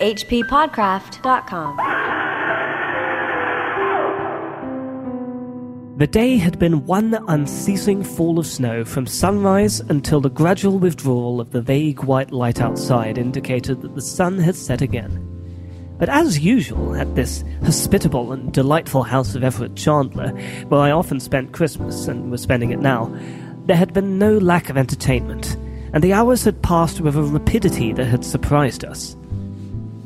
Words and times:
hppodcraft.com. 0.00 1.76
The 5.98 6.06
day 6.06 6.36
had 6.36 6.58
been 6.58 6.86
one 6.86 7.14
unceasing 7.28 8.02
fall 8.02 8.38
of 8.38 8.46
snow 8.46 8.84
from 8.84 9.06
sunrise 9.06 9.78
until 9.78 10.20
the 10.20 10.30
gradual 10.30 10.78
withdrawal 10.78 11.40
of 11.40 11.52
the 11.52 11.62
vague 11.62 12.02
white 12.02 12.32
light 12.32 12.60
outside 12.60 13.18
indicated 13.18 13.82
that 13.82 13.94
the 13.94 14.00
sun 14.02 14.38
had 14.38 14.56
set 14.56 14.82
again. 14.82 15.28
But 15.98 16.08
as 16.08 16.40
usual 16.40 16.96
at 16.96 17.14
this 17.14 17.44
hospitable 17.62 18.32
and 18.32 18.52
delightful 18.52 19.04
house 19.04 19.36
of 19.36 19.44
Everard 19.44 19.76
Chandler, 19.76 20.30
where 20.68 20.80
I 20.80 20.90
often 20.90 21.20
spent 21.20 21.52
Christmas 21.52 22.08
and 22.08 22.32
was 22.32 22.42
spending 22.42 22.72
it 22.72 22.80
now, 22.80 23.16
there 23.66 23.76
had 23.76 23.92
been 23.92 24.18
no 24.18 24.38
lack 24.38 24.70
of 24.70 24.76
entertainment, 24.76 25.56
and 25.92 26.02
the 26.02 26.14
hours 26.14 26.42
had 26.42 26.62
passed 26.62 27.00
with 27.00 27.14
a 27.16 27.22
rapidity 27.22 27.92
that 27.92 28.06
had 28.06 28.24
surprised 28.24 28.84
us. 28.84 29.14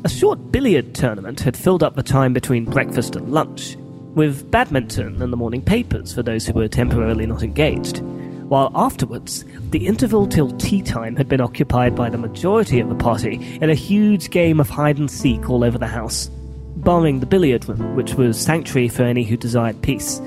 A 0.07 0.09
short 0.09 0.53
billiard 0.53 0.95
tournament 0.95 1.41
had 1.41 1.57
filled 1.57 1.83
up 1.83 1.95
the 1.95 2.01
time 2.01 2.31
between 2.31 2.63
breakfast 2.63 3.17
and 3.17 3.29
lunch, 3.29 3.75
with 4.15 4.49
badminton 4.49 5.21
and 5.21 5.33
the 5.33 5.37
morning 5.37 5.61
papers 5.61 6.13
for 6.13 6.23
those 6.23 6.47
who 6.47 6.53
were 6.53 6.69
temporarily 6.69 7.25
not 7.25 7.43
engaged, 7.43 7.97
while 8.47 8.71
afterwards, 8.73 9.43
the 9.71 9.85
interval 9.85 10.25
till 10.25 10.51
tea 10.51 10.81
time 10.81 11.17
had 11.17 11.27
been 11.27 11.41
occupied 11.41 11.93
by 11.93 12.09
the 12.09 12.17
majority 12.17 12.79
of 12.79 12.87
the 12.87 12.95
party 12.95 13.59
in 13.61 13.69
a 13.69 13.73
huge 13.73 14.29
game 14.29 14.61
of 14.61 14.69
hide 14.69 14.97
and 14.97 15.11
seek 15.11 15.49
all 15.49 15.61
over 15.61 15.77
the 15.77 15.87
house, 15.87 16.27
barring 16.77 17.19
the 17.19 17.25
billiard 17.25 17.67
room, 17.67 17.97
which 17.97 18.13
was 18.13 18.39
sanctuary 18.39 18.87
for 18.87 19.03
any 19.03 19.25
who 19.25 19.35
desired 19.35 19.81
peace. 19.81 20.21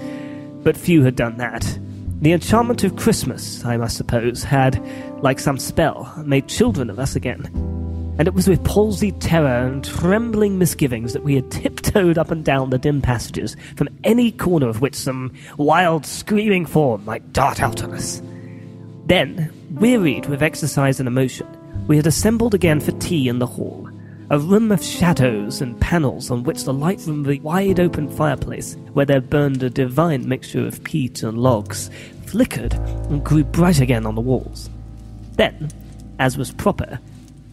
But 0.62 0.76
few 0.76 1.04
had 1.04 1.16
done 1.16 1.38
that. 1.38 1.78
The 2.20 2.32
enchantment 2.32 2.84
of 2.84 2.96
Christmas, 2.96 3.64
I 3.64 3.78
must 3.78 3.96
suppose, 3.96 4.44
had, 4.44 4.78
like 5.22 5.40
some 5.40 5.56
spell, 5.56 6.12
made 6.26 6.48
children 6.48 6.90
of 6.90 6.98
us 6.98 7.16
again 7.16 7.80
and 8.20 8.28
it 8.28 8.34
was 8.34 8.46
with 8.46 8.62
palsied 8.64 9.18
terror 9.18 9.66
and 9.66 9.82
trembling 9.82 10.58
misgivings 10.58 11.14
that 11.14 11.24
we 11.24 11.34
had 11.34 11.50
tiptoed 11.50 12.18
up 12.18 12.30
and 12.30 12.44
down 12.44 12.68
the 12.68 12.76
dim 12.76 13.00
passages 13.00 13.56
from 13.76 13.88
any 14.04 14.30
corner 14.30 14.68
of 14.68 14.82
which 14.82 14.94
some 14.94 15.32
wild, 15.56 16.04
screaming 16.04 16.66
form 16.66 17.02
might 17.06 17.32
dart 17.32 17.62
out 17.62 17.82
on 17.82 17.94
us. 17.94 18.20
Then, 19.06 19.50
wearied 19.70 20.26
with 20.26 20.42
exercise 20.42 21.00
and 21.00 21.06
emotion, 21.06 21.46
we 21.86 21.96
had 21.96 22.06
assembled 22.06 22.52
again 22.52 22.78
for 22.78 22.92
tea 22.92 23.26
in 23.26 23.38
the 23.38 23.46
hall, 23.46 23.88
a 24.28 24.38
room 24.38 24.70
of 24.70 24.84
shadows 24.84 25.62
and 25.62 25.80
panels 25.80 26.30
on 26.30 26.42
which 26.42 26.64
the 26.64 26.74
light 26.74 27.00
from 27.00 27.22
the 27.22 27.40
wide 27.40 27.80
open 27.80 28.06
fireplace, 28.10 28.76
where 28.92 29.06
there 29.06 29.22
burned 29.22 29.62
a 29.62 29.70
divine 29.70 30.28
mixture 30.28 30.66
of 30.66 30.84
peat 30.84 31.22
and 31.22 31.38
logs, 31.38 31.88
flickered 32.26 32.74
and 32.74 33.24
grew 33.24 33.44
bright 33.44 33.80
again 33.80 34.04
on 34.04 34.14
the 34.14 34.20
walls. 34.20 34.68
Then, 35.36 35.70
as 36.18 36.36
was 36.36 36.52
proper, 36.52 37.00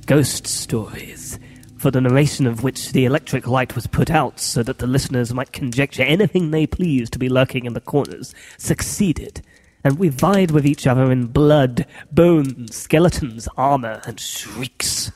ghost 0.08 0.47
stories, 0.47 1.38
for 1.77 1.91
the 1.91 2.00
narration 2.00 2.47
of 2.47 2.63
which 2.63 2.94
the 2.94 3.03
electric 3.03 3.45
light 3.45 3.75
was 3.75 3.88
put 3.88 4.09
out 4.09 4.39
so 4.39 4.63
that 4.63 4.80
the 4.80 4.88
listeners 4.88 5.33
might 5.33 5.52
conjecture 5.52 6.02
anything 6.02 6.50
they 6.50 6.66
pleased 6.66 7.11
to 7.11 7.19
be 7.19 7.27
lurking 7.27 7.66
in 7.66 7.73
the 7.73 7.81
corners, 7.81 8.33
succeeded, 8.58 9.41
and 9.83 10.00
we 10.00 10.08
vied 10.08 10.52
with 10.52 10.66
each 10.66 10.88
other 10.88 11.11
in 11.11 11.28
blood, 11.28 11.85
bones, 12.09 12.75
skeletons, 12.75 13.50
armor, 13.58 14.02
and 14.05 14.17
shrieks. 14.17 15.11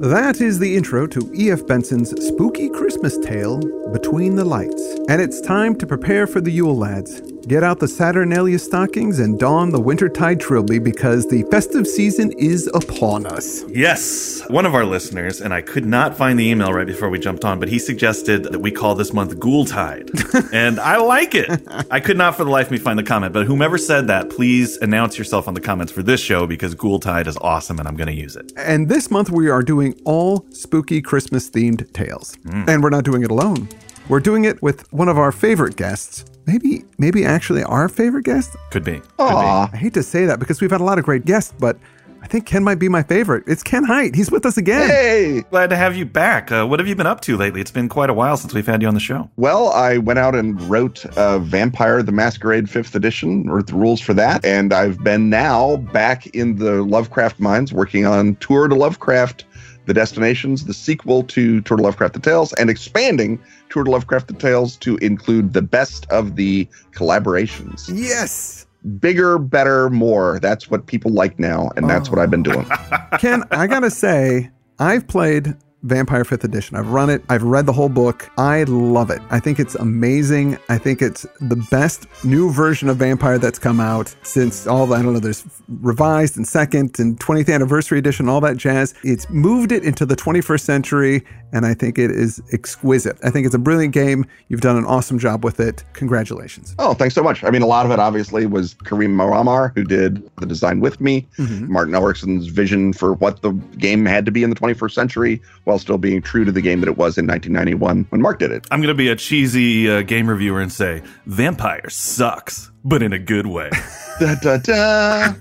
That 0.00 0.40
is 0.40 0.58
the 0.58 0.76
intro 0.76 1.06
to 1.06 1.32
E.F. 1.34 1.64
Benson's 1.66 2.10
spooky 2.26 2.68
Christmas 2.70 3.16
tale, 3.18 3.60
Between 3.92 4.36
the 4.36 4.44
Lights. 4.44 4.82
And 5.08 5.20
it's 5.20 5.40
time 5.40 5.76
to 5.76 5.86
prepare 5.86 6.26
for 6.26 6.40
the 6.40 6.50
Yule 6.50 6.76
lads. 6.76 7.20
Get 7.46 7.64
out 7.64 7.80
the 7.80 7.88
Saturnalia 7.88 8.58
stockings 8.58 9.18
and 9.18 9.38
don 9.38 9.70
the 9.70 9.80
Wintertide 9.80 10.40
trilby 10.40 10.78
because 10.78 11.26
the 11.26 11.42
festive 11.44 11.86
season 11.86 12.32
is 12.32 12.68
upon 12.74 13.26
us. 13.26 13.64
Yes, 13.68 14.42
one 14.48 14.66
of 14.66 14.74
our 14.74 14.84
listeners, 14.84 15.40
and 15.40 15.54
I 15.54 15.62
could 15.62 15.86
not 15.86 16.16
find 16.16 16.38
the 16.38 16.46
email 16.48 16.72
right 16.72 16.86
before 16.86 17.08
we 17.08 17.18
jumped 17.18 17.44
on, 17.44 17.58
but 17.58 17.68
he 17.68 17.78
suggested 17.78 18.44
that 18.44 18.60
we 18.60 18.70
call 18.70 18.94
this 18.94 19.12
month 19.12 19.40
Ghoultide. 19.40 20.10
and 20.52 20.78
I 20.78 20.98
like 20.98 21.34
it. 21.34 21.66
I 21.90 21.98
could 21.98 22.18
not 22.18 22.36
for 22.36 22.44
the 22.44 22.50
life 22.50 22.66
of 22.66 22.72
me 22.72 22.78
find 22.78 22.98
the 22.98 23.02
comment, 23.02 23.32
but 23.32 23.46
whomever 23.46 23.78
said 23.78 24.06
that, 24.08 24.28
please 24.28 24.76
announce 24.76 25.16
yourself 25.16 25.48
on 25.48 25.54
the 25.54 25.60
comments 25.60 25.92
for 25.92 26.02
this 26.02 26.20
show 26.20 26.46
because 26.46 26.74
Ghoultide 26.74 27.26
is 27.26 27.38
awesome 27.38 27.78
and 27.78 27.88
I'm 27.88 27.96
going 27.96 28.08
to 28.08 28.14
use 28.14 28.36
it. 28.36 28.52
And 28.56 28.88
this 28.88 29.10
month 29.10 29.30
we 29.30 29.48
are 29.48 29.62
doing 29.62 29.98
all 30.04 30.46
spooky 30.50 31.00
Christmas 31.00 31.48
themed 31.50 31.90
tales. 31.94 32.36
Mm. 32.44 32.68
And 32.68 32.82
we're 32.82 32.90
not 32.90 33.04
doing 33.04 33.22
it 33.22 33.30
alone. 33.30 33.68
We're 34.10 34.18
doing 34.18 34.44
it 34.44 34.60
with 34.60 34.92
one 34.92 35.08
of 35.08 35.18
our 35.18 35.30
favorite 35.30 35.76
guests. 35.76 36.24
Maybe, 36.44 36.84
maybe 36.98 37.24
actually 37.24 37.62
our 37.62 37.88
favorite 37.88 38.24
guest. 38.24 38.56
Could 38.72 38.82
be. 38.82 39.00
Oh 39.20 39.68
I 39.72 39.76
hate 39.76 39.94
to 39.94 40.02
say 40.02 40.26
that 40.26 40.40
because 40.40 40.60
we've 40.60 40.72
had 40.72 40.80
a 40.80 40.84
lot 40.84 40.98
of 40.98 41.04
great 41.04 41.24
guests, 41.24 41.54
but 41.60 41.78
I 42.20 42.26
think 42.26 42.44
Ken 42.44 42.64
might 42.64 42.80
be 42.80 42.88
my 42.88 43.04
favorite. 43.04 43.44
It's 43.46 43.62
Ken 43.62 43.84
Hite. 43.84 44.16
He's 44.16 44.28
with 44.28 44.44
us 44.44 44.56
again. 44.56 44.88
Hey! 44.90 45.44
Glad 45.50 45.70
to 45.70 45.76
have 45.76 45.94
you 45.94 46.06
back. 46.06 46.50
Uh, 46.50 46.66
what 46.66 46.80
have 46.80 46.88
you 46.88 46.96
been 46.96 47.06
up 47.06 47.20
to 47.20 47.36
lately? 47.36 47.60
It's 47.60 47.70
been 47.70 47.88
quite 47.88 48.10
a 48.10 48.12
while 48.12 48.36
since 48.36 48.52
we've 48.52 48.66
had 48.66 48.82
you 48.82 48.88
on 48.88 48.94
the 48.94 49.00
show. 49.00 49.30
Well, 49.36 49.68
I 49.68 49.98
went 49.98 50.18
out 50.18 50.34
and 50.34 50.60
wrote 50.62 51.06
uh, 51.16 51.38
Vampire 51.38 52.02
the 52.02 52.10
Masquerade 52.10 52.64
5th 52.64 52.96
edition, 52.96 53.48
wrote 53.48 53.68
the 53.68 53.74
rules 53.74 54.00
for 54.00 54.12
that. 54.14 54.44
And 54.44 54.72
I've 54.72 54.98
been 55.04 55.30
now 55.30 55.76
back 55.76 56.26
in 56.34 56.56
the 56.56 56.82
Lovecraft 56.82 57.38
mines 57.38 57.72
working 57.72 58.06
on 58.06 58.34
Tour 58.36 58.66
de 58.66 58.74
Lovecraft, 58.74 59.44
the 59.86 59.94
destinations, 59.94 60.64
the 60.64 60.74
sequel 60.74 61.22
to 61.22 61.60
Tour 61.60 61.76
de 61.76 61.84
Lovecraft 61.84 62.14
the 62.14 62.20
Tales, 62.20 62.52
and 62.54 62.68
expanding 62.68 63.38
Tour 63.70 63.84
de 63.84 63.90
Lovecraft 63.90 64.28
the 64.28 64.34
Tales 64.34 64.76
to 64.78 64.96
include 64.98 65.52
the 65.52 65.62
best 65.62 66.06
of 66.10 66.36
the 66.36 66.68
collaborations. 66.92 67.90
Yes. 67.92 68.66
Bigger, 68.98 69.38
better, 69.38 69.90
more. 69.90 70.38
That's 70.40 70.70
what 70.70 70.86
people 70.86 71.12
like 71.12 71.38
now. 71.38 71.70
And 71.76 71.88
that's 71.88 72.10
what 72.10 72.18
I've 72.18 72.30
been 72.30 72.42
doing. 72.42 72.66
Ken, 73.18 73.44
I 73.50 73.66
gotta 73.66 73.90
say, 73.90 74.50
I've 74.78 75.06
played 75.06 75.56
Vampire 75.82 76.24
5th 76.24 76.44
Edition. 76.44 76.76
I've 76.76 76.88
run 76.88 77.10
it, 77.10 77.22
I've 77.28 77.42
read 77.42 77.66
the 77.66 77.72
whole 77.72 77.88
book. 77.88 78.30
I 78.36 78.64
love 78.64 79.10
it. 79.10 79.22
I 79.30 79.40
think 79.40 79.58
it's 79.58 79.74
amazing. 79.76 80.58
I 80.68 80.78
think 80.78 81.00
it's 81.02 81.26
the 81.40 81.56
best 81.70 82.06
new 82.24 82.52
version 82.52 82.88
of 82.88 82.98
Vampire 82.98 83.38
that's 83.38 83.58
come 83.58 83.80
out 83.80 84.14
since 84.22 84.66
all 84.66 84.86
the, 84.86 84.96
I 84.96 85.02
don't 85.02 85.14
know, 85.14 85.20
there's 85.20 85.44
revised 85.80 86.36
and 86.36 86.46
second 86.46 86.98
and 86.98 87.18
20th 87.18 87.52
anniversary 87.52 87.98
edition, 87.98 88.28
all 88.28 88.40
that 88.42 88.56
jazz. 88.56 88.94
It's 89.02 89.28
moved 89.30 89.72
it 89.72 89.84
into 89.84 90.04
the 90.04 90.16
21st 90.16 90.60
century, 90.60 91.24
and 91.52 91.64
I 91.64 91.74
think 91.74 91.98
it 91.98 92.10
is 92.10 92.42
exquisite. 92.52 93.18
I 93.24 93.30
think 93.30 93.46
it's 93.46 93.54
a 93.54 93.58
brilliant 93.58 93.94
game. 93.94 94.26
You've 94.48 94.60
done 94.60 94.76
an 94.76 94.84
awesome 94.84 95.18
job 95.18 95.44
with 95.44 95.60
it. 95.60 95.84
Congratulations. 95.94 96.74
Oh, 96.78 96.94
thanks 96.94 97.14
so 97.14 97.22
much. 97.22 97.42
I 97.42 97.50
mean, 97.50 97.62
a 97.62 97.66
lot 97.66 97.86
of 97.86 97.92
it 97.92 97.98
obviously 97.98 98.46
was 98.46 98.74
Karim 98.84 99.16
Muammar, 99.16 99.74
who 99.74 99.84
did 99.84 100.28
the 100.36 100.46
design 100.46 100.80
with 100.80 101.00
me. 101.00 101.26
Mm-hmm. 101.38 101.72
Martin 101.72 101.94
Ericsson's 101.94 102.46
vision 102.48 102.92
for 102.92 103.14
what 103.14 103.42
the 103.42 103.52
game 103.78 104.04
had 104.04 104.26
to 104.26 104.32
be 104.32 104.42
in 104.42 104.50
the 104.50 104.56
21st 104.56 104.92
century, 104.92 105.42
while 105.70 105.78
still 105.78 105.98
being 105.98 106.20
true 106.20 106.44
to 106.44 106.50
the 106.50 106.60
game 106.60 106.80
that 106.80 106.88
it 106.88 106.96
was 106.96 107.16
in 107.16 107.28
1991 107.28 108.06
when 108.10 108.20
Mark 108.20 108.40
did 108.40 108.50
it. 108.50 108.66
I'm 108.72 108.80
going 108.80 108.88
to 108.88 108.94
be 108.94 109.08
a 109.08 109.14
cheesy 109.14 109.88
uh, 109.88 110.02
game 110.02 110.28
reviewer 110.28 110.60
and 110.60 110.72
say 110.72 111.00
Vampire 111.26 111.88
sucks, 111.88 112.72
but 112.84 113.04
in 113.04 113.12
a 113.12 113.18
good 113.18 113.46
way. 113.46 113.70
Da, 114.20 114.34
da, 114.34 114.58
da. 114.58 115.32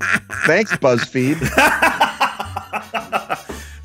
Thanks, 0.45 0.71
BuzzFeed. 0.77 1.35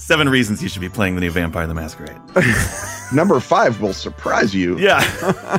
Seven 0.04 0.28
reasons 0.28 0.62
you 0.62 0.68
should 0.68 0.82
be 0.82 0.90
playing 0.90 1.14
the 1.14 1.22
new 1.22 1.30
Vampire 1.30 1.66
the 1.66 1.72
Masquerade. 1.72 2.20
Number 3.14 3.40
five 3.40 3.80
will 3.80 3.94
surprise 3.94 4.54
you. 4.54 4.78
Yeah. 4.78 5.02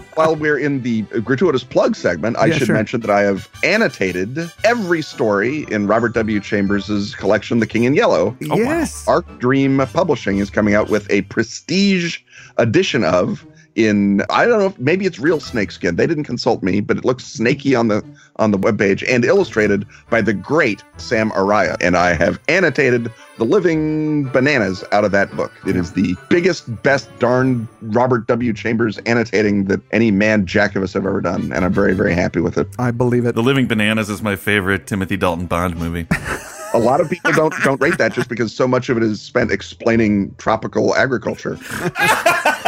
While 0.14 0.36
we're 0.36 0.60
in 0.60 0.84
the 0.84 1.02
gratuitous 1.24 1.64
plug 1.64 1.96
segment, 1.96 2.38
I 2.38 2.46
Yeah, 2.46 2.58
should 2.58 2.68
sure. 2.68 2.76
mention 2.76 3.02
that 3.02 3.10
I 3.10 3.22
have 3.22 3.50
annotated 3.64 4.38
every 4.64 5.02
story 5.02 5.66
in 5.72 5.88
Robert 5.88 6.14
W. 6.14 6.40
Chambers' 6.40 7.16
collection, 7.16 7.58
The 7.60 7.66
King 7.66 7.86
in 7.86 7.96
Yellow. 7.96 8.38
yes. 8.40 9.08
Arc 9.08 9.26
Dream 9.40 9.80
Publishing 9.80 10.38
is 10.38 10.52
coming 10.52 10.76
out 10.76 10.92
with 10.92 11.10
a 11.10 11.24
prestige 11.24 12.20
edition 12.58 13.04
of 13.04 13.44
in 13.75 14.22
I 14.30 14.46
don't 14.46 14.59
know 14.59 14.68
if 14.68 14.80
maybe 14.80 15.06
it's 15.06 15.19
real 15.19 15.40
snakeskin. 15.40 15.96
They 15.96 16.08
didn't 16.08 16.24
consult 16.24 16.63
me, 16.63 16.80
but 16.80 16.97
it 16.97 17.06
looks 17.06 17.25
snaky 17.25 17.75
on 17.75 17.90
the 17.90 18.03
on 18.38 18.52
the 18.52 18.58
webpage 18.58 19.03
and 19.08 19.24
illustrated 19.24 19.86
by 20.09 20.22
the 20.22 20.34
great 20.34 20.84
Sam 20.97 21.31
Araya. 21.31 21.78
And 21.81 21.96
I 21.96 22.14
have 22.14 22.40
annotated 22.47 23.12
the 23.38 23.44
living 23.44 24.30
bananas 24.30 24.84
out 24.91 25.05
of 25.05 25.11
that 25.11 25.35
book. 25.35 25.52
It 25.67 25.76
is 25.76 25.94
the 25.94 26.16
biggest, 26.29 26.84
best 26.84 27.09
darn 27.20 27.67
Robert 27.82 28.28
W. 28.28 28.53
Chambers 28.53 28.97
annotating 29.00 29.66
that 29.66 29.82
any 29.91 30.11
man 30.11 30.46
jack 30.46 30.76
of 30.76 30.84
us 30.84 30.94
have 30.94 31.05
ever 31.05 31.22
done. 31.22 31.52
And 31.52 31.66
I'm 31.66 31.73
very, 31.73 31.94
very 31.94 32.14
happy 32.14 32.40
with 32.40 32.58
it. 32.58 32.67
I 32.79 32.91
believe 32.91 33.26
it. 33.26 33.35
the 33.35 33.44
Living 33.44 33.67
Bananas 33.67 34.09
is 34.09 34.22
my 34.22 34.35
favorite 34.35 34.88
Timothy 34.88 35.17
Dalton 35.17 35.47
Bond 35.47 35.78
movie. 35.78 36.08
A 36.73 36.79
lot 36.79 37.00
of 37.00 37.09
people 37.09 37.32
don't 37.32 37.53
don't 37.64 37.79
rate 37.79 37.97
that 38.00 38.11
just 38.11 38.28
because 38.28 38.53
so 38.53 38.67
much 38.67 38.90
of 38.90 38.97
it 38.97 39.03
is 39.03 39.22
spent 39.22 39.50
explaining 39.50 40.35
tropical 40.38 40.94
agriculture. 40.96 41.58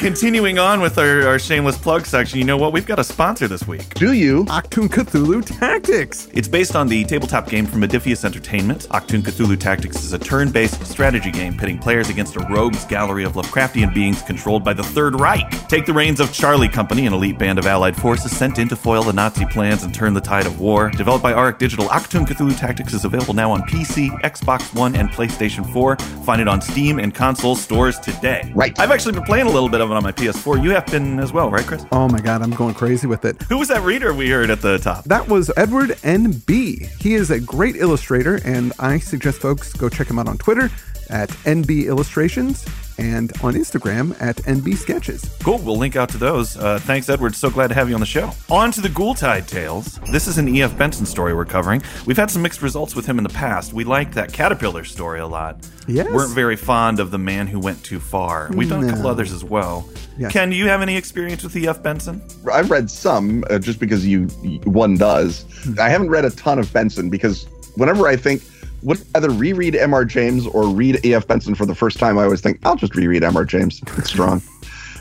Continuing 0.00 0.58
on 0.58 0.80
with 0.80 0.96
our, 0.96 1.28
our 1.28 1.38
shameless 1.38 1.76
plug 1.76 2.06
section, 2.06 2.38
you 2.38 2.44
know 2.46 2.56
what? 2.56 2.72
We've 2.72 2.86
got 2.86 2.98
a 2.98 3.04
sponsor 3.04 3.46
this 3.46 3.68
week. 3.68 3.92
Do 3.92 4.14
you? 4.14 4.46
Achtung 4.46 4.88
Cthulhu 4.88 5.44
Tactics. 5.44 6.26
It's 6.32 6.48
based 6.48 6.74
on 6.74 6.88
the 6.88 7.04
tabletop 7.04 7.50
game 7.50 7.66
from 7.66 7.82
Modiphius 7.82 8.24
Entertainment. 8.24 8.88
Achtung 8.92 9.20
Cthulhu 9.20 9.60
Tactics 9.60 10.02
is 10.02 10.14
a 10.14 10.18
turn 10.18 10.50
based 10.50 10.86
strategy 10.86 11.30
game 11.30 11.54
pitting 11.54 11.78
players 11.78 12.08
against 12.08 12.36
a 12.36 12.40
rogues 12.48 12.86
gallery 12.86 13.24
of 13.24 13.34
Lovecraftian 13.34 13.92
beings 13.92 14.22
controlled 14.22 14.64
by 14.64 14.72
the 14.72 14.82
Third 14.82 15.20
Reich. 15.20 15.68
Take 15.68 15.84
the 15.84 15.92
reins 15.92 16.18
of 16.18 16.32
Charlie 16.32 16.70
Company, 16.70 17.04
an 17.04 17.12
elite 17.12 17.38
band 17.38 17.58
of 17.58 17.66
allied 17.66 17.94
forces 17.94 18.34
sent 18.34 18.58
in 18.58 18.68
to 18.68 18.76
foil 18.76 19.02
the 19.02 19.12
Nazi 19.12 19.44
plans 19.44 19.82
and 19.82 19.92
turn 19.94 20.14
the 20.14 20.20
tide 20.22 20.46
of 20.46 20.60
war. 20.60 20.88
Developed 20.88 21.22
by 21.22 21.34
Auric 21.34 21.58
Digital, 21.58 21.88
Achtung 21.88 22.26
Cthulhu 22.26 22.58
Tactics 22.58 22.94
is 22.94 23.04
available 23.04 23.34
now 23.34 23.50
on 23.50 23.60
PC, 23.64 24.08
Xbox 24.22 24.74
One, 24.74 24.96
and 24.96 25.10
PlayStation 25.10 25.70
4. 25.74 25.96
Find 26.24 26.40
it 26.40 26.48
on 26.48 26.62
Steam 26.62 26.98
and 26.98 27.14
console 27.14 27.54
stores 27.54 27.98
today. 27.98 28.50
Right. 28.54 28.78
I've 28.80 28.90
actually 28.90 29.12
been 29.12 29.24
playing 29.24 29.46
a 29.46 29.50
little 29.50 29.68
bit 29.68 29.82
of 29.82 29.89
it 29.92 29.96
on 29.96 30.02
my 30.02 30.12
PS4. 30.12 30.62
You 30.62 30.70
have 30.70 30.86
been 30.86 31.18
as 31.18 31.32
well, 31.32 31.50
right, 31.50 31.66
Chris? 31.66 31.84
Oh 31.92 32.08
my 32.08 32.20
god, 32.20 32.42
I'm 32.42 32.50
going 32.50 32.74
crazy 32.74 33.06
with 33.06 33.24
it. 33.24 33.40
Who 33.42 33.58
was 33.58 33.68
that 33.68 33.82
reader 33.82 34.12
we 34.14 34.30
heard 34.30 34.50
at 34.50 34.60
the 34.60 34.78
top? 34.78 35.04
That 35.04 35.28
was 35.28 35.50
Edward 35.56 35.90
NB. 36.02 36.86
He 37.00 37.14
is 37.14 37.30
a 37.30 37.40
great 37.40 37.76
illustrator, 37.76 38.40
and 38.44 38.72
I 38.78 38.98
suggest 38.98 39.40
folks 39.40 39.72
go 39.72 39.88
check 39.88 40.08
him 40.08 40.18
out 40.18 40.28
on 40.28 40.38
Twitter 40.38 40.70
at 41.08 41.28
NB 41.44 41.86
Illustrations 41.86 42.64
and 43.00 43.32
on 43.42 43.54
Instagram 43.54 44.14
at 44.20 44.36
NB 44.36 44.76
Sketches. 44.76 45.28
Cool. 45.42 45.58
We'll 45.58 45.76
link 45.78 45.96
out 45.96 46.08
to 46.10 46.18
those. 46.18 46.56
Uh, 46.56 46.78
thanks, 46.80 47.08
Edward. 47.08 47.34
So 47.34 47.50
glad 47.50 47.68
to 47.68 47.74
have 47.74 47.88
you 47.88 47.94
on 47.94 48.00
the 48.00 48.06
show. 48.06 48.30
On 48.50 48.70
to 48.72 48.80
the 48.80 48.88
Ghoultide 48.88 49.48
Tales. 49.48 49.98
This 50.12 50.26
is 50.28 50.38
an 50.38 50.48
E.F. 50.48 50.76
Benson 50.76 51.06
story 51.06 51.34
we're 51.34 51.44
covering. 51.44 51.82
We've 52.06 52.16
had 52.16 52.30
some 52.30 52.42
mixed 52.42 52.62
results 52.62 52.94
with 52.94 53.06
him 53.06 53.18
in 53.18 53.24
the 53.24 53.30
past. 53.30 53.72
We 53.72 53.84
liked 53.84 54.14
that 54.14 54.32
Caterpillar 54.32 54.84
story 54.84 55.20
a 55.20 55.26
lot. 55.26 55.66
Yes. 55.88 56.10
Weren't 56.12 56.34
very 56.34 56.56
fond 56.56 57.00
of 57.00 57.10
The 57.10 57.18
Man 57.18 57.46
Who 57.46 57.58
Went 57.58 57.82
Too 57.82 57.98
Far. 57.98 58.50
We've 58.54 58.68
done 58.68 58.84
a 58.84 58.90
couple 58.90 59.06
others 59.06 59.32
as 59.32 59.42
well. 59.42 59.88
Yes. 60.18 60.32
Ken, 60.32 60.50
do 60.50 60.56
you 60.56 60.68
have 60.68 60.82
any 60.82 60.96
experience 60.96 61.42
with 61.42 61.56
E.F. 61.56 61.82
Benson? 61.82 62.22
I've 62.52 62.70
read 62.70 62.90
some 62.90 63.44
uh, 63.48 63.58
just 63.58 63.80
because 63.80 64.06
you 64.06 64.26
one 64.64 64.96
does. 64.96 65.46
I 65.78 65.88
haven't 65.88 66.10
read 66.10 66.24
a 66.26 66.30
ton 66.30 66.58
of 66.58 66.70
Benson 66.72 67.08
because 67.08 67.44
whenever 67.76 68.06
I 68.06 68.16
think 68.16 68.42
would 68.82 69.04
either 69.14 69.30
reread 69.30 69.76
M.R. 69.76 70.04
James 70.04 70.46
or 70.46 70.66
read 70.66 71.04
E.F. 71.04 71.26
Benson 71.26 71.54
for 71.54 71.66
the 71.66 71.74
first 71.74 71.98
time, 71.98 72.18
I 72.18 72.24
always 72.24 72.40
think 72.40 72.58
I'll 72.64 72.76
just 72.76 72.94
reread 72.94 73.22
M.R. 73.24 73.44
James. 73.44 73.80
It's 73.96 74.10
strong. 74.10 74.42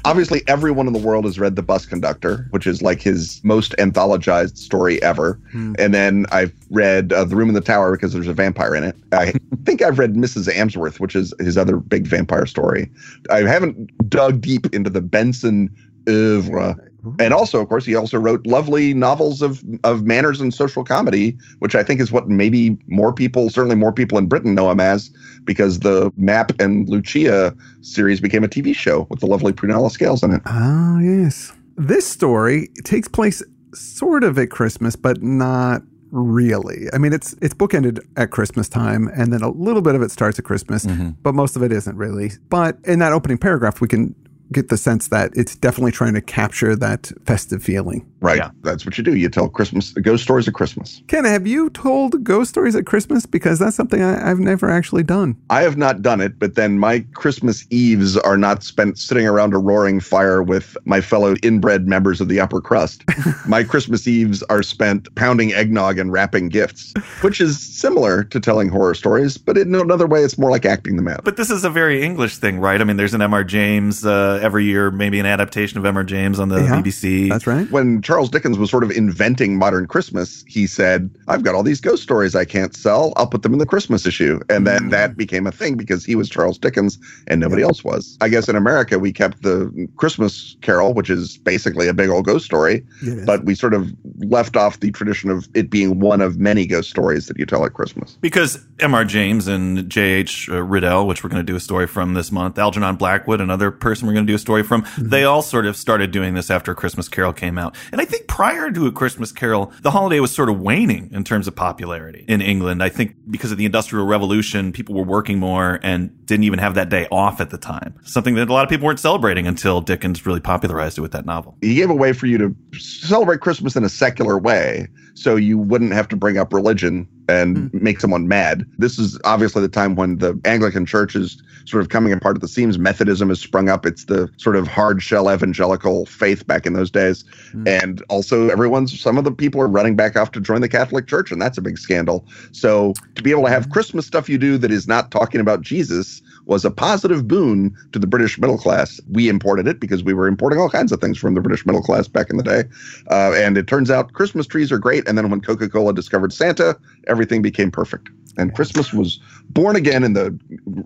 Obviously, 0.05 0.41
everyone 0.47 0.87
in 0.87 0.93
the 0.93 0.99
world 0.99 1.25
has 1.25 1.39
read 1.39 1.55
The 1.55 1.61
Bus 1.61 1.85
Conductor, 1.85 2.47
which 2.51 2.65
is 2.65 2.81
like 2.81 3.01
his 3.01 3.41
most 3.43 3.75
anthologized 3.77 4.57
story 4.57 5.01
ever. 5.03 5.39
And 5.77 5.93
then 5.93 6.25
I've 6.31 6.53
read 6.69 7.11
uh, 7.11 7.25
The 7.25 7.35
Room 7.35 7.49
in 7.49 7.55
the 7.55 7.61
Tower 7.61 7.91
because 7.91 8.13
there's 8.13 8.27
a 8.27 8.33
vampire 8.33 8.75
in 8.75 8.83
it. 8.83 8.95
I 9.11 9.33
think 9.65 9.81
I've 9.81 9.99
read 9.99 10.13
Mrs. 10.13 10.47
Amworth, 10.53 10.99
which 10.99 11.15
is 11.15 11.33
his 11.39 11.57
other 11.57 11.77
big 11.77 12.07
vampire 12.07 12.45
story. 12.45 12.89
I 13.29 13.39
haven't 13.39 14.09
dug 14.09 14.41
deep 14.41 14.73
into 14.73 14.89
the 14.89 15.01
Benson 15.01 15.69
oeuvre. 16.09 16.75
And 17.17 17.33
also, 17.33 17.61
of 17.61 17.69
course, 17.69 17.85
he 17.85 17.95
also 17.95 18.17
wrote 18.17 18.45
lovely 18.45 18.93
novels 18.93 19.41
of 19.41 19.63
of 19.83 20.03
manners 20.03 20.41
and 20.41 20.53
social 20.53 20.83
comedy, 20.83 21.37
which 21.59 21.73
I 21.73 21.81
think 21.81 22.01
is 22.01 22.11
what 22.11 22.27
maybe 22.27 22.77
more 22.87 23.13
people, 23.13 23.49
certainly 23.49 23.77
more 23.77 23.93
people 23.93 24.17
in 24.17 24.27
Britain, 24.27 24.53
know 24.53 24.69
him 24.69 24.81
as, 24.81 25.09
because 25.45 25.79
the 25.79 26.11
Mapp 26.17 26.59
and 26.59 26.89
Lucia 26.89 27.55
series 27.81 28.19
became 28.19 28.43
a 28.43 28.49
TV 28.49 28.75
show 28.75 29.07
with 29.09 29.21
the 29.21 29.27
lovely 29.27 29.53
Prunella 29.53 29.89
Scales 29.89 30.23
in 30.23 30.33
it. 30.33 30.41
Oh, 30.45 30.99
yes. 30.99 31.53
This 31.77 32.05
story 32.05 32.67
takes 32.83 33.07
place 33.07 33.41
sort 33.73 34.25
of 34.25 34.37
at 34.37 34.49
Christmas, 34.49 34.97
but 34.97 35.23
not 35.23 35.81
really. 36.11 36.87
I 36.93 36.97
mean, 36.97 37.13
it's 37.13 37.33
it's 37.41 37.53
bookended 37.53 37.99
at 38.17 38.31
Christmas 38.31 38.67
time, 38.67 39.09
and 39.15 39.31
then 39.31 39.41
a 39.41 39.49
little 39.49 39.81
bit 39.81 39.95
of 39.95 40.01
it 40.01 40.11
starts 40.11 40.37
at 40.39 40.45
Christmas, 40.45 40.85
mm-hmm. 40.85 41.11
but 41.23 41.33
most 41.33 41.55
of 41.55 41.63
it 41.63 41.71
isn't 41.71 41.95
really. 41.95 42.31
But 42.49 42.77
in 42.83 42.99
that 42.99 43.13
opening 43.13 43.37
paragraph, 43.37 43.79
we 43.79 43.87
can 43.87 44.15
get 44.51 44.69
the 44.69 44.77
sense 44.77 45.07
that 45.09 45.31
it's 45.35 45.55
definitely 45.55 45.91
trying 45.91 46.13
to 46.13 46.21
capture 46.21 46.75
that 46.75 47.11
festive 47.25 47.63
feeling. 47.63 48.09
Right. 48.21 48.37
Yeah. 48.37 48.51
That's 48.61 48.85
what 48.85 48.97
you 48.97 49.03
do. 49.03 49.15
You 49.15 49.29
tell 49.29 49.47
Christmas 49.49 49.91
ghost 49.93 50.23
stories 50.23 50.47
at 50.47 50.53
Christmas. 50.53 51.01
Ken, 51.07 51.25
have 51.25 51.47
you 51.47 51.69
told 51.69 52.23
ghost 52.23 52.49
stories 52.49 52.75
at 52.75 52.85
Christmas? 52.85 53.25
Because 53.25 53.59
that's 53.59 53.75
something 53.75 54.01
I, 54.01 54.29
I've 54.29 54.39
never 54.39 54.69
actually 54.69 55.03
done. 55.03 55.37
I 55.49 55.61
have 55.61 55.77
not 55.77 56.01
done 56.01 56.19
it, 56.21 56.37
but 56.37 56.55
then 56.55 56.79
my 56.79 56.99
Christmas 57.13 57.65
Eves 57.69 58.17
are 58.17 58.37
not 58.37 58.63
spent 58.63 58.97
sitting 58.97 59.25
around 59.27 59.53
a 59.53 59.57
roaring 59.57 59.99
fire 59.99 60.43
with 60.43 60.75
my 60.85 61.01
fellow 61.01 61.35
inbred 61.43 61.87
members 61.87 62.19
of 62.19 62.27
the 62.27 62.39
upper 62.39 62.59
crust. 62.61 63.03
my 63.47 63.63
Christmas 63.63 64.07
Eves 64.07 64.43
are 64.43 64.63
spent 64.63 65.13
pounding 65.15 65.53
eggnog 65.53 65.97
and 65.97 66.11
wrapping 66.11 66.49
gifts, 66.49 66.93
which 67.21 67.39
is 67.39 67.59
similar 67.59 68.23
to 68.25 68.39
telling 68.39 68.69
horror 68.69 68.93
stories, 68.95 69.37
but 69.37 69.57
in 69.57 69.73
another 69.73 70.07
way, 70.07 70.23
it's 70.23 70.37
more 70.37 70.51
like 70.51 70.65
acting 70.65 70.95
them 70.95 71.07
out. 71.07 71.23
But 71.23 71.37
this 71.37 71.49
is 71.49 71.63
a 71.63 71.69
very 71.69 72.01
English 72.01 72.37
thing, 72.37 72.59
right? 72.59 72.81
I 72.81 72.83
mean, 72.83 72.97
there's 72.97 73.13
an 73.13 73.21
M.R. 73.21 73.43
James 73.43 74.05
uh, 74.05 74.39
every 74.41 74.65
year, 74.65 74.91
maybe 74.91 75.19
an 75.19 75.25
adaptation 75.25 75.77
of 75.77 75.85
M.R. 75.85 76.03
James 76.03 76.39
on 76.39 76.49
the 76.49 76.61
Yeah, 76.61 76.81
BBC. 76.81 77.29
That's 77.29 77.47
right. 77.47 77.69
when 77.71 78.01
Charles 78.09 78.31
Dickens 78.31 78.57
was 78.57 78.71
sort 78.71 78.83
of 78.83 78.89
inventing 78.89 79.55
modern 79.55 79.85
Christmas, 79.85 80.43
he 80.47 80.65
said, 80.65 81.11
I've 81.27 81.43
got 81.43 81.53
all 81.53 81.61
these 81.61 81.79
ghost 81.79 82.01
stories 82.01 82.33
I 82.33 82.43
can't 82.43 82.75
sell. 82.75 83.13
I'll 83.17 83.27
put 83.27 83.43
them 83.43 83.53
in 83.53 83.59
the 83.59 83.67
Christmas 83.67 84.03
issue. 84.07 84.39
And 84.49 84.65
then 84.65 84.85
mm. 84.85 84.89
that 84.89 85.15
became 85.15 85.45
a 85.45 85.51
thing 85.51 85.77
because 85.77 86.05
he 86.05 86.15
was 86.15 86.27
Charles 86.27 86.57
Dickens 86.57 86.97
and 87.27 87.39
nobody 87.39 87.61
else 87.61 87.83
was. 87.83 88.17
I 88.19 88.29
guess 88.29 88.49
in 88.49 88.55
America, 88.55 88.97
we 88.97 89.13
kept 89.13 89.43
the 89.43 89.87
Christmas 89.97 90.57
Carol, 90.61 90.95
which 90.95 91.11
is 91.11 91.37
basically 91.37 91.87
a 91.87 91.93
big 91.93 92.09
old 92.09 92.25
ghost 92.25 92.45
story, 92.45 92.83
is. 93.03 93.27
but 93.27 93.45
we 93.45 93.53
sort 93.53 93.75
of 93.75 93.93
left 94.21 94.57
off 94.57 94.79
the 94.79 94.89
tradition 94.89 95.29
of 95.29 95.47
it 95.53 95.69
being 95.69 95.99
one 95.99 96.19
of 96.19 96.39
many 96.39 96.65
ghost 96.65 96.89
stories 96.89 97.27
that 97.27 97.37
you 97.37 97.45
tell 97.45 97.63
at 97.63 97.73
Christmas. 97.73 98.17
Because 98.21 98.65
M.R. 98.79 99.05
James 99.05 99.47
and 99.47 99.87
J.H. 99.87 100.49
Uh, 100.49 100.63
Riddell, 100.63 101.05
which 101.05 101.23
we're 101.23 101.29
going 101.29 101.45
to 101.45 101.51
do 101.51 101.55
a 101.55 101.59
story 101.59 101.85
from 101.85 102.15
this 102.15 102.31
month, 102.31 102.57
Algernon 102.57 102.95
Blackwood, 102.95 103.39
another 103.39 103.69
person 103.69 104.07
we're 104.07 104.13
going 104.13 104.25
to 104.25 104.31
do 104.31 104.35
a 104.35 104.39
story 104.39 104.63
from, 104.63 104.81
mm-hmm. 104.81 105.09
they 105.09 105.25
all 105.25 105.43
sort 105.43 105.67
of 105.67 105.77
started 105.77 106.09
doing 106.09 106.33
this 106.33 106.49
after 106.49 106.73
Christmas 106.73 107.07
Carol 107.07 107.33
came 107.33 107.59
out. 107.59 107.75
And 107.91 107.98
I 107.99 108.05
think 108.05 108.27
prior 108.27 108.71
to 108.71 108.87
A 108.87 108.91
Christmas 108.93 109.33
Carol, 109.33 109.73
the 109.81 109.91
holiday 109.91 110.21
was 110.21 110.33
sort 110.33 110.47
of 110.47 110.61
waning 110.61 111.09
in 111.11 111.25
terms 111.25 111.49
of 111.49 111.55
popularity 111.55 112.23
in 112.29 112.41
England. 112.41 112.81
I 112.81 112.87
think 112.87 113.15
because 113.29 113.51
of 113.51 113.57
the 113.57 113.65
Industrial 113.65 114.05
Revolution, 114.05 114.71
people 114.71 114.95
were 114.95 115.03
working 115.03 115.37
more 115.37 115.81
and 115.83 116.25
didn't 116.25 116.45
even 116.45 116.59
have 116.59 116.75
that 116.75 116.87
day 116.87 117.07
off 117.11 117.41
at 117.41 117.49
the 117.49 117.57
time. 117.57 117.99
Something 118.03 118.35
that 118.35 118.47
a 118.47 118.53
lot 118.53 118.63
of 118.63 118.69
people 118.69 118.85
weren't 118.85 119.01
celebrating 119.01 119.47
until 119.47 119.81
Dickens 119.81 120.25
really 120.25 120.39
popularized 120.39 120.97
it 120.97 121.01
with 121.01 121.11
that 121.11 121.25
novel. 121.25 121.57
He 121.59 121.75
gave 121.75 121.89
a 121.89 121.95
way 121.95 122.13
for 122.13 122.25
you 122.25 122.37
to 122.37 122.55
celebrate 122.79 123.41
Christmas 123.41 123.75
in 123.75 123.83
a 123.83 123.89
secular 123.89 124.37
way 124.37 124.87
so 125.19 125.35
you 125.35 125.57
wouldn't 125.57 125.91
have 125.91 126.07
to 126.07 126.15
bring 126.15 126.37
up 126.37 126.53
religion 126.53 127.07
and 127.27 127.69
hmm. 127.69 127.83
make 127.83 127.99
someone 127.99 128.27
mad. 128.27 128.65
This 128.77 128.97
is 128.97 129.19
obviously 129.25 129.61
the 129.61 129.69
time 129.69 129.95
when 129.95 130.17
the 130.17 130.39
Anglican 130.45 130.85
Church 130.85 131.15
is 131.15 131.41
sort 131.65 131.81
of 131.81 131.89
coming 131.89 132.13
apart 132.13 132.37
at 132.37 132.41
the 132.41 132.47
seams. 132.47 132.79
Methodism 132.79 133.29
has 133.29 133.39
sprung 133.39 133.69
up. 133.69 133.85
It's 133.85 134.05
the 134.05 134.31
sort 134.37 134.55
of 134.55 134.67
hard 134.67 135.03
shell 135.03 135.31
evangelical 135.31 136.05
faith 136.05 136.47
back 136.47 136.65
in 136.65 136.73
those 136.73 136.89
days. 136.89 137.25
Hmm. 137.51 137.67
And 137.67 138.03
also, 138.09 138.49
everyone's, 138.49 138.99
some 138.99 139.17
of 139.17 139.25
the 139.25 139.31
people 139.31 139.61
are 139.61 139.67
running 139.67 139.95
back 139.95 140.15
off 140.15 140.31
to 140.31 140.41
join 140.41 140.61
the 140.61 140.69
Catholic 140.69 141.07
Church, 141.07 141.31
and 141.31 141.41
that's 141.41 141.57
a 141.57 141.61
big 141.61 141.77
scandal. 141.77 142.25
So 142.51 142.93
to 143.15 143.21
be 143.21 143.31
able 143.31 143.43
to 143.43 143.49
have 143.49 143.65
hmm. 143.65 143.71
Christmas 143.71 144.07
stuff 144.07 144.29
you 144.29 144.37
do 144.37 144.57
that 144.57 144.71
is 144.71 144.87
not 144.87 145.11
talking 145.11 145.41
about 145.41 145.61
Jesus 145.61 146.21
was 146.49 146.65
a 146.65 146.71
positive 146.71 147.27
boon 147.27 147.73
to 147.93 147.99
the 147.99 148.07
British 148.07 148.39
middle 148.39 148.57
class. 148.57 148.99
We 149.09 149.29
imported 149.29 149.67
it 149.67 149.79
because 149.79 150.03
we 150.03 150.13
were 150.13 150.27
importing 150.27 150.59
all 150.59 150.69
kinds 150.69 150.91
of 150.91 150.99
things 150.99 151.17
from 151.17 151.35
the 151.35 151.41
British 151.41 151.65
middle 151.65 151.81
class 151.81 152.07
back 152.07 152.29
in 152.29 152.37
the 152.37 152.43
day. 152.43 152.63
Uh, 153.09 153.33
and 153.35 153.57
it 153.57 153.67
turns 153.67 153.91
out 153.91 154.13
Christmas 154.13 154.47
trees 154.47 154.71
are 154.71 154.79
great. 154.79 155.07
And 155.07 155.17
then 155.17 155.29
when 155.29 155.41
Coca 155.41 155.69
Cola 155.69 155.93
discovered 155.93 156.33
Santa, 156.33 156.77
everything 157.07 157.43
became 157.43 157.69
perfect. 157.69 158.09
And 158.37 158.55
Christmas 158.55 158.91
was 158.91 159.19
born 159.51 159.75
again 159.75 160.03
in 160.03 160.13
the 160.13 160.37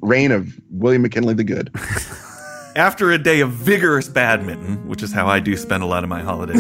reign 0.02 0.32
of 0.32 0.60
William 0.70 1.02
McKinley 1.02 1.34
the 1.34 1.46
Good. 1.46 1.74
After 2.76 3.12
a 3.12 3.18
day 3.18 3.40
of 3.40 3.52
vigorous 3.52 4.10
badminton, 4.10 4.88
which 4.88 5.02
is 5.02 5.14
how 5.14 5.28
I 5.28 5.40
do 5.40 5.56
spend 5.56 5.84
a 5.84 5.86
lot 5.86 6.04
of 6.04 6.10
my 6.10 6.22
holiday 6.22 6.60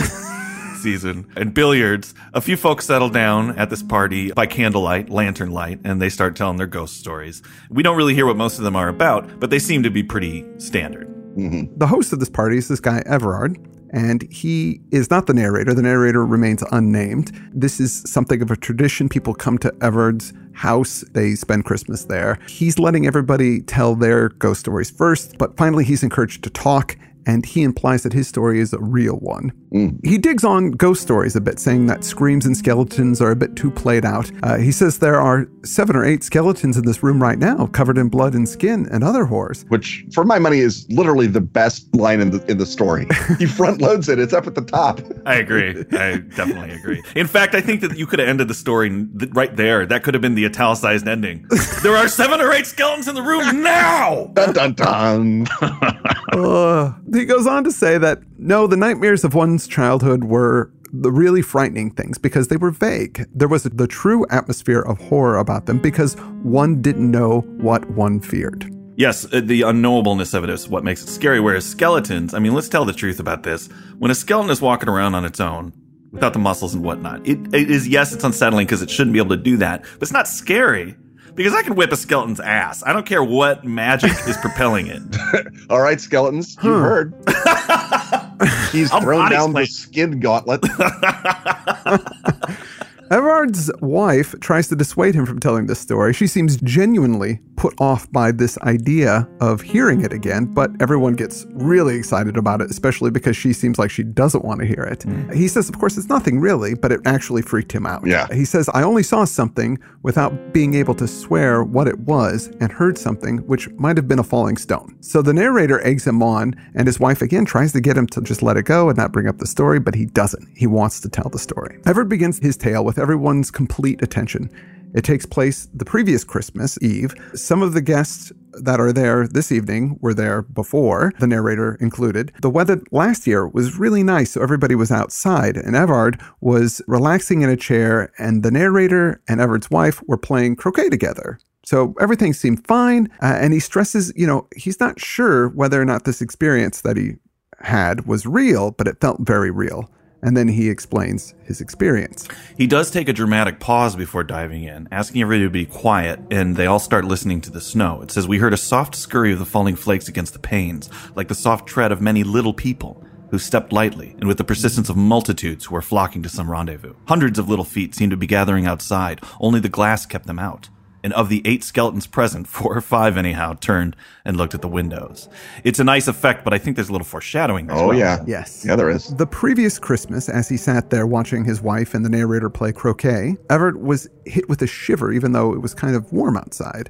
season, 0.83 1.27
and 1.35 1.53
billiards, 1.53 2.13
a 2.33 2.41
few 2.41 2.55
folks 2.55 2.85
settle 2.85 3.09
down 3.09 3.57
at 3.57 3.71
this 3.71 3.81
party 3.81 4.31
by 4.33 4.45
candlelight, 4.45 5.09
lantern 5.09 5.51
light, 5.51 5.79
and 5.83 6.01
they 6.01 6.09
start 6.09 6.35
telling 6.35 6.57
their 6.57 6.67
ghost 6.67 6.97
stories. 6.97 7.41
We 7.69 7.81
don't 7.81 7.97
really 7.97 8.13
hear 8.13 8.27
what 8.27 8.37
most 8.37 8.59
of 8.59 8.63
them 8.63 8.75
are 8.75 8.89
about, 8.89 9.39
but 9.39 9.49
they 9.49 9.59
seem 9.59 9.81
to 9.83 9.89
be 9.89 10.03
pretty 10.03 10.45
standard. 10.57 11.09
Mm-hmm. 11.33 11.79
the 11.79 11.87
host 11.87 12.13
of 12.13 12.19
this 12.19 12.29
party 12.29 12.57
is 12.57 12.67
this 12.67 12.79
guy 12.79 13.01
Everard, 13.07 13.57
and 13.91 14.21
he 14.31 14.81
is 14.91 15.09
not 15.09 15.25
the 15.25 15.33
narrator. 15.33 15.73
The 15.73 15.81
narrator 15.81 16.23
remains 16.25 16.63
unnamed. 16.71 17.31
This 17.51 17.79
is 17.79 18.03
something 18.05 18.41
of 18.43 18.51
a 18.51 18.55
tradition. 18.55 19.09
People 19.09 19.33
come 19.33 19.57
to 19.59 19.73
Everard's 19.81 20.31
house, 20.53 21.03
they 21.13 21.33
spend 21.33 21.65
Christmas 21.65 22.05
there. 22.05 22.37
He's 22.47 22.77
letting 22.77 23.07
everybody 23.07 23.61
tell 23.61 23.95
their 23.95 24.29
ghost 24.29 24.59
stories 24.59 24.91
first, 24.91 25.39
but 25.39 25.57
finally 25.57 25.83
he's 25.83 26.03
encouraged 26.03 26.43
to 26.43 26.51
talk. 26.51 26.97
And 27.25 27.45
he 27.45 27.63
implies 27.63 28.03
that 28.03 28.13
his 28.13 28.27
story 28.27 28.59
is 28.59 28.73
a 28.73 28.79
real 28.79 29.15
one. 29.15 29.53
He 30.03 30.19
digs 30.19 30.43
on 30.43 30.71
ghost 30.71 31.01
stories 31.01 31.35
a 31.35 31.41
bit, 31.41 31.59
saying 31.59 31.87
that 31.87 32.03
screams 32.03 32.45
and 32.45 32.55
skeletons 32.55 33.19
are 33.21 33.31
a 33.31 33.35
bit 33.35 33.55
too 33.55 33.71
played 33.71 34.05
out. 34.05 34.31
Uh, 34.43 34.57
he 34.57 34.71
says 34.71 34.99
there 34.99 35.19
are 35.19 35.47
seven 35.63 35.95
or 35.95 36.05
eight 36.05 36.23
skeletons 36.23 36.77
in 36.77 36.85
this 36.85 37.01
room 37.01 37.21
right 37.21 37.39
now, 37.39 37.65
covered 37.67 37.97
in 37.97 38.07
blood 38.07 38.35
and 38.35 38.47
skin 38.47 38.87
and 38.91 39.03
other 39.03 39.25
horrors. 39.25 39.65
Which, 39.69 40.05
for 40.13 40.23
my 40.23 40.37
money, 40.37 40.59
is 40.59 40.85
literally 40.89 41.25
the 41.25 41.41
best 41.41 41.93
line 41.95 42.21
in 42.21 42.29
the 42.29 42.45
in 42.51 42.59
the 42.59 42.67
story. 42.67 43.07
he 43.39 43.47
front 43.47 43.81
loads 43.81 44.09
it; 44.09 44.19
it's 44.19 44.33
up 44.33 44.45
at 44.45 44.53
the 44.53 44.61
top. 44.61 44.99
I 45.25 45.35
agree. 45.35 45.83
I 45.93 46.17
definitely 46.17 46.75
agree. 46.75 47.01
In 47.15 47.25
fact, 47.25 47.55
I 47.55 47.61
think 47.61 47.81
that 47.81 47.97
you 47.97 48.05
could 48.05 48.19
have 48.19 48.29
ended 48.29 48.49
the 48.49 48.53
story 48.53 49.07
right 49.31 49.55
there. 49.55 49.87
That 49.87 50.03
could 50.03 50.13
have 50.13 50.21
been 50.21 50.35
the 50.35 50.45
italicized 50.45 51.07
ending. 51.07 51.47
There 51.83 51.97
are 51.97 52.07
seven 52.07 52.39
or 52.39 52.53
eight 52.53 52.65
skeletons 52.65 53.09
in 53.09 53.15
the 53.15 53.21
room 53.21 53.61
now. 53.61 54.31
Dun 54.33 54.53
dun 54.53 54.73
dun. 54.73 55.47
Uh, 56.33 56.91
he 57.13 57.25
goes 57.25 57.45
on 57.45 57.63
to 57.63 57.71
say 57.71 57.99
that 57.99 58.19
no, 58.43 58.67
the 58.67 58.77
nightmares 58.77 59.23
of 59.23 59.33
one's 59.33 59.67
childhood 59.67 60.25
were 60.25 60.71
the 60.91 61.11
really 61.11 61.41
frightening 61.41 61.89
things 61.89 62.17
because 62.17 62.49
they 62.49 62.57
were 62.57 62.71
vague. 62.71 63.25
There 63.33 63.47
was 63.47 63.63
the 63.63 63.87
true 63.87 64.25
atmosphere 64.29 64.81
of 64.81 64.99
horror 64.99 65.37
about 65.37 65.65
them 65.65 65.79
because 65.79 66.15
one 66.43 66.81
didn't 66.81 67.09
know 67.09 67.41
what 67.57 67.89
one 67.89 68.19
feared. 68.19 68.69
Yes, 68.95 69.25
uh, 69.33 69.41
the 69.43 69.61
unknowableness 69.61 70.35
of 70.35 70.43
it 70.43 70.51
is 70.51 70.67
what 70.67 70.83
makes 70.83 71.01
it 71.01 71.07
scary. 71.07 71.39
Whereas 71.39 71.65
skeletons, 71.65 72.35
I 72.35 72.39
mean, 72.39 72.53
let's 72.53 72.69
tell 72.69 72.85
the 72.85 72.93
truth 72.93 73.19
about 73.19 73.41
this. 73.41 73.67
When 73.97 74.11
a 74.11 74.15
skeleton 74.15 74.51
is 74.51 74.61
walking 74.61 74.87
around 74.87 75.15
on 75.15 75.25
its 75.25 75.39
own, 75.39 75.73
without 76.11 76.33
the 76.33 76.39
muscles 76.39 76.75
and 76.75 76.83
whatnot, 76.83 77.27
it, 77.27 77.39
it 77.55 77.71
is, 77.71 77.87
yes, 77.87 78.13
it's 78.13 78.23
unsettling 78.23 78.67
because 78.67 78.83
it 78.83 78.91
shouldn't 78.91 79.13
be 79.13 79.19
able 79.19 79.35
to 79.35 79.41
do 79.41 79.57
that, 79.57 79.81
but 79.81 80.03
it's 80.03 80.11
not 80.11 80.27
scary 80.27 80.95
because 81.35 81.53
I 81.53 81.63
can 81.63 81.75
whip 81.75 81.91
a 81.91 81.97
skeleton's 81.97 82.39
ass. 82.39 82.83
I 82.85 82.93
don't 82.93 83.05
care 83.05 83.23
what 83.23 83.63
magic 83.63 84.11
is 84.27 84.37
propelling 84.37 84.87
it. 84.87 85.01
All 85.69 85.81
right, 85.81 85.99
skeletons, 85.99 86.57
you 86.63 86.71
heard. 86.71 87.13
He's 88.71 88.91
I'll 88.91 89.01
thrown 89.01 89.21
body 89.21 89.35
down 89.35 89.53
the 89.53 89.65
skin 89.65 90.19
gauntlet. 90.19 90.63
Everard's 93.11 93.69
wife 93.81 94.33
tries 94.39 94.67
to 94.69 94.75
dissuade 94.75 95.15
him 95.15 95.25
from 95.25 95.39
telling 95.39 95.67
this 95.67 95.79
story. 95.79 96.13
She 96.13 96.27
seems 96.27 96.57
genuinely 96.61 97.39
put 97.55 97.79
off 97.79 98.11
by 98.11 98.31
this 98.31 98.57
idea 98.59 99.27
of 99.39 99.61
hearing 99.61 100.03
it 100.03 100.11
again, 100.11 100.45
but 100.45 100.71
everyone 100.81 101.13
gets 101.13 101.45
really 101.51 101.95
excited 101.95 102.37
about 102.37 102.61
it, 102.61 102.69
especially 102.69 103.11
because 103.11 103.37
she 103.37 103.53
seems 103.53 103.77
like 103.77 103.91
she 103.91 104.03
doesn't 104.03 104.43
want 104.43 104.59
to 104.59 104.65
hear 104.65 104.83
it. 104.83 104.99
Mm. 104.99 105.33
He 105.33 105.47
says, 105.47 105.69
of 105.69 105.79
course, 105.79 105.97
it's 105.97 106.09
nothing 106.09 106.39
really, 106.39 106.73
but 106.73 106.91
it 106.91 107.01
actually 107.05 107.41
freaked 107.41 107.71
him 107.71 107.85
out. 107.85 108.05
Yeah. 108.05 108.27
He 108.33 108.45
says, 108.45 108.69
I 108.73 108.83
only 108.83 109.03
saw 109.03 109.25
something 109.25 109.77
without 110.01 110.53
being 110.53 110.73
able 110.73 110.95
to 110.95 111.07
swear 111.07 111.63
what 111.63 111.87
it 111.87 111.99
was 111.99 112.47
and 112.59 112.71
heard 112.71 112.97
something 112.97 113.37
which 113.47 113.69
might 113.71 113.97
have 113.97 114.07
been 114.07 114.19
a 114.19 114.23
falling 114.23 114.57
stone. 114.57 114.97
So 115.01 115.21
the 115.21 115.33
narrator 115.33 115.85
eggs 115.85 116.07
him 116.07 116.23
on, 116.23 116.55
and 116.75 116.87
his 116.87 116.99
wife 116.99 117.21
again 117.21 117.45
tries 117.45 117.71
to 117.73 117.81
get 117.81 117.97
him 117.97 118.07
to 118.07 118.21
just 118.21 118.41
let 118.41 118.57
it 118.57 118.63
go 118.63 118.89
and 118.89 118.97
not 118.97 119.11
bring 119.11 119.27
up 119.27 119.37
the 119.37 119.47
story, 119.47 119.79
but 119.79 119.95
he 119.95 120.05
doesn't. 120.05 120.49
He 120.55 120.67
wants 120.67 120.99
to 121.01 121.09
tell 121.09 121.29
the 121.29 121.39
story. 121.39 121.79
Everard 121.85 122.09
begins 122.09 122.39
his 122.39 122.57
tale 122.57 122.83
with 122.83 122.92
everyone's 122.97 123.51
complete 123.51 124.01
attention. 124.01 124.49
It 124.93 125.03
takes 125.03 125.25
place 125.25 125.67
the 125.73 125.85
previous 125.85 126.23
Christmas 126.23 126.77
Eve. 126.81 127.15
Some 127.33 127.63
of 127.63 127.73
the 127.73 127.81
guests 127.81 128.31
that 128.53 128.79
are 128.79 128.93
there 128.93 129.27
this 129.27 129.51
evening 129.51 129.97
were 130.01 130.13
there 130.13 130.43
before, 130.43 131.13
the 131.19 131.25
narrator 131.25 131.75
included. 131.81 132.31
The 132.41 132.49
weather 132.49 132.79
last 132.91 133.25
year 133.25 133.47
was 133.47 133.79
really 133.79 134.03
nice, 134.03 134.31
so 134.31 134.41
everybody 134.41 134.75
was 134.75 134.91
outside, 134.91 135.57
and 135.57 135.75
Everard 135.75 136.21
was 136.41 136.81
relaxing 136.87 137.41
in 137.41 137.49
a 137.49 137.57
chair, 137.57 138.11
and 138.19 138.43
the 138.43 138.51
narrator 138.51 139.21
and 139.27 139.41
Everard's 139.41 139.71
wife 139.71 140.01
were 140.07 140.17
playing 140.17 140.57
croquet 140.57 140.89
together. 140.89 141.39
So 141.65 141.95
everything 141.99 142.33
seemed 142.33 142.67
fine, 142.67 143.07
uh, 143.21 143.37
and 143.39 143.53
he 143.53 143.59
stresses, 143.59 144.13
you 144.15 144.27
know, 144.27 144.47
he's 144.55 144.79
not 144.79 144.99
sure 144.99 145.49
whether 145.49 145.81
or 145.81 145.85
not 145.85 146.03
this 146.03 146.21
experience 146.21 146.81
that 146.81 146.97
he 146.97 147.15
had 147.61 148.05
was 148.05 148.25
real, 148.25 148.71
but 148.71 148.87
it 148.87 149.01
felt 149.01 149.21
very 149.21 149.49
real. 149.49 149.89
And 150.23 150.37
then 150.37 150.47
he 150.47 150.69
explains 150.69 151.35
his 151.43 151.59
experience. 151.59 152.27
He 152.57 152.65
does 152.65 152.89
take 152.89 153.09
a 153.09 153.13
dramatic 153.13 153.59
pause 153.59 153.95
before 153.95 154.23
diving 154.23 154.63
in, 154.63 154.87
asking 154.89 155.21
everybody 155.21 155.43
to 155.43 155.49
be 155.49 155.65
quiet, 155.65 156.19
and 156.31 156.55
they 156.55 156.65
all 156.65 156.79
start 156.79 157.03
listening 157.03 157.41
to 157.41 157.51
the 157.51 157.59
snow. 157.59 158.01
It 158.01 158.09
says, 158.09 158.25
We 158.25 158.37
heard 158.37 158.53
a 158.53 158.57
soft 158.57 158.95
scurry 158.95 159.33
of 159.33 159.39
the 159.39 159.45
falling 159.45 159.75
flakes 159.75 160.07
against 160.07 160.31
the 160.31 160.39
panes, 160.39 160.89
like 161.13 161.27
the 161.27 161.35
soft 161.35 161.67
tread 161.67 161.91
of 161.91 162.01
many 162.01 162.23
little 162.23 162.53
people 162.53 163.03
who 163.31 163.37
stepped 163.37 163.73
lightly, 163.73 164.15
and 164.19 164.27
with 164.27 164.37
the 164.37 164.43
persistence 164.43 164.89
of 164.89 164.95
multitudes 164.95 165.65
who 165.65 165.73
were 165.75 165.81
flocking 165.81 166.23
to 166.23 166.29
some 166.29 166.49
rendezvous. 166.49 166.93
Hundreds 167.07 167.37
of 167.37 167.49
little 167.49 167.65
feet 167.65 167.93
seemed 167.93 168.11
to 168.11 168.17
be 168.17 168.27
gathering 168.27 168.65
outside, 168.65 169.19
only 169.41 169.59
the 169.59 169.67
glass 169.67 170.05
kept 170.05 170.27
them 170.27 170.39
out. 170.39 170.69
And 171.03 171.11
of 171.13 171.27
the 171.27 171.41
eight 171.45 171.63
skeletons 171.65 172.07
present, 172.07 172.47
four 172.47 172.77
or 172.77 172.81
five 172.81 173.17
anyhow 173.17 173.55
turned 173.59 173.95
and 174.23 174.37
looked 174.37 174.53
at 174.55 174.61
the 174.61 174.69
windows. 174.69 175.27
It's 175.65 175.79
a 175.79 175.83
nice 175.83 176.07
effect, 176.07 176.45
but 176.45 176.53
I 176.53 176.57
think 176.57 176.77
there's 176.77 176.87
a 176.87 176.93
little 176.93 177.05
foreshadowing. 177.05 177.69
as 177.69 177.77
Oh 177.77 177.87
well. 177.89 177.97
yeah, 177.97 178.23
Yes. 178.25 178.63
yeah, 178.65 178.77
there 178.77 178.89
is. 178.89 179.13
The 179.15 179.27
previous 179.27 179.77
Christmas, 179.79 180.29
as 180.29 180.47
he 180.47 180.55
sat 180.55 180.89
there 180.91 181.05
watching 181.05 181.43
his 181.43 181.61
wife 181.61 181.93
and 181.93 182.05
the 182.05 182.09
narrator 182.09 182.49
play 182.49 182.71
croquet, 182.71 183.35
Everard 183.49 183.77
was 183.81 184.07
hit 184.25 184.47
with 184.47 184.61
a 184.61 184.67
shiver, 184.67 185.11
even 185.11 185.33
though 185.33 185.53
it 185.53 185.61
was 185.61 185.73
kind 185.73 185.95
of 185.95 186.11
warm 186.13 186.37
outside. 186.37 186.89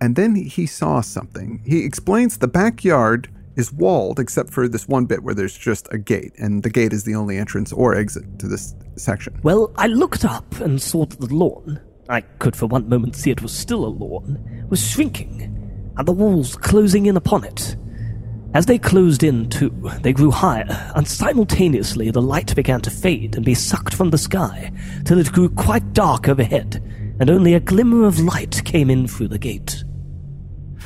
And 0.00 0.14
then 0.14 0.34
he 0.34 0.66
saw 0.66 1.00
something. 1.00 1.62
He 1.64 1.84
explains 1.84 2.36
the 2.36 2.48
backyard 2.48 3.30
is 3.56 3.72
walled 3.72 4.18
except 4.20 4.50
for 4.50 4.68
this 4.68 4.86
one 4.88 5.06
bit 5.06 5.22
where 5.22 5.34
there's 5.34 5.56
just 5.56 5.88
a 5.90 5.96
gate, 5.96 6.32
and 6.36 6.62
the 6.64 6.68
gate 6.68 6.92
is 6.92 7.04
the 7.04 7.14
only 7.14 7.38
entrance 7.38 7.72
or 7.72 7.94
exit 7.94 8.38
to 8.40 8.46
this 8.48 8.74
section. 8.96 9.38
Well, 9.42 9.72
I 9.76 9.86
looked 9.86 10.24
up 10.26 10.60
and 10.60 10.82
saw 10.82 11.06
that 11.06 11.20
the 11.20 11.32
lawn, 11.34 11.80
I 12.08 12.20
could 12.20 12.54
for 12.54 12.66
one 12.66 12.88
moment 12.88 13.16
see 13.16 13.30
it 13.30 13.42
was 13.42 13.52
still 13.52 13.84
a 13.84 13.88
lawn, 13.88 14.66
was 14.68 14.86
shrinking, 14.86 15.92
and 15.96 16.06
the 16.06 16.12
walls 16.12 16.56
closing 16.56 17.06
in 17.06 17.16
upon 17.16 17.44
it. 17.44 17.76
As 18.52 18.66
they 18.66 18.78
closed 18.78 19.24
in, 19.24 19.48
too, 19.48 19.70
they 20.02 20.12
grew 20.12 20.30
higher, 20.30 20.92
and 20.94 21.08
simultaneously 21.08 22.10
the 22.10 22.22
light 22.22 22.54
began 22.54 22.80
to 22.82 22.90
fade 22.90 23.34
and 23.34 23.44
be 23.44 23.54
sucked 23.54 23.94
from 23.94 24.10
the 24.10 24.18
sky, 24.18 24.70
till 25.04 25.18
it 25.18 25.32
grew 25.32 25.48
quite 25.48 25.92
dark 25.92 26.28
overhead, 26.28 26.82
and 27.18 27.30
only 27.30 27.54
a 27.54 27.60
glimmer 27.60 28.04
of 28.04 28.20
light 28.20 28.62
came 28.64 28.90
in 28.90 29.08
through 29.08 29.28
the 29.28 29.38
gate. 29.38 29.82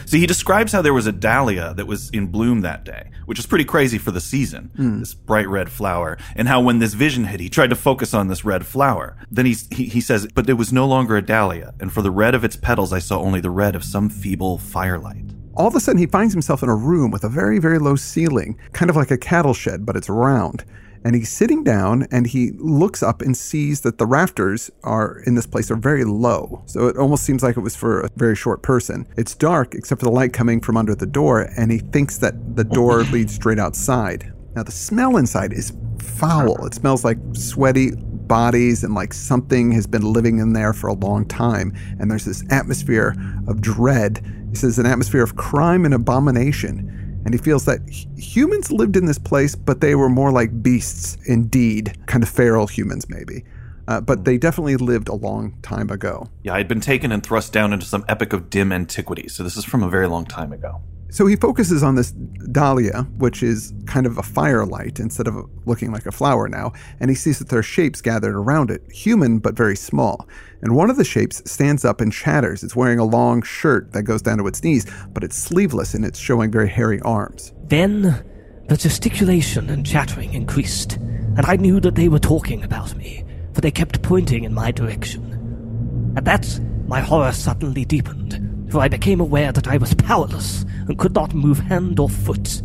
See, 0.09 0.21
he 0.21 0.27
describes 0.27 0.73
how 0.73 0.81
there 0.81 0.95
was 0.95 1.07
a 1.07 1.13
dahlia 1.13 1.75
that 1.75 1.87
was 1.87 2.09
in 2.09 2.29
bloom 2.29 2.63
that 2.63 2.83
day, 2.83 3.11
which 3.27 3.39
is 3.39 3.45
pretty 3.45 3.67
crazy 3.67 3.99
for 3.99 4.11
the 4.11 4.23
season, 4.23 4.71
hmm. 4.75 5.01
this 5.01 5.13
bright 5.13 5.47
red 5.47 5.71
flower, 5.71 6.17
and 6.35 6.49
how 6.49 6.63
when 6.63 6.79
this 6.79 6.95
vision 6.95 7.25
hit, 7.25 7.41
he 7.41 7.51
tried 7.51 7.69
to 7.69 7.77
focus 7.77 8.15
on 8.15 8.29
this 8.29 8.43
red 8.43 8.65
flower. 8.65 9.19
Then 9.31 9.45
he's, 9.45 9.69
he, 9.71 9.85
he 9.85 10.01
says, 10.01 10.27
but 10.35 10.49
it 10.49 10.55
was 10.55 10.73
no 10.73 10.87
longer 10.87 11.19
a 11.19 11.21
dahlia, 11.21 11.75
and 11.79 11.93
for 11.93 12.01
the 12.01 12.11
red 12.11 12.35
of 12.35 12.43
its 12.43 12.57
petals, 12.57 12.91
I 12.91 13.01
saw 13.01 13.21
only 13.21 13.43
the 13.43 13.51
red 13.51 13.77
of 13.77 13.85
some 13.85 14.09
feeble 14.09 14.57
firelight. 14.57 15.27
All 15.55 15.67
of 15.67 15.75
a 15.75 15.81
sudden, 15.81 15.99
he 15.99 16.07
finds 16.07 16.33
himself 16.33 16.63
in 16.63 16.71
a 16.71 16.75
room 16.75 17.11
with 17.11 17.23
a 17.23 17.29
very, 17.29 17.59
very 17.59 17.79
low 17.79 17.95
ceiling, 17.95 18.59
kind 18.73 18.89
of 18.89 18.97
like 18.97 19.11
a 19.11 19.19
cattle 19.19 19.53
shed, 19.53 19.85
but 19.85 19.95
it's 19.95 20.09
round. 20.09 20.65
And 21.09 21.17
he's 21.17 21.31
sitting 21.33 21.65
down 21.65 22.07
and 22.11 22.27
he 22.27 22.51
looks 22.59 23.03
up 23.03 23.23
and 23.23 23.35
sees 23.35 23.81
that 23.81 23.97
the 23.97 24.05
rafters 24.05 24.71
are 24.85 25.23
in 25.25 25.37
this 25.37 25.47
place 25.47 25.71
are 25.71 25.77
very 25.77 26.05
low. 26.05 26.63
So 26.67 26.87
it 26.87 26.99
almost 26.99 27.25
seems 27.25 27.43
like 27.43 27.57
it 27.57 27.61
was 27.61 27.75
for 27.75 28.03
a 28.03 28.11
very 28.17 28.37
short 28.37 28.61
person. 28.61 29.09
It's 29.17 29.35
dark 29.35 29.75
except 29.75 30.03
for 30.03 30.05
the 30.05 30.13
light 30.13 30.35
coming 30.35 30.61
from 30.61 30.77
under 30.77 30.95
the 30.95 31.07
door, 31.07 31.49
and 31.57 31.73
he 31.73 31.79
thinks 31.79 32.19
that 32.19 32.57
the 32.57 32.65
door 32.65 33.03
leads 33.11 33.35
straight 33.35 33.59
outside. 33.59 34.31
Now, 34.55 34.65
the 34.65 34.71
smell 34.71 35.17
inside 35.17 35.55
is 35.55 35.73
foul. 35.99 36.67
It 36.67 36.75
smells 36.75 37.07
like 37.07 37.17
sweaty 37.33 37.93
bodies 37.97 38.85
and 38.85 38.95
like 38.95 39.15
something 39.15 39.73
has 39.73 39.87
been 39.87 40.13
living 40.13 40.41
in 40.41 40.53
there 40.53 40.75
for 40.75 40.89
a 40.89 40.95
long 40.95 41.25
time. 41.25 41.73
And 41.99 42.11
there's 42.11 42.27
this 42.27 42.45
atmosphere 42.51 43.17
of 43.47 43.63
dread. 43.63 44.23
He 44.51 44.57
says 44.57 44.79
an 44.79 44.85
atmosphere 44.85 45.23
of 45.23 45.37
crime 45.37 45.87
and 45.87 45.95
abomination. 45.95 46.98
And 47.29 47.35
he 47.35 47.45
feels 47.45 47.67
that 47.67 47.87
humans 48.17 48.73
lived 48.73 48.97
in 48.97 49.05
this 49.05 49.19
place, 49.19 49.55
but 49.55 49.83
they 49.83 49.95
were 49.95 50.09
more 50.09 50.33
like 50.33 50.63
beasts 50.63 51.19
indeed, 51.27 51.95
kind 52.07 52.23
of 52.23 52.29
feral 52.31 52.67
humans 52.67 53.07
maybe. 53.11 53.45
Uh, 53.87 54.01
but 54.01 54.25
they 54.25 54.39
definitely 54.39 54.77
lived 54.77 55.09
a 55.09 55.15
long 55.15 55.55
time 55.61 55.91
ago. 55.91 56.31
Yeah, 56.43 56.55
I'd 56.55 56.69
been 56.69 56.81
taken 56.81 57.13
and 57.13 57.23
thrust 57.23 57.53
down 57.53 57.75
into 57.75 57.85
some 57.85 58.03
epic 58.09 58.33
of 58.33 58.49
dim 58.49 58.73
antiquity, 58.73 59.29
so 59.29 59.43
this 59.43 59.59
is 59.59 59.67
from 59.67 59.83
a 59.83 59.91
very 59.91 60.09
long 60.09 60.25
time 60.25 60.55
ago. 60.55 60.81
So 61.11 61.27
he 61.27 61.37
focuses 61.37 61.83
on 61.83 61.95
this 61.95 62.13
dahlia, 62.53 63.03
which 63.17 63.43
is 63.43 63.73
kind 63.87 64.05
of 64.05 64.19
a 64.19 64.23
firelight 64.23 65.01
instead 65.01 65.27
of 65.27 65.37
looking 65.65 65.91
like 65.91 66.05
a 66.05 66.13
flower 66.13 66.49
now, 66.49 66.73
and 67.01 67.11
he 67.11 67.17
sees 67.17 67.39
that 67.39 67.49
there 67.49 67.61
are 67.61 67.63
shapes 67.63 68.03
gathered 68.03 68.35
around 68.35 68.71
it, 68.71 68.83
human 68.93 69.39
but 69.39 69.57
very 69.57 69.77
small. 69.77 70.29
And 70.61 70.75
one 70.75 70.91
of 70.91 70.97
the 70.97 71.05
shapes 71.05 71.43
stands 71.51 71.85
up 71.85 72.03
and 72.03 72.13
chatters. 72.13 72.63
It's 72.63 72.77
wearing 72.77 72.99
a 72.99 73.05
long 73.05 73.43
shirt 73.43 73.93
that 73.93 74.03
goes 74.03 74.21
down 74.21 74.39
to 74.39 74.47
its 74.47 74.63
knees, 74.63 74.87
but 75.11 75.25
it's 75.25 75.37
sleeveless 75.37 75.95
and 75.95 76.05
it's 76.05 76.19
showing 76.19 76.51
very 76.51 76.69
hairy 76.69 77.01
arms. 77.01 77.55
Then 77.65 78.25
the 78.69 78.77
gesticulation 78.77 79.71
and 79.71 79.87
chattering 79.87 80.35
increased, 80.35 80.97
and 80.97 81.47
I 81.47 81.57
knew 81.57 81.81
that 81.81 81.95
they 81.95 82.09
were 82.09 82.19
talking 82.19 82.63
about 82.63 82.95
me, 82.97 83.25
for 83.55 83.63
they 83.63 83.71
kept 83.71 84.03
pointing 84.03 84.45
in 84.45 84.53
my 84.53 84.73
direction. 84.73 86.15
At 86.19 86.27
that, 86.27 86.61
my 86.87 87.01
horror 87.01 87.33
suddenly 87.33 87.87
deepened, 87.87 88.71
for 88.71 88.81
I 88.81 88.89
became 88.89 89.21
aware 89.21 89.53
that 89.53 89.69
I 89.69 89.79
was 89.79 89.95
powerless 89.95 90.67
and 90.89 90.99
could 90.99 91.15
not 91.15 91.35
move 91.35 91.59
hand 91.61 92.01
or 92.01 92.09
foot. 92.09 92.63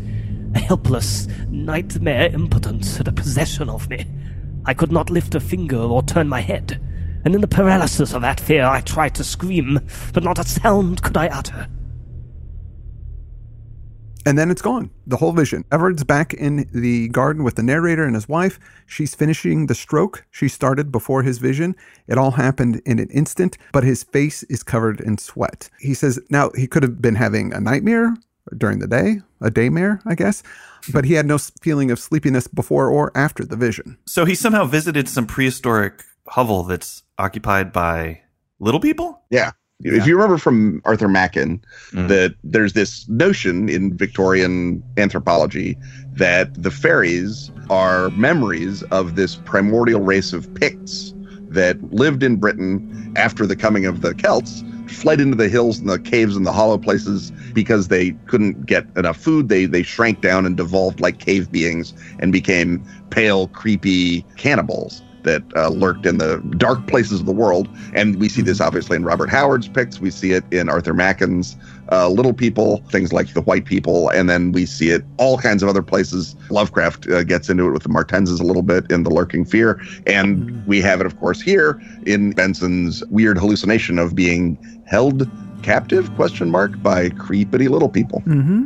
A 0.56 0.60
helpless, 0.60 1.28
nightmare 1.50 2.30
impotence 2.34 2.98
had 2.98 3.08
a 3.08 3.12
possession 3.12 3.70
of 3.70 3.90
me. 3.90 4.06
I 4.66 4.74
could 4.74 4.92
not 4.92 5.10
lift 5.10 5.36
a 5.36 5.40
finger 5.40 5.78
or 5.78 6.02
turn 6.02 6.30
my 6.30 6.40
head, 6.40 6.82
and 7.26 7.36
in 7.36 7.42
the 7.42 7.48
paralysis 7.48 8.14
of 8.14 8.22
that 8.22 8.40
fear 8.40 8.66
I 8.66 8.82
tried 8.82 9.16
to 9.16 9.24
scream, 9.24 9.80
but 10.14 10.24
not 10.24 10.40
a 10.40 10.44
sound 10.44 11.04
could 11.04 11.18
I 11.18 11.28
utter. 11.28 11.68
And 14.26 14.38
then 14.38 14.50
it's 14.50 14.62
gone, 14.62 14.90
the 15.06 15.18
whole 15.18 15.34
vision. 15.34 15.66
Everard's 15.72 16.04
back 16.04 16.34
in 16.34 16.70
the 16.74 17.10
garden 17.10 17.44
with 17.44 17.56
the 17.56 17.64
narrator 17.64 18.06
and 18.06 18.16
his 18.16 18.30
wife. 18.30 18.60
She's 18.86 19.16
finishing 19.16 19.68
the 19.68 19.76
stroke 19.76 20.26
she 20.32 20.48
started 20.48 20.92
before 20.92 21.24
his 21.24 21.40
vision. 21.40 21.76
It 22.08 22.18
all 22.18 22.32
happened 22.32 22.82
in 22.86 23.00
an 23.00 23.10
instant, 23.10 23.58
but 23.74 23.84
his 23.84 24.04
face 24.04 24.44
is 24.44 24.64
covered 24.64 25.02
in 25.02 25.18
sweat. 25.18 25.70
He 25.80 25.94
says 25.94 26.20
now 26.30 26.52
he 26.56 26.68
could 26.68 26.84
have 26.84 27.02
been 27.02 27.16
having 27.16 27.54
a 27.54 27.60
nightmare 27.60 28.16
during 28.58 28.80
the 28.80 28.88
day, 28.88 29.22
a 29.42 29.50
daymare, 29.50 30.02
I 30.06 30.16
guess, 30.16 30.44
but 30.92 31.06
he 31.06 31.14
had 31.14 31.26
no 31.26 31.38
feeling 31.38 31.92
of 31.92 32.00
sleepiness 32.00 32.48
before 32.48 32.90
or 32.90 33.12
after 33.16 33.46
the 33.46 33.56
vision. 33.56 33.98
So 34.06 34.26
he 34.26 34.36
somehow 34.36 34.66
visited 34.66 35.10
some 35.10 35.26
prehistoric 35.28 36.04
hovel 36.28 36.64
that's 36.64 37.04
occupied 37.18 37.74
by 37.74 38.22
little 38.60 38.80
people? 38.80 39.22
Yeah. 39.30 39.52
If 39.84 40.08
you 40.08 40.16
remember 40.16 40.38
from 40.38 40.82
Arthur 40.86 41.08
Machen, 41.08 41.62
Mm. 41.92 42.08
that 42.08 42.36
there's 42.44 42.74
this 42.74 43.08
notion 43.10 43.70
in 43.70 43.96
Victorian 43.96 44.82
anthropology 44.98 45.78
that 46.16 46.54
the 46.62 46.72
fairies 46.72 47.52
are 47.70 48.10
memories 48.12 48.84
of 48.84 49.16
this 49.16 49.36
primordial 49.36 50.02
race 50.02 50.34
of 50.34 50.52
Picts 50.54 51.14
that 51.50 51.78
lived 51.94 52.24
in 52.24 52.38
Britain 52.38 53.14
after 53.16 53.46
the 53.46 53.56
coming 53.56 53.86
of 53.86 54.02
the 54.02 54.14
Celts, 54.16 54.64
fled 54.88 55.20
into 55.22 55.36
the 55.36 55.50
hills 55.50 55.80
and 55.80 55.90
the 55.90 56.00
caves 56.00 56.36
and 56.36 56.46
the 56.46 56.52
hollow 56.52 56.78
places 56.78 57.32
because 57.54 57.88
they 57.90 58.12
couldn't 58.28 58.66
get 58.66 58.86
enough 58.96 59.18
food. 59.18 59.50
They 59.50 59.66
they 59.66 59.84
shrank 59.84 60.22
down 60.22 60.46
and 60.46 60.58
devolved 60.58 61.00
like 61.00 61.20
cave 61.20 61.52
beings 61.52 61.94
and 62.20 62.32
became 62.32 62.84
pale, 63.10 63.48
creepy 63.50 64.26
cannibals 64.38 65.02
that 65.24 65.44
uh, 65.56 65.70
lurked 65.70 66.06
in 66.06 66.18
the 66.18 66.38
dark 66.58 66.86
places 66.88 67.20
of 67.20 67.26
the 67.26 67.34
world. 67.34 67.68
And 67.94 68.20
we 68.20 68.30
see 68.30 68.42
this 68.42 68.62
obviously 68.62 68.96
in 68.96 69.04
Robert 69.04 69.30
Howard's 69.30 69.68
Picts. 69.68 70.00
We 70.00 70.12
see 70.12 70.32
it 70.32 70.44
in 70.52 70.70
Arthur 70.70 70.94
Machen's 70.94 71.56
uh, 71.92 72.10
Little 72.10 72.34
People, 72.34 72.78
things 72.90 73.12
like 73.12 73.34
the 73.34 73.42
White 73.42 73.66
People, 73.66 74.10
and 74.10 74.30
then 74.30 74.52
we 74.52 74.66
see 74.66 74.90
it 74.90 75.04
all 75.18 75.38
kinds 75.38 75.64
of 75.64 75.70
other 75.70 75.84
places. 75.84 76.36
Lovecraft 76.50 77.10
uh, 77.10 77.24
gets 77.24 77.50
into 77.50 77.68
it 77.68 77.72
with 77.72 77.84
the 77.84 77.90
Martenses 77.90 78.40
a 78.40 78.44
little 78.44 78.62
bit 78.62 78.90
in 78.92 79.04
The 79.04 79.10
Lurking 79.10 79.46
Fear, 79.46 79.82
and 80.08 80.66
we 80.66 80.82
have 80.82 81.02
it, 81.02 81.06
of 81.06 81.20
course, 81.20 81.42
here 81.42 81.82
in 82.06 82.32
Benson's 82.32 83.04
weird 83.08 83.38
hallucination 83.38 84.00
of 84.00 84.16
being 84.16 84.58
held 84.86 85.30
captive 85.62 86.14
question 86.16 86.50
mark 86.50 86.82
by 86.84 87.10
creepity 87.10 87.70
little 87.70 87.90
people. 87.90 88.20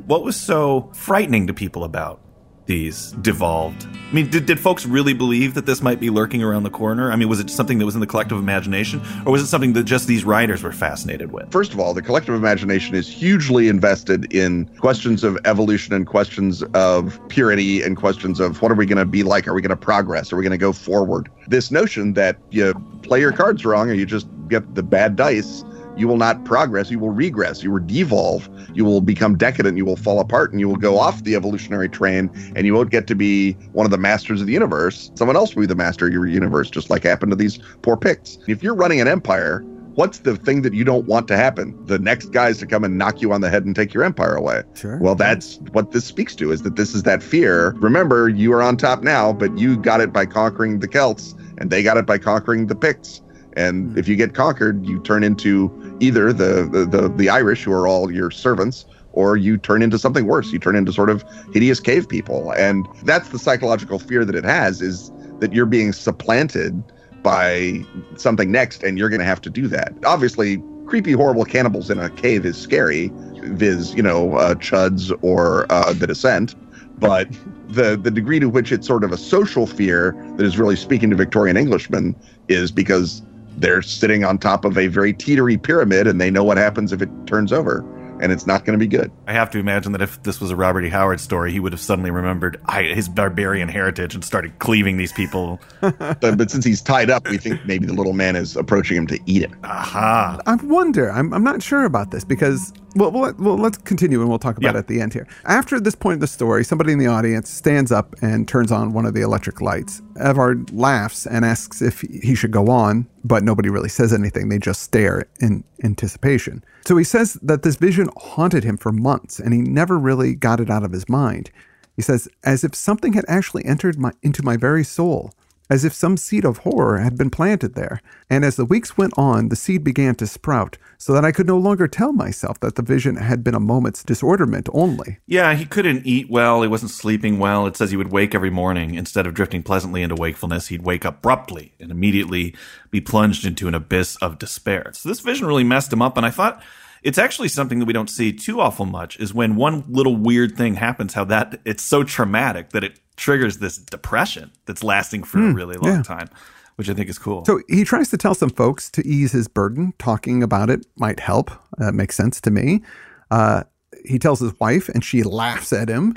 What 0.07 0.23
was 0.23 0.35
so 0.35 0.89
frightening 0.93 1.47
to 1.47 1.53
people 1.53 1.83
about 1.83 2.19
these 2.67 3.11
devolved? 3.21 3.87
I 4.09 4.13
mean, 4.13 4.29
did, 4.29 4.45
did 4.45 4.59
folks 4.59 4.85
really 4.85 5.13
believe 5.13 5.53
that 5.55 5.65
this 5.65 5.81
might 5.81 5.99
be 5.99 6.09
lurking 6.09 6.41
around 6.41 6.63
the 6.63 6.69
corner? 6.69 7.11
I 7.11 7.15
mean, 7.15 7.27
was 7.27 7.39
it 7.39 7.49
something 7.49 7.77
that 7.79 7.85
was 7.85 7.95
in 7.95 7.99
the 7.99 8.07
collective 8.07 8.37
imagination, 8.37 9.01
or 9.25 9.31
was 9.31 9.41
it 9.41 9.47
something 9.47 9.73
that 9.73 9.83
just 9.83 10.07
these 10.07 10.23
writers 10.23 10.63
were 10.63 10.71
fascinated 10.71 11.31
with? 11.31 11.51
First 11.51 11.73
of 11.73 11.79
all, 11.79 11.93
the 11.93 12.01
collective 12.01 12.35
imagination 12.35 12.95
is 12.95 13.09
hugely 13.09 13.67
invested 13.67 14.31
in 14.33 14.65
questions 14.77 15.23
of 15.23 15.37
evolution 15.45 15.93
and 15.93 16.07
questions 16.07 16.63
of 16.73 17.19
purity 17.27 17.81
and 17.81 17.97
questions 17.97 18.39
of 18.39 18.61
what 18.61 18.71
are 18.71 18.75
we 18.75 18.85
going 18.85 18.97
to 18.97 19.05
be 19.05 19.23
like? 19.23 19.47
Are 19.47 19.53
we 19.53 19.61
going 19.61 19.69
to 19.69 19.75
progress? 19.75 20.31
Are 20.31 20.37
we 20.37 20.43
going 20.43 20.51
to 20.51 20.57
go 20.57 20.71
forward? 20.71 21.29
This 21.47 21.71
notion 21.71 22.13
that 22.13 22.37
you 22.51 22.73
play 23.03 23.19
your 23.19 23.31
cards 23.31 23.65
wrong 23.65 23.89
or 23.89 23.93
you 23.93 24.05
just 24.05 24.27
get 24.47 24.75
the 24.75 24.83
bad 24.83 25.15
dice, 25.15 25.63
you 25.97 26.07
will 26.07 26.17
not 26.17 26.45
progress, 26.45 26.91
you 26.91 26.99
will 26.99 27.09
regress, 27.09 27.63
you 27.63 27.71
will 27.71 27.85
devolve, 27.85 28.49
you 28.73 28.85
will 28.85 29.01
become 29.01 29.37
decadent, 29.37 29.77
you 29.77 29.85
will 29.85 29.95
fall 29.95 30.19
apart, 30.19 30.51
and 30.51 30.59
you 30.59 30.67
will 30.67 30.75
go 30.75 30.97
off 30.97 31.23
the 31.23 31.35
evolutionary 31.35 31.89
train, 31.89 32.29
and 32.55 32.65
you 32.65 32.73
won't 32.73 32.91
get 32.91 33.07
to 33.07 33.15
be 33.15 33.53
one 33.73 33.85
of 33.85 33.91
the 33.91 33.97
masters 33.97 34.41
of 34.41 34.47
the 34.47 34.53
universe. 34.53 35.11
Someone 35.15 35.35
else 35.35 35.55
will 35.55 35.61
be 35.61 35.67
the 35.67 35.75
master 35.75 36.07
of 36.07 36.13
your 36.13 36.27
universe, 36.27 36.69
just 36.69 36.89
like 36.89 37.03
happened 37.03 37.31
to 37.31 37.35
these 37.35 37.59
poor 37.81 37.97
Picts. 37.97 38.37
If 38.47 38.61
you're 38.61 38.75
running 38.75 39.01
an 39.01 39.07
empire, 39.07 39.63
what's 39.95 40.19
the 40.19 40.35
thing 40.35 40.61
that 40.61 40.73
you 40.73 40.83
don't 40.83 41.07
want 41.07 41.27
to 41.27 41.35
happen? 41.35 41.75
The 41.87 41.97
next 41.97 42.27
guys 42.27 42.59
to 42.59 42.67
come 42.67 42.83
and 42.83 42.97
knock 42.99 43.19
you 43.19 43.33
on 43.33 43.41
the 43.41 43.49
head 43.49 43.65
and 43.65 43.75
take 43.75 43.93
your 43.93 44.03
empire 44.03 44.35
away. 44.35 44.61
Sure. 44.75 44.97
Well, 44.99 45.15
that's 45.15 45.57
what 45.71 45.91
this 45.91 46.05
speaks 46.05 46.35
to 46.35 46.51
is 46.51 46.61
that 46.61 46.75
this 46.75 46.93
is 46.93 47.03
that 47.03 47.23
fear. 47.23 47.71
Remember, 47.77 48.29
you 48.29 48.53
are 48.53 48.61
on 48.61 48.77
top 48.77 49.01
now, 49.01 49.33
but 49.33 49.57
you 49.57 49.75
got 49.75 49.99
it 49.99 50.13
by 50.13 50.27
conquering 50.27 50.79
the 50.79 50.87
Celts, 50.87 51.33
and 51.57 51.71
they 51.71 51.81
got 51.81 51.97
it 51.97 52.05
by 52.05 52.19
conquering 52.19 52.67
the 52.67 52.75
Picts. 52.75 53.23
And 53.57 53.97
if 53.97 54.07
you 54.07 54.15
get 54.15 54.33
conquered, 54.33 54.85
you 54.85 54.99
turn 54.99 55.23
into 55.23 55.71
either 55.99 56.31
the, 56.31 56.69
the 56.71 56.85
the 56.85 57.09
the 57.09 57.29
Irish, 57.29 57.63
who 57.63 57.71
are 57.71 57.87
all 57.87 58.11
your 58.11 58.29
servants, 58.31 58.85
or 59.13 59.35
you 59.35 59.57
turn 59.57 59.81
into 59.81 59.97
something 59.97 60.27
worse. 60.27 60.51
You 60.51 60.59
turn 60.59 60.75
into 60.75 60.93
sort 60.93 61.09
of 61.09 61.25
hideous 61.53 61.79
cave 61.79 62.07
people, 62.07 62.51
and 62.51 62.87
that's 63.03 63.29
the 63.29 63.39
psychological 63.39 63.97
fear 63.97 64.23
that 64.23 64.35
it 64.35 64.43
has 64.43 64.81
is 64.81 65.11
that 65.39 65.53
you're 65.53 65.65
being 65.65 65.91
supplanted 65.91 66.83
by 67.23 67.83
something 68.15 68.51
next, 68.51 68.83
and 68.83 68.97
you're 68.97 69.09
going 69.09 69.19
to 69.19 69.25
have 69.25 69.41
to 69.41 69.49
do 69.49 69.67
that. 69.67 69.91
Obviously, 70.05 70.61
creepy, 70.85 71.13
horrible 71.13 71.43
cannibals 71.43 71.89
in 71.89 71.99
a 71.99 72.09
cave 72.11 72.45
is 72.45 72.57
scary, 72.57 73.11
viz, 73.41 73.93
you 73.95 74.03
know, 74.03 74.35
uh, 74.35 74.53
Chuds 74.55 75.11
or 75.21 75.65
uh, 75.71 75.93
The 75.93 76.07
Descent. 76.07 76.55
But 76.99 77.27
the 77.69 77.97
the 77.97 78.09
degree 78.09 78.39
to 78.39 78.49
which 78.49 78.71
it's 78.71 78.87
sort 78.87 79.03
of 79.03 79.11
a 79.11 79.17
social 79.17 79.67
fear 79.67 80.15
that 80.37 80.45
is 80.45 80.57
really 80.57 80.75
speaking 80.75 81.09
to 81.11 81.15
Victorian 81.15 81.57
Englishmen 81.57 82.15
is 82.47 82.71
because 82.71 83.21
they're 83.57 83.81
sitting 83.81 84.23
on 84.23 84.37
top 84.37 84.65
of 84.65 84.77
a 84.77 84.87
very 84.87 85.13
teetery 85.13 85.61
pyramid, 85.61 86.07
and 86.07 86.19
they 86.21 86.29
know 86.31 86.43
what 86.43 86.57
happens 86.57 86.91
if 86.93 87.01
it 87.01 87.09
turns 87.25 87.51
over, 87.51 87.79
and 88.21 88.31
it's 88.31 88.47
not 88.47 88.65
going 88.65 88.77
to 88.77 88.83
be 88.83 88.87
good. 88.87 89.11
I 89.27 89.33
have 89.33 89.49
to 89.51 89.59
imagine 89.59 89.91
that 89.91 90.01
if 90.01 90.21
this 90.23 90.39
was 90.41 90.49
a 90.51 90.55
Robert 90.55 90.83
E. 90.85 90.89
Howard 90.89 91.19
story, 91.19 91.51
he 91.51 91.59
would 91.59 91.71
have 91.73 91.79
suddenly 91.81 92.09
remembered 92.11 92.59
his 92.71 93.07
barbarian 93.09 93.69
heritage 93.69 94.15
and 94.15 94.23
started 94.23 94.57
cleaving 94.59 94.97
these 94.97 95.11
people. 95.13 95.59
But, 96.19 96.37
but 96.37 96.49
since 96.51 96.65
he's 96.65 96.81
tied 96.81 97.09
up, 97.09 97.27
we 97.29 97.37
think 97.37 97.63
maybe 97.65 97.85
the 97.85 97.93
little 97.93 98.13
man 98.13 98.35
is 98.35 98.55
approaching 98.55 98.97
him 98.97 99.07
to 99.07 99.19
eat 99.27 99.43
it. 99.43 99.51
Aha. 99.63 100.39
I 100.45 100.55
wonder. 100.55 101.11
I'm, 101.11 101.33
I'm 101.33 101.43
not 101.43 101.61
sure 101.61 101.85
about 101.85 102.11
this 102.11 102.23
because 102.23 102.73
well, 102.95 103.11
well, 103.11 103.33
well, 103.37 103.57
let's 103.57 103.77
continue 103.77 104.19
and 104.21 104.29
we'll 104.29 104.39
talk 104.39 104.57
about 104.57 104.73
Yeah. 104.73 104.77
it 104.77 104.79
at 104.79 104.87
the 104.87 104.99
end 105.01 105.13
here. 105.13 105.27
After 105.45 105.79
this 105.79 105.93
point 105.95 106.15
of 106.15 106.19
the 106.21 106.27
story, 106.27 106.63
somebody 106.63 106.91
in 106.93 106.97
the 106.99 107.05
audience 107.07 107.49
stands 107.49 107.91
up 107.91 108.15
and 108.21 108.47
turns 108.47 108.71
on 108.71 108.93
one 108.93 109.05
of 109.05 109.13
the 109.13 109.21
electric 109.21 109.61
lights. 109.61 110.01
Everard 110.19 110.71
laughs 110.71 111.27
and 111.27 111.45
asks 111.45 111.81
if 111.81 112.01
he 112.01 112.33
should 112.33 112.51
go 112.51 112.69
on, 112.69 113.07
but 113.27 113.43
nobody 113.43 113.69
really 113.69 113.89
says 113.89 114.13
anything. 114.13 114.49
They 114.49 114.59
just 114.59 114.81
stare 114.81 115.27
in 115.39 115.63
anticipation. 115.83 116.63
So 116.85 116.97
he 116.97 117.03
says 117.03 117.33
that 117.35 117.63
this 117.63 117.75
vision 117.75 118.09
haunted 118.17 118.63
him 118.63 118.77
for 118.77 118.91
months 118.91 119.39
and 119.39 119.53
he 119.53 119.61
never 119.61 119.97
really 119.97 120.35
got 120.35 120.59
it 120.59 120.69
out 120.69 120.83
of 120.83 120.91
his 120.91 121.09
mind. 121.09 121.51
He 121.95 122.01
says, 122.01 122.27
as 122.43 122.63
if 122.63 122.75
something 122.75 123.13
had 123.13 123.25
actually 123.27 123.65
entered 123.65 123.99
my, 123.99 124.11
into 124.21 124.43
my 124.43 124.55
very 124.55 124.83
soul 124.83 125.33
as 125.69 125.83
if 125.83 125.93
some 125.93 126.17
seed 126.17 126.45
of 126.45 126.59
horror 126.59 126.99
had 126.99 127.17
been 127.17 127.29
planted 127.29 127.75
there. 127.75 128.01
And 128.29 128.45
as 128.45 128.55
the 128.55 128.65
weeks 128.65 128.97
went 128.97 129.13
on, 129.17 129.49
the 129.49 129.55
seed 129.55 129.83
began 129.83 130.15
to 130.15 130.27
sprout, 130.27 130.77
so 130.97 131.13
that 131.13 131.25
I 131.25 131.31
could 131.31 131.47
no 131.47 131.57
longer 131.57 131.87
tell 131.87 132.13
myself 132.13 132.59
that 132.61 132.75
the 132.75 132.81
vision 132.81 133.17
had 133.17 133.43
been 133.43 133.55
a 133.55 133.59
moment's 133.59 134.03
disorderment 134.03 134.69
only. 134.73 135.19
Yeah, 135.25 135.53
he 135.53 135.65
couldn't 135.65 136.05
eat 136.05 136.29
well. 136.29 136.61
He 136.61 136.67
wasn't 136.67 136.91
sleeping 136.91 137.39
well. 137.39 137.67
It 137.67 137.77
says 137.77 137.91
he 137.91 137.97
would 137.97 138.11
wake 138.11 138.33
every 138.33 138.49
morning. 138.49 138.95
Instead 138.95 139.27
of 139.27 139.33
drifting 139.33 139.63
pleasantly 139.63 140.01
into 140.01 140.15
wakefulness, 140.15 140.67
he'd 140.67 140.83
wake 140.83 141.05
abruptly 141.05 141.73
and 141.79 141.91
immediately 141.91 142.55
be 142.91 143.01
plunged 143.01 143.45
into 143.45 143.67
an 143.67 143.75
abyss 143.75 144.15
of 144.17 144.39
despair. 144.39 144.91
So 144.93 145.09
this 145.09 145.19
vision 145.19 145.47
really 145.47 145.63
messed 145.63 145.93
him 145.93 146.01
up. 146.01 146.17
And 146.17 146.25
I 146.25 146.29
thought 146.29 146.61
it's 147.03 147.17
actually 147.17 147.47
something 147.47 147.79
that 147.79 147.85
we 147.85 147.93
don't 147.93 148.09
see 148.09 148.33
too 148.33 148.59
awful 148.59 148.85
much 148.85 149.19
is 149.19 149.33
when 149.33 149.55
one 149.55 149.83
little 149.87 150.15
weird 150.15 150.57
thing 150.57 150.75
happens, 150.75 151.13
how 151.13 151.25
that 151.25 151.59
it's 151.63 151.83
so 151.83 152.03
traumatic 152.03 152.71
that 152.71 152.83
it 152.83 152.99
triggers 153.17 153.57
this 153.57 153.77
depression 153.77 154.51
that's 154.65 154.83
lasting 154.83 155.23
for 155.23 155.39
a 155.39 155.53
really 155.53 155.75
long 155.75 155.97
yeah. 155.97 156.03
time, 156.03 156.29
which 156.75 156.89
I 156.89 156.93
think 156.93 157.09
is 157.09 157.19
cool. 157.19 157.43
So 157.45 157.59
he 157.67 157.83
tries 157.83 158.09
to 158.11 158.17
tell 158.17 158.35
some 158.35 158.49
folks 158.49 158.89
to 158.91 159.05
ease 159.05 159.33
his 159.33 159.47
burden. 159.47 159.93
Talking 159.99 160.41
about 160.41 160.69
it 160.69 160.85
might 160.95 161.19
help. 161.19 161.51
That 161.77 161.93
makes 161.93 162.15
sense 162.15 162.39
to 162.41 162.51
me. 162.51 162.83
Uh, 163.29 163.63
he 164.05 164.19
tells 164.19 164.39
his 164.39 164.57
wife, 164.59 164.89
and 164.89 165.03
she 165.03 165.23
laughs 165.23 165.73
at 165.73 165.89
him. 165.89 166.13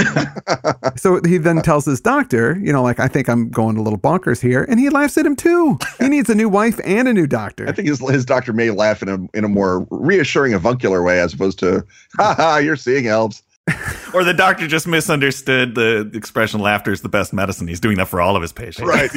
so 0.96 1.20
he 1.24 1.38
then 1.38 1.62
tells 1.62 1.84
his 1.84 2.00
doctor, 2.00 2.58
you 2.62 2.72
know, 2.72 2.82
like, 2.82 3.00
I 3.00 3.08
think 3.08 3.28
I'm 3.28 3.50
going 3.50 3.76
a 3.76 3.82
little 3.82 3.98
bonkers 3.98 4.40
here. 4.40 4.64
And 4.68 4.78
he 4.78 4.90
laughs 4.90 5.16
at 5.18 5.26
him 5.26 5.36
too. 5.36 5.78
He 5.98 6.08
needs 6.08 6.28
a 6.30 6.34
new 6.34 6.48
wife 6.48 6.78
and 6.84 7.08
a 7.08 7.12
new 7.12 7.26
doctor. 7.26 7.68
I 7.68 7.72
think 7.72 7.88
his, 7.88 8.00
his 8.08 8.24
doctor 8.24 8.52
may 8.52 8.70
laugh 8.70 9.02
in 9.02 9.08
a 9.08 9.18
in 9.36 9.44
a 9.44 9.48
more 9.48 9.86
reassuring, 9.90 10.54
avuncular 10.54 11.02
way 11.02 11.20
as 11.20 11.32
opposed 11.32 11.58
to, 11.60 11.84
ha 12.16 12.34
ha, 12.34 12.56
you're 12.58 12.76
seeing 12.76 13.06
elves. 13.06 13.42
or 14.14 14.24
the 14.24 14.34
doctor 14.34 14.66
just 14.66 14.86
misunderstood 14.86 15.74
the 15.74 16.10
expression 16.14 16.60
laughter 16.60 16.92
is 16.92 17.02
the 17.02 17.08
best 17.08 17.32
medicine. 17.32 17.68
He's 17.68 17.80
doing 17.80 17.96
that 17.98 18.08
for 18.08 18.20
all 18.20 18.36
of 18.36 18.42
his 18.42 18.52
patients. 18.52 18.88
Right. 18.88 19.10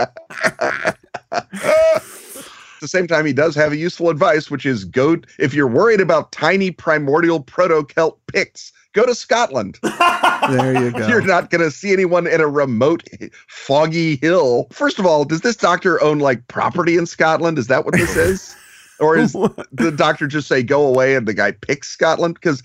At 2.75 2.81
the 2.81 2.89
same 2.89 3.07
time, 3.07 3.25
he 3.25 3.33
does 3.33 3.55
have 3.55 3.73
a 3.73 3.77
useful 3.77 4.11
advice, 4.11 4.51
which 4.51 4.67
is 4.67 4.85
go 4.85 5.17
if 5.39 5.55
you're 5.55 5.69
worried 5.69 6.01
about 6.01 6.33
tiny 6.33 6.71
primordial 6.71 7.41
proto 7.41 7.83
Celt 7.95 8.19
Picts, 8.27 8.73
go 8.93 9.07
to 9.07 9.15
Scotland. 9.15 9.79
there 9.83 10.83
you 10.83 10.91
go. 10.91 11.07
You're 11.07 11.23
not 11.23 11.51
going 11.51 11.63
to 11.63 11.71
see 11.71 11.93
anyone 11.93 12.27
in 12.27 12.41
a 12.41 12.47
remote, 12.49 13.03
foggy 13.49 14.17
hill. 14.17 14.69
First 14.71 14.99
of 14.99 15.07
all, 15.07 15.25
does 15.25 15.41
this 15.41 15.57
doctor 15.57 16.03
own 16.03 16.19
like 16.19 16.47
property 16.49 16.97
in 16.97 17.07
Scotland? 17.07 17.59
Is 17.59 17.67
that 17.69 17.85
what 17.85 17.95
this 17.95 18.17
is? 18.17 18.55
Or 19.01 19.17
is 19.17 19.33
the 19.33 19.93
doctor 19.95 20.27
just 20.27 20.47
say 20.47 20.63
go 20.63 20.87
away 20.87 21.17
and 21.17 21.27
the 21.27 21.35
guy 21.35 21.51
picks 21.51 21.89
Scotland? 21.89 22.35
Because 22.35 22.63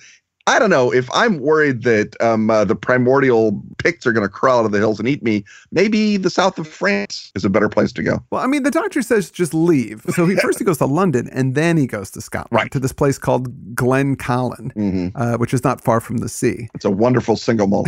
I 0.50 0.58
don't 0.58 0.72
know 0.72 0.92
if 0.92 1.08
I'm 1.14 1.38
worried 1.40 1.84
that 1.84 2.20
um, 2.22 2.50
uh, 2.50 2.66
the 2.66 2.76
primordial 2.76 3.62
Picts 3.78 4.08
are 4.08 4.12
going 4.12 4.26
to 4.26 4.30
crawl 4.34 4.60
out 4.60 4.66
of 4.66 4.72
the 4.72 4.80
hills 4.80 5.00
and 5.00 5.08
eat 5.08 5.22
me. 5.22 5.46
Maybe 5.72 6.18
the 6.18 6.32
south 6.32 6.58
of 6.58 6.68
France 6.68 7.32
is 7.36 7.46
a 7.46 7.50
better 7.50 7.70
place 7.70 7.92
to 7.94 8.02
go. 8.04 8.24
Well, 8.32 8.42
I 8.42 8.48
mean, 8.48 8.64
the 8.64 8.72
doctor 8.72 9.04
says 9.04 9.30
just 9.30 9.54
leave. 9.54 10.02
So 10.10 10.26
he 10.26 10.36
first 10.42 10.58
he 10.58 10.66
goes 10.66 10.80
to 10.80 10.88
London 10.88 11.30
and 11.32 11.54
then 11.54 11.78
he 11.78 11.86
goes 11.86 12.10
to 12.12 12.22
Scotland, 12.22 12.52
Right. 12.52 12.72
to 12.72 12.80
this 12.80 12.92
place 12.92 13.20
called 13.20 13.76
Glen 13.76 14.16
Callan, 14.16 14.74
Mhm. 14.76 15.12
uh, 15.14 15.38
which 15.38 15.54
is 15.54 15.64
not 15.64 15.82
far 15.82 16.02
from 16.02 16.18
the 16.18 16.28
sea. 16.30 16.68
It's 16.74 16.84
a 16.86 16.90
wonderful 16.92 17.36
single 17.38 17.68
malt. 17.68 17.88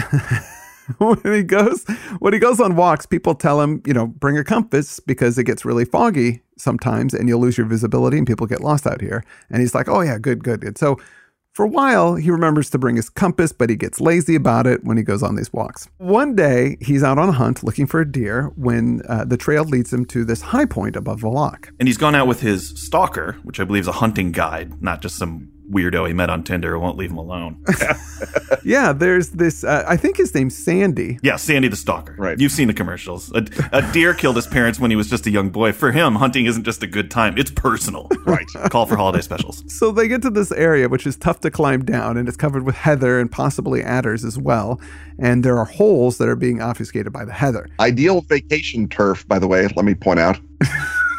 when 1.00 1.20
he 1.34 1.42
goes 1.44 1.84
when 2.20 2.32
he 2.34 2.40
goes 2.40 2.60
on 2.60 2.76
walks, 2.76 3.06
people 3.08 3.34
tell 3.34 3.60
him, 3.60 3.82
you 3.88 3.94
know, 3.94 4.06
bring 4.08 4.38
a 4.38 4.44
compass 4.44 5.00
because 5.00 5.38
it 5.38 5.46
gets 5.46 5.66
really 5.66 5.86
foggy 5.86 6.42
sometimes 6.58 7.14
and 7.16 7.28
you'll 7.28 7.42
lose 7.42 7.58
your 7.58 7.66
visibility 7.68 8.18
and 8.20 8.28
people 8.28 8.46
get 8.46 8.62
lost 8.62 8.86
out 8.86 9.02
here. 9.02 9.24
And 9.50 9.62
he's 9.62 9.74
like, 9.74 9.88
oh 9.90 10.02
yeah, 10.02 10.18
good, 10.20 10.44
good, 10.44 10.62
good. 10.62 10.78
So 10.78 10.98
for 11.54 11.66
a 11.66 11.70
while, 11.70 12.16
he 12.16 12.32
remembers 12.32 12.70
to 12.70 12.78
bring 12.78 12.96
his 12.96 13.10
compass, 13.10 13.52
but 13.52 13.70
he 13.70 13.76
gets 13.76 14.00
lazy 14.00 14.36
about 14.36 14.66
it 14.68 14.86
when 14.86 14.96
he 14.96 15.04
goes 15.04 15.22
on 15.22 15.36
these 15.36 15.52
walks. 15.52 15.90
One 15.98 16.34
day, 16.34 16.78
he's 16.80 17.04
out 17.04 17.18
on 17.18 17.28
a 17.28 17.34
hunt 17.34 17.62
looking 17.62 17.88
for 17.88 18.00
a 18.00 18.10
deer 18.10 18.52
when 18.56 19.02
uh, 19.10 19.26
the 19.26 19.36
trail 19.36 19.66
leads 19.66 19.92
him 19.92 20.06
to 20.06 20.24
this 20.24 20.42
high 20.42 20.66
point 20.66 20.96
above 20.96 21.22
the 21.22 21.28
loch. 21.28 21.70
And 21.78 21.90
he's 21.90 21.98
gone 21.98 22.16
out 22.16 22.28
with 22.28 22.40
his 22.40 22.70
stalker, 22.82 23.34
which 23.44 23.60
I 23.60 23.66
believe 23.66 23.82
is 23.82 23.88
a 23.90 23.94
hunting 23.94 24.32
guide, 24.32 24.82
not 24.82 25.02
just 25.02 25.18
some 25.18 25.52
weirdo 25.72 26.08
he 26.08 26.14
met 26.14 26.30
on 26.30 26.44
Tinder 26.44 26.74
who 26.74 26.80
won't 26.80 26.98
leave 26.98 27.12
him 27.12 27.18
alone. 27.18 27.64
Yeah, 28.64 28.94
there's 28.94 29.30
this, 29.30 29.64
uh, 29.64 29.84
I 29.88 29.98
think 29.98 30.18
his 30.18 30.36
name's 30.36 30.56
Sandy. 30.56 31.18
yeah, 31.24 31.36
Sandy 31.38 31.68
the 31.68 31.76
stalker. 31.76 32.16
Right. 32.18 32.40
You've 32.40 32.52
seen 32.52 32.68
the 32.68 32.76
commercials. 32.76 33.32
A, 33.34 33.44
a 33.72 33.82
deer 33.92 34.14
killed 34.14 34.36
his 34.36 34.46
parents 34.46 34.80
when 34.80 34.92
he 34.92 34.96
was 34.98 35.10
just 35.10 35.26
a 35.26 35.32
young 35.32 35.50
boy. 35.50 35.72
For 35.72 35.92
him, 35.92 36.14
hunting 36.16 36.46
isn't 36.46 36.64
just 36.64 36.84
a 36.84 36.88
good 36.88 37.10
time, 37.10 37.38
it's 37.38 37.50
personal. 37.52 38.08
Right. 38.24 38.46
Call 38.70 38.86
for 38.86 38.96
holiday 38.96 39.22
specials. 39.22 39.64
So 39.68 39.92
they 39.92 40.08
get 40.08 40.22
to 40.22 40.30
this 40.30 40.52
area, 40.52 40.88
which 40.88 41.08
is 41.08 41.18
tough 41.18 41.40
to 41.42 41.50
climb 41.50 41.84
down, 41.84 42.18
and 42.18 42.28
it's 42.28 42.38
covered 42.38 42.64
with 42.64 42.76
heather 42.76 43.20
and 43.20 43.32
possibly 43.32 43.82
adders 43.82 44.24
as 44.24 44.38
well. 44.38 44.80
And 45.18 45.44
there 45.44 45.58
are 45.58 45.66
holes 45.66 46.18
that 46.20 46.30
are 46.30 46.36
being 46.36 46.62
obfuscated 46.62 47.12
by 47.12 47.26
the 47.26 47.34
heather. 47.34 47.68
Ideal 47.80 48.22
vacation 48.22 48.88
turf, 48.88 49.28
by 49.28 49.40
the 49.40 49.48
way, 49.48 49.68
let 49.76 49.86
me 49.86 49.96
point 49.96 50.20
out. 50.20 50.40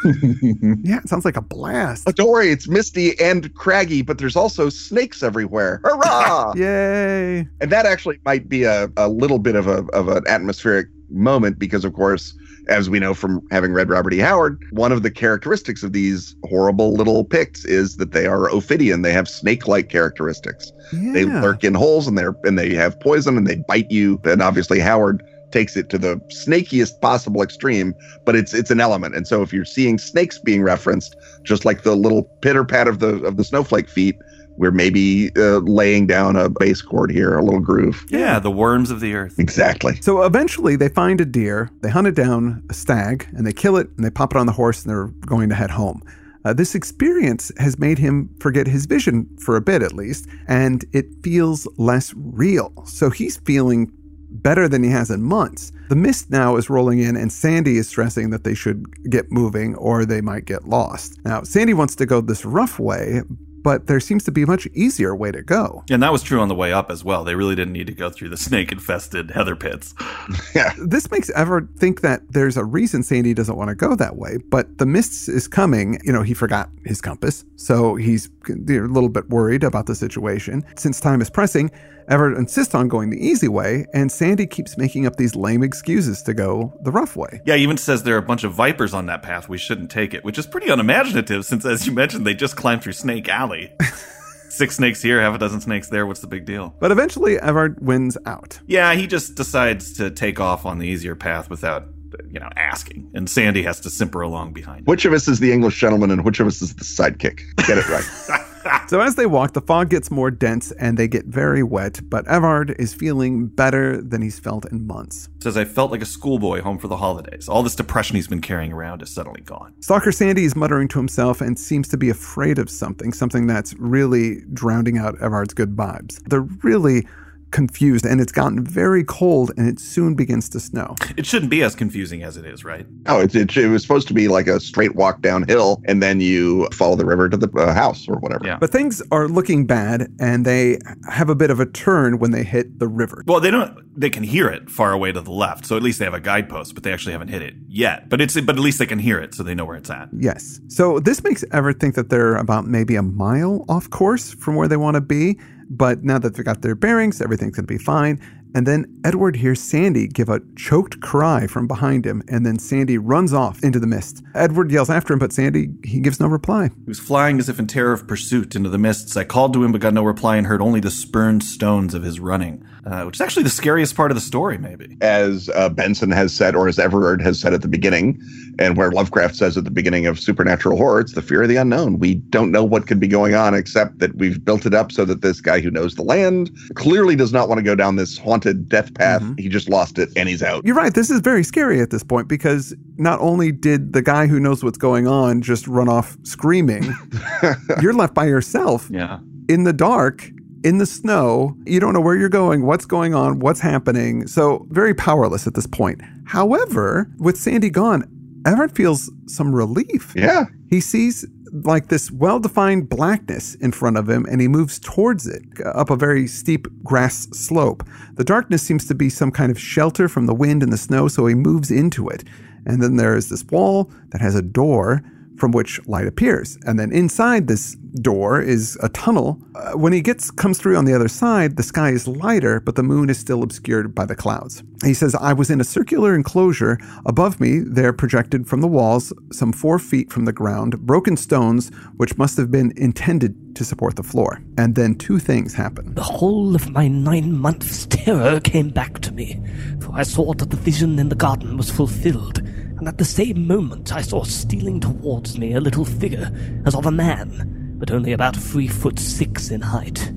Yeah, 0.83 0.97
it 0.97 1.07
sounds 1.09 1.25
like 1.25 1.37
a 1.37 1.41
blast. 1.41 2.03
Oh, 2.07 2.11
don't 2.11 2.29
worry, 2.29 2.49
it's 2.49 2.67
misty 2.67 3.19
and 3.19 3.53
craggy, 3.55 4.01
but 4.01 4.17
there's 4.17 4.35
also 4.35 4.69
snakes 4.69 5.23
everywhere. 5.23 5.81
Hurrah! 5.83 6.53
Yay! 6.55 7.47
and 7.61 7.71
that 7.71 7.85
actually 7.85 8.19
might 8.25 8.49
be 8.49 8.63
a, 8.63 8.89
a 8.97 9.07
little 9.09 9.39
bit 9.39 9.55
of 9.55 9.67
a 9.67 9.85
of 9.93 10.07
an 10.07 10.23
atmospheric 10.27 10.87
moment 11.09 11.59
because 11.59 11.85
of 11.85 11.93
course 11.93 12.33
as 12.69 12.89
we 12.89 12.97
know 12.97 13.13
from 13.13 13.39
having 13.51 13.71
read 13.71 13.87
robert 13.89 14.13
e 14.13 14.17
howard 14.17 14.59
one 14.71 14.91
of 14.91 15.03
the 15.03 15.11
characteristics 15.11 15.83
of 15.83 15.93
these 15.93 16.35
horrible 16.45 16.93
little 16.93 17.23
picts 17.23 17.65
is 17.65 17.97
that 17.97 18.13
they 18.13 18.25
are 18.25 18.49
ophidian 18.49 19.03
they 19.03 19.11
have 19.11 19.27
snake-like 19.29 19.89
characteristics 19.89 20.71
Yeah. 20.91 21.11
they 21.13 21.25
lurk 21.25 21.63
in 21.63 21.75
holes 21.75 22.07
and 22.07 22.17
they're 22.17 22.35
and 22.45 22.57
they 22.57 22.73
have 22.73 22.99
poison 22.99 23.37
and 23.37 23.45
they 23.45 23.57
bite 23.67 23.91
you 23.91 24.19
and 24.23 24.41
obviously 24.41 24.79
howard 24.79 25.21
takes 25.53 25.77
it 25.77 25.87
to 25.89 25.97
the 25.97 26.17
snakiest 26.29 26.99
possible 26.99 27.41
extreme 27.41 27.93
but 28.25 28.35
it's 28.35 28.53
it's 28.53 28.71
an 28.71 28.79
element 28.81 29.15
and 29.15 29.25
so 29.27 29.41
if 29.41 29.53
you're 29.53 29.63
seeing 29.77 29.97
snakes 29.97 30.37
being 30.39 30.61
referenced 30.63 31.15
just 31.43 31.63
like 31.63 31.83
the 31.83 31.95
little 31.95 32.23
pitter 32.41 32.65
pat 32.65 32.87
of 32.87 32.99
the 32.99 33.23
of 33.23 33.37
the 33.37 33.43
snowflake 33.43 33.87
feet 33.87 34.15
we're 34.57 34.71
maybe 34.71 35.31
uh, 35.35 35.57
laying 35.81 36.05
down 36.05 36.35
a 36.35 36.47
bass 36.49 36.81
chord 36.81 37.09
here 37.11 37.35
a 37.37 37.43
little 37.43 37.59
groove 37.59 38.05
Yeah, 38.09 38.37
the 38.39 38.51
worms 38.51 38.91
of 38.91 38.99
the 38.99 39.13
earth. 39.15 39.39
exactly 39.39 39.95
So 40.01 40.21
eventually 40.23 40.75
they 40.75 40.89
find 40.89 41.19
a 41.21 41.25
deer, 41.25 41.71
they 41.81 41.89
hunt 41.89 42.05
it 42.05 42.13
down, 42.15 42.63
a 42.69 42.73
stag, 42.73 43.27
and 43.35 43.47
they 43.47 43.53
kill 43.53 43.77
it 43.77 43.87
and 43.95 44.05
they 44.05 44.11
pop 44.11 44.35
it 44.35 44.37
on 44.37 44.45
the 44.45 44.51
horse 44.51 44.83
and 44.83 44.89
they're 44.91 45.07
going 45.25 45.49
to 45.49 45.55
head 45.55 45.71
home. 45.71 46.03
Uh, 46.45 46.53
this 46.53 46.75
experience 46.75 47.51
has 47.57 47.79
made 47.79 47.97
him 47.97 48.29
forget 48.39 48.67
his 48.67 48.85
vision 48.85 49.27
for 49.39 49.55
a 49.55 49.61
bit 49.61 49.81
at 49.81 49.93
least, 49.93 50.27
and 50.47 50.83
it 50.91 51.05
feels 51.23 51.65
less 51.77 52.13
real. 52.15 52.71
So 52.85 53.09
he's 53.09 53.37
feeling 53.37 53.91
better 54.41 54.67
than 54.67 54.83
he 54.83 54.89
has 54.89 55.09
in 55.09 55.21
months. 55.21 55.71
The 55.89 55.95
mist 55.95 56.31
now 56.31 56.55
is 56.55 56.69
rolling 56.69 56.99
in, 56.99 57.15
and 57.15 57.31
Sandy 57.31 57.77
is 57.77 57.87
stressing 57.87 58.29
that 58.31 58.43
they 58.43 58.53
should 58.53 59.09
get 59.09 59.31
moving 59.31 59.75
or 59.75 60.05
they 60.05 60.21
might 60.21 60.45
get 60.45 60.67
lost. 60.67 61.19
Now, 61.25 61.43
Sandy 61.43 61.73
wants 61.73 61.95
to 61.95 62.05
go 62.05 62.21
this 62.21 62.45
rough 62.45 62.79
way, 62.79 63.21
but 63.63 63.87
there 63.87 63.99
seems 63.99 64.23
to 64.25 64.31
be 64.31 64.43
a 64.43 64.47
much 64.47 64.67
easier 64.73 65.15
way 65.15 65.31
to 65.31 65.41
go. 65.41 65.83
And 65.89 66.03
that 66.03 66.11
was 66.11 66.21
true 66.21 66.41
on 66.41 66.49
the 66.49 66.55
way 66.55 66.73
up 66.73 66.91
as 66.91 67.03
well. 67.03 67.23
They 67.23 67.35
really 67.35 67.55
didn't 67.55 67.73
need 67.73 67.87
to 67.87 67.93
go 67.93 68.09
through 68.09 68.29
the 68.29 68.37
snake 68.49 68.71
infested 68.71 69.31
heather 69.31 69.55
pits. 69.55 69.95
yeah. 70.55 70.73
This 70.85 71.09
makes 71.09 71.29
Everard 71.31 71.69
think 71.77 72.01
that 72.01 72.21
there's 72.29 72.57
a 72.57 72.65
reason 72.65 73.03
Sandy 73.03 73.33
doesn't 73.33 73.55
want 73.55 73.69
to 73.69 73.75
go 73.75 73.95
that 73.95 74.17
way, 74.17 74.37
but 74.49 74.77
the 74.77 74.85
mist 74.85 75.29
is 75.29 75.47
coming. 75.47 75.99
You 76.03 76.11
know, 76.11 76.21
he 76.21 76.33
forgot 76.33 76.69
his 76.85 77.01
compass, 77.01 77.45
so 77.55 77.95
he's 77.95 78.29
a 78.49 78.53
little 78.53 79.09
bit 79.09 79.29
worried 79.29 79.63
about 79.63 79.85
the 79.85 79.95
situation. 79.95 80.63
Since 80.75 80.99
time 80.99 81.21
is 81.21 81.29
pressing, 81.29 81.71
Everard 82.07 82.37
insists 82.37 82.75
on 82.75 82.87
going 82.87 83.09
the 83.09 83.17
easy 83.25 83.47
way, 83.47 83.85
and 83.93 84.11
Sandy 84.11 84.45
keeps 84.47 84.77
making 84.77 85.05
up 85.05 85.15
these 85.15 85.35
lame 85.35 85.63
excuses 85.63 86.21
to 86.23 86.33
go 86.33 86.73
the 86.81 86.91
rough 86.91 87.15
way. 87.15 87.41
Yeah, 87.45 87.55
he 87.55 87.63
even 87.63 87.77
says 87.77 88.03
there 88.03 88.15
are 88.15 88.19
a 88.19 88.21
bunch 88.21 88.43
of 88.43 88.53
vipers 88.53 88.93
on 88.93 89.05
that 89.07 89.21
path. 89.23 89.47
We 89.49 89.57
shouldn't 89.57 89.91
take 89.91 90.13
it, 90.13 90.23
which 90.23 90.37
is 90.37 90.45
pretty 90.47 90.69
unimaginative 90.69 91.45
since, 91.45 91.65
as 91.65 91.85
you 91.87 91.93
mentioned, 91.93 92.25
they 92.25 92.33
just 92.33 92.55
climbed 92.55 92.83
through 92.83 92.93
Snake 92.93 93.27
Alley. 93.29 93.73
Six 94.49 94.75
snakes 94.75 95.01
here, 95.01 95.19
half 95.19 95.33
a 95.33 95.39
dozen 95.39 95.61
snakes 95.61 95.89
there. 95.89 96.05
What's 96.05 96.19
the 96.19 96.27
big 96.27 96.45
deal? 96.45 96.75
But 96.79 96.91
eventually, 96.91 97.39
Everard 97.39 97.79
wins 97.81 98.17
out. 98.27 98.59
Yeah, 98.67 98.93
he 98.93 99.07
just 99.07 99.33
decides 99.33 99.93
to 99.93 100.11
take 100.11 100.39
off 100.39 100.65
on 100.67 100.77
the 100.77 100.87
easier 100.87 101.15
path 101.15 101.49
without, 101.49 101.85
you 102.29 102.39
know, 102.39 102.49
asking. 102.55 103.09
And 103.15 103.27
Sandy 103.27 103.63
has 103.63 103.79
to 103.79 103.89
simper 103.89 104.21
along 104.21 104.53
behind. 104.53 104.85
which 104.85 105.05
of 105.05 105.13
us 105.13 105.27
is 105.27 105.39
the 105.39 105.51
english 105.51 105.79
gentleman 105.79 106.11
and 106.11 106.23
which 106.23 106.39
of 106.39 106.45
us 106.45 106.61
is 106.61 106.75
the 106.75 106.83
sidekick 106.83 107.39
get 107.65 107.79
it 107.79 107.89
right 107.89 108.05
So 108.87 109.01
as 109.01 109.15
they 109.15 109.25
walk, 109.25 109.53
the 109.53 109.61
fog 109.61 109.89
gets 109.89 110.11
more 110.11 110.29
dense 110.29 110.71
and 110.73 110.97
they 110.97 111.07
get 111.07 111.25
very 111.25 111.63
wet, 111.63 111.99
but 112.09 112.27
Everard 112.27 112.75
is 112.77 112.93
feeling 112.93 113.47
better 113.47 113.99
than 113.99 114.21
he's 114.21 114.39
felt 114.39 114.65
in 114.65 114.85
months. 114.85 115.29
Says, 115.39 115.57
I 115.57 115.65
felt 115.65 115.89
like 115.89 116.01
a 116.01 116.05
schoolboy 116.05 116.61
home 116.61 116.77
for 116.77 116.87
the 116.87 116.97
holidays. 116.97 117.49
All 117.49 117.63
this 117.63 117.75
depression 117.75 118.17
he's 118.17 118.27
been 118.27 118.41
carrying 118.41 118.71
around 118.71 119.01
is 119.01 119.09
suddenly 119.09 119.41
gone. 119.41 119.73
Stalker 119.79 120.11
Sandy 120.11 120.43
is 120.43 120.55
muttering 120.55 120.87
to 120.89 120.99
himself 120.99 121.41
and 121.41 121.57
seems 121.57 121.87
to 121.89 121.97
be 121.97 122.09
afraid 122.09 122.59
of 122.59 122.69
something, 122.69 123.13
something 123.13 123.47
that's 123.47 123.73
really 123.75 124.41
drowning 124.53 124.97
out 124.97 125.19
Everard's 125.19 125.53
good 125.53 125.75
vibes. 125.75 126.21
They're 126.29 126.41
really 126.41 127.07
confused, 127.53 128.05
and 128.05 128.19
it's 128.19 128.33
gotten 128.33 128.63
very 128.65 129.05
cold, 129.05 129.51
and 129.55 129.69
it 129.69 129.79
soon 129.79 130.15
begins 130.15 130.49
to 130.49 130.59
snow. 130.59 130.95
It 131.15 131.25
shouldn't 131.25 131.51
be 131.51 131.63
as 131.63 131.75
confusing 131.75 132.23
as 132.23 132.35
it 132.35 132.45
is, 132.45 132.65
right? 132.65 132.85
oh 133.07 133.21
it, 133.21 133.35
it, 133.35 133.55
it 133.55 133.67
was 133.69 133.81
supposed 133.81 134.07
to 134.07 134.13
be 134.13 134.27
like 134.27 134.47
a 134.47 134.59
straight 134.59 134.95
walk 134.95 135.21
downhill 135.21 135.81
and 135.85 136.01
then 136.01 136.19
you 136.19 136.67
follow 136.73 136.95
the 136.95 137.05
river 137.05 137.29
to 137.29 137.37
the 137.37 137.49
uh, 137.57 137.73
house 137.73 138.07
or 138.07 138.15
whatever 138.15 138.45
Yeah. 138.45 138.57
But 138.57 138.71
things 138.71 139.01
are 139.11 139.27
looking 139.27 139.65
bad, 139.65 140.07
and 140.19 140.45
they 140.45 140.79
have 141.09 141.29
a 141.29 141.35
bit 141.35 141.49
of 141.49 141.59
a 141.59 141.65
turn 141.65 142.19
when 142.19 142.31
they 142.31 142.43
hit 142.43 142.79
the 142.79 142.87
river. 142.87 143.23
Well, 143.25 143.39
they 143.39 143.51
don't. 143.51 143.79
They 143.95 144.09
can 144.09 144.23
hear 144.23 144.47
it 144.47 144.69
far 144.69 144.91
away 144.91 145.11
to 145.11 145.21
the 145.21 145.31
left, 145.31 145.65
so 145.65 145.77
at 145.77 145.83
least 145.83 145.99
they 145.99 146.05
have 146.05 146.13
a 146.13 146.19
guidepost. 146.19 146.73
But 146.73 146.83
they 146.83 146.91
actually 146.91 147.11
haven't 147.11 147.27
hit 147.27 147.41
it 147.41 147.53
yet. 147.67 148.09
But 148.09 148.21
it's 148.21 148.39
but 148.41 148.55
at 148.55 148.61
least 148.61 148.79
they 148.79 148.87
can 148.87 148.99
hear 148.99 149.19
it, 149.19 149.35
so 149.35 149.43
they 149.43 149.53
know 149.53 149.65
where 149.65 149.77
it's 149.77 149.89
at. 149.89 150.09
Yes. 150.17 150.59
So 150.67 150.99
this 150.99 151.23
makes 151.23 151.43
Everard 151.51 151.79
think 151.79 151.95
that 151.95 152.09
they're 152.09 152.35
about 152.35 152.65
maybe 152.65 152.95
a 152.95 153.03
mile 153.03 153.65
off 153.69 153.89
course 153.89 154.33
from 154.33 154.55
where 154.55 154.67
they 154.67 154.77
want 154.77 154.95
to 154.95 155.01
be. 155.01 155.37
But 155.75 156.03
now 156.03 156.19
that 156.19 156.35
they've 156.35 156.45
got 156.45 156.61
their 156.61 156.75
bearings, 156.75 157.21
everything's 157.21 157.55
going 157.55 157.65
to 157.65 157.73
be 157.73 157.77
fine. 157.77 158.19
And 158.55 158.67
then 158.67 159.01
Edward 159.03 159.35
hears 159.37 159.59
Sandy 159.59 160.07
give 160.07 160.29
a 160.29 160.41
choked 160.55 161.01
cry 161.01 161.47
from 161.47 161.67
behind 161.67 162.05
him, 162.05 162.21
and 162.27 162.45
then 162.45 162.59
Sandy 162.59 162.97
runs 162.97 163.33
off 163.33 163.63
into 163.63 163.79
the 163.79 163.87
mist. 163.87 164.21
Edward 164.35 164.71
yells 164.71 164.89
after 164.89 165.13
him, 165.13 165.19
but 165.19 165.33
Sandy, 165.33 165.69
he 165.83 165.99
gives 165.99 166.19
no 166.19 166.27
reply. 166.27 166.69
He 166.69 166.89
was 166.89 166.99
flying 166.99 167.39
as 167.39 167.49
if 167.49 167.57
in 167.59 167.67
terror 167.67 167.93
of 167.93 168.07
pursuit 168.07 168.55
into 168.55 168.69
the 168.69 168.77
mists. 168.77 169.17
I 169.17 169.23
called 169.23 169.53
to 169.53 169.63
him, 169.63 169.71
but 169.71 169.81
got 169.81 169.93
no 169.93 170.03
reply, 170.03 170.37
and 170.37 170.45
heard 170.47 170.61
only 170.61 170.79
the 170.79 170.91
spurned 170.91 171.43
stones 171.43 171.93
of 171.93 172.03
his 172.03 172.19
running, 172.19 172.63
uh, 172.85 173.03
which 173.03 173.17
is 173.17 173.21
actually 173.21 173.43
the 173.43 173.49
scariest 173.49 173.95
part 173.95 174.11
of 174.11 174.15
the 174.15 174.21
story, 174.21 174.57
maybe. 174.57 174.97
as 175.01 175.49
uh, 175.55 175.69
benson 175.69 176.11
has 176.11 176.33
said 176.33 176.55
or 176.55 176.67
as 176.67 176.77
everard 176.77 177.21
has 177.21 177.39
said 177.39 177.53
at 177.53 177.61
the 177.61 177.67
beginning 177.67 178.21
and 178.59 178.77
where 178.77 178.91
lovecraft 178.91 179.35
says 179.35 179.57
at 179.57 179.63
the 179.63 179.71
beginning 179.71 180.05
of 180.05 180.19
supernatural 180.19 180.77
horror 180.77 180.99
it's 180.99 181.13
the 181.13 181.21
fear 181.21 181.41
of 181.43 181.49
the 181.49 181.55
unknown 181.55 181.97
we 181.97 182.15
don't 182.15 182.51
know 182.51 182.63
what 182.63 182.87
could 182.87 182.99
be 182.99 183.07
going 183.07 183.33
on 183.33 183.53
except 183.53 183.99
that 183.99 184.15
we've 184.15 184.43
built 184.45 184.65
it 184.65 184.73
up 184.73 184.91
so 184.91 185.05
that 185.05 185.21
this 185.21 185.41
guy 185.41 185.59
who 185.59 185.71
knows 185.71 185.95
the 185.95 186.03
land 186.03 186.51
clearly 186.75 187.15
does 187.15 187.33
not 187.33 187.47
want 187.49 187.57
to 187.57 187.63
go 187.63 187.75
down 187.75 187.95
this 187.95 188.17
haunted 188.17 188.42
death 188.51 188.91
path 188.95 189.21
mm-hmm. 189.21 189.35
he 189.37 189.47
just 189.47 189.69
lost 189.69 189.99
it 189.99 190.09
and 190.15 190.27
he's 190.27 190.41
out 190.41 190.65
You're 190.65 190.75
right. 190.75 190.91
This 190.91 191.11
is 191.11 191.19
very 191.19 191.43
scary 191.43 191.79
at 191.81 191.91
this 191.91 192.03
point 192.03 192.27
because 192.27 192.73
not 192.97 193.19
only 193.19 193.51
did 193.51 193.93
the 193.93 194.01
guy 194.01 194.25
who 194.25 194.39
knows 194.39 194.63
what's 194.63 194.79
going 194.79 195.05
on 195.05 195.43
just 195.43 195.67
run 195.67 195.87
off 195.87 196.17
screaming, 196.23 196.91
you're 197.81 197.93
left 197.93 198.15
by 198.15 198.25
yourself 198.25 198.87
Yeah. 198.91 199.19
in 199.49 199.65
the 199.65 199.73
dark, 199.73 200.27
in 200.63 200.77
the 200.79 200.85
snow. 200.85 201.55
You 201.65 201.79
don't 201.79 201.93
know 201.93 202.01
where 202.01 202.15
you're 202.15 202.29
going, 202.29 202.65
what's 202.65 202.85
going 202.85 203.13
on, 203.13 203.39
what's 203.39 203.59
happening. 203.59 204.25
So, 204.27 204.65
very 204.69 204.93
powerless 204.93 205.45
at 205.45 205.53
this 205.53 205.67
point. 205.67 206.01
However, 206.25 207.11
with 207.19 207.37
Sandy 207.37 207.69
gone, 207.69 208.07
Everard 208.45 208.75
feels 208.75 209.11
some 209.27 209.53
relief. 209.53 210.13
yeah 210.15 210.45
He 210.69 210.81
sees 210.81 211.25
like 211.51 211.87
this 211.87 212.09
well 212.11 212.39
defined 212.39 212.89
blackness 212.89 213.55
in 213.55 213.71
front 213.71 213.95
of 213.97 214.09
him 214.09 214.25
and 214.25 214.41
he 214.41 214.47
moves 214.47 214.79
towards 214.79 215.27
it 215.27 215.43
up 215.65 215.89
a 215.89 215.95
very 215.95 216.27
steep 216.27 216.67
grass 216.83 217.27
slope. 217.31 217.83
The 218.15 218.23
darkness 218.23 218.63
seems 218.63 218.87
to 218.87 218.95
be 218.95 219.09
some 219.09 219.31
kind 219.31 219.51
of 219.51 219.59
shelter 219.59 220.09
from 220.09 220.25
the 220.25 220.33
wind 220.33 220.63
and 220.63 220.73
the 220.73 220.77
snow, 220.77 221.07
so 221.07 221.27
he 221.27 221.35
moves 221.35 221.69
into 221.69 222.09
it. 222.09 222.23
And 222.65 222.81
then 222.81 222.95
there 222.95 223.15
is 223.15 223.29
this 223.29 223.45
wall 223.45 223.91
that 224.09 224.21
has 224.21 224.35
a 224.35 224.41
door 224.41 225.03
from 225.43 225.51
which 225.51 225.85
light 225.87 226.07
appears. 226.07 226.57
And 226.65 226.79
then 226.79 226.89
inside 226.93 227.49
this 227.49 227.75
door 227.75 228.41
is 228.41 228.77
a 228.81 228.87
tunnel. 228.87 229.37
Uh, 229.55 229.73
when 229.73 229.91
he 229.91 229.99
gets 229.99 230.31
comes 230.31 230.57
through 230.57 230.77
on 230.77 230.85
the 230.85 230.93
other 230.93 231.09
side, 231.09 231.57
the 231.57 231.63
sky 231.63 231.89
is 231.89 232.07
lighter, 232.07 232.61
but 232.61 232.75
the 232.75 232.81
moon 232.81 233.09
is 233.09 233.19
still 233.19 233.43
obscured 233.43 233.93
by 233.93 234.05
the 234.05 234.15
clouds. 234.15 234.63
He 234.85 234.93
says, 234.93 235.15
I 235.15 235.33
was 235.33 235.49
in 235.49 235.59
a 235.59 235.65
circular 235.65 236.15
enclosure. 236.15 236.77
Above 237.05 237.41
me, 237.41 237.59
there 237.59 237.91
projected 237.91 238.47
from 238.47 238.61
the 238.61 238.69
walls, 238.69 239.11
some 239.33 239.51
four 239.51 239.79
feet 239.79 240.13
from 240.13 240.23
the 240.23 240.31
ground, 240.31 240.79
broken 240.85 241.17
stones 241.17 241.71
which 241.97 242.17
must 242.17 242.37
have 242.37 242.49
been 242.49 242.71
intended 242.77 243.53
to 243.57 243.65
support 243.65 243.97
the 243.97 244.03
floor. 244.03 244.41
And 244.57 244.75
then 244.75 244.95
two 244.95 245.19
things 245.19 245.53
happen. 245.53 245.93
The 245.93 246.03
whole 246.03 246.55
of 246.55 246.69
my 246.69 246.87
nine 246.87 247.37
months' 247.37 247.85
terror 247.89 248.39
came 248.39 248.69
back 248.69 248.99
to 248.99 249.11
me, 249.11 249.43
for 249.81 249.91
I 249.93 250.03
saw 250.03 250.33
that 250.35 250.51
the 250.51 250.57
vision 250.57 250.99
in 250.99 251.09
the 251.09 251.15
garden 251.15 251.57
was 251.57 251.69
fulfilled, 251.69 252.41
and 252.83 252.89
at 252.89 252.97
the 252.97 253.05
same 253.05 253.47
moment 253.47 253.95
I 253.95 254.01
saw 254.01 254.23
stealing 254.23 254.81
towards 254.81 255.37
me 255.37 255.53
a 255.53 255.61
little 255.61 255.85
figure, 255.85 256.29
as 256.65 256.75
of 256.75 256.85
a 256.85 256.91
man, 256.91 257.75
but 257.77 257.91
only 257.91 258.11
about 258.11 258.35
three 258.35 258.67
foot 258.67 258.99
six 258.99 259.51
in 259.51 259.61
height. 259.61 260.11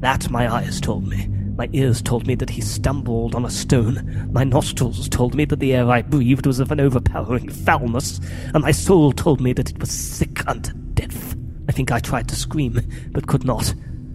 That 0.00 0.30
my 0.30 0.50
eyes 0.50 0.80
told 0.80 1.06
me. 1.06 1.28
My 1.58 1.68
ears 1.74 2.00
told 2.00 2.26
me 2.26 2.34
that 2.36 2.48
he 2.48 2.62
stumbled 2.62 3.34
on 3.34 3.44
a 3.44 3.50
stone. 3.50 4.30
My 4.32 4.44
nostrils 4.44 5.10
told 5.10 5.34
me 5.34 5.44
that 5.44 5.60
the 5.60 5.74
air 5.74 5.90
I 5.90 6.00
breathed 6.00 6.46
was 6.46 6.58
of 6.58 6.72
an 6.72 6.80
overpowering 6.80 7.50
foulness, 7.50 8.18
and 8.54 8.62
my 8.62 8.70
soul 8.70 9.12
told 9.12 9.42
me 9.42 9.52
that 9.52 9.68
it 9.68 9.78
was 9.78 9.90
sick 9.90 10.48
unto 10.48 10.72
death. 10.94 11.36
I 11.68 11.72
think 11.72 11.92
I 11.92 11.98
tried 11.98 12.28
to 12.28 12.34
scream, 12.34 12.80
but 13.12 13.26
could 13.26 13.44
not. 13.44 13.74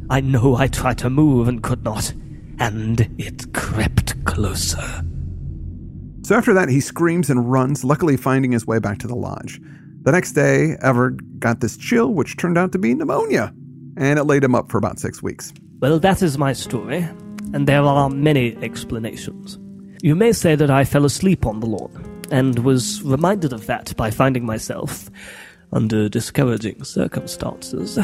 I 0.10 0.22
know 0.22 0.56
I 0.56 0.70
tried 0.70 0.98
to 1.00 1.12
move 1.12 1.48
and 1.48 1.62
could 1.62 1.84
not. 1.84 2.12
And 2.58 3.14
it 3.20 3.54
crept 3.54 4.26
closer. 4.26 5.06
So 6.26 6.34
after 6.34 6.56
that, 6.56 6.70
he 6.70 6.80
screams 6.80 7.30
and 7.30 7.52
runs, 7.52 7.84
luckily 7.84 8.18
finding 8.18 8.52
his 8.52 8.66
way 8.66 8.80
back 8.80 8.98
to 8.98 9.08
the 9.08 9.14
lodge. 9.14 9.62
The 10.02 10.12
next 10.12 10.32
day, 10.32 10.76
Everard 10.82 11.40
got 11.40 11.60
this 11.60 11.78
chill, 11.78 12.16
which 12.16 12.36
turned 12.36 12.58
out 12.58 12.72
to 12.72 12.80
be 12.80 12.96
pneumonia, 12.96 13.54
and 13.96 14.18
it 14.18 14.24
laid 14.24 14.44
him 14.44 14.56
up 14.56 14.72
for 14.72 14.80
about 14.80 14.98
six 14.98 15.22
weeks. 15.22 15.54
Well, 15.82 16.00
that 16.00 16.24
is 16.24 16.40
my 16.40 16.52
story, 16.52 17.08
and 17.54 17.68
there 17.68 17.84
are 17.84 18.10
many 18.10 18.58
explanations. 18.64 19.60
You 20.02 20.16
may 20.16 20.32
say 20.32 20.56
that 20.56 20.72
I 20.72 20.84
fell 20.84 21.06
asleep 21.06 21.46
on 21.46 21.60
the 21.60 21.68
lawn, 21.68 22.24
and 22.32 22.58
was 22.58 23.04
reminded 23.04 23.54
of 23.54 23.68
that 23.68 23.96
by 23.96 24.10
finding 24.10 24.48
myself, 24.48 25.12
under 25.76 26.08
discouraging 26.08 26.84
circumstances, 26.86 28.00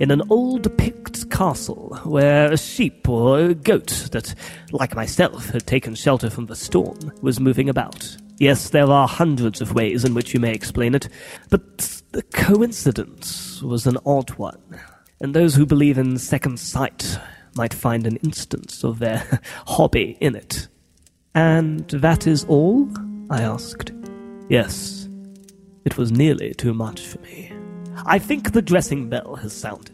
in 0.00 0.10
an 0.10 0.22
old 0.28 0.76
Pict 0.76 1.30
castle 1.30 1.96
where 2.02 2.50
a 2.50 2.58
sheep 2.58 3.08
or 3.08 3.38
a 3.38 3.54
goat 3.54 4.08
that, 4.10 4.34
like 4.72 4.96
myself, 4.96 5.50
had 5.50 5.64
taken 5.66 5.94
shelter 5.94 6.28
from 6.28 6.46
the 6.46 6.56
storm 6.56 7.12
was 7.22 7.38
moving 7.38 7.68
about. 7.68 8.16
Yes, 8.38 8.70
there 8.70 8.90
are 8.90 9.06
hundreds 9.06 9.60
of 9.60 9.72
ways 9.72 10.04
in 10.04 10.14
which 10.14 10.34
you 10.34 10.40
may 10.40 10.52
explain 10.52 10.96
it, 10.96 11.08
but 11.48 12.02
the 12.10 12.24
coincidence 12.24 13.62
was 13.62 13.86
an 13.86 13.98
odd 14.04 14.30
one, 14.30 14.80
and 15.20 15.32
those 15.32 15.54
who 15.54 15.64
believe 15.64 15.98
in 15.98 16.18
second 16.18 16.58
sight 16.58 17.18
might 17.54 17.72
find 17.72 18.04
an 18.04 18.16
instance 18.16 18.82
of 18.82 18.98
their 18.98 19.40
hobby 19.68 20.18
in 20.20 20.34
it. 20.34 20.66
And 21.36 21.88
that 21.90 22.26
is 22.26 22.44
all? 22.46 22.88
I 23.30 23.42
asked. 23.42 23.92
Yes, 24.48 25.01
it 25.84 25.96
was 25.98 26.12
nearly 26.12 26.54
too 26.54 26.74
much 26.74 27.00
for 27.00 27.18
me. 27.20 27.52
I 28.06 28.18
think 28.18 28.52
the 28.52 28.62
dressing 28.62 29.08
bell 29.08 29.36
has 29.36 29.52
sounded. 29.52 29.92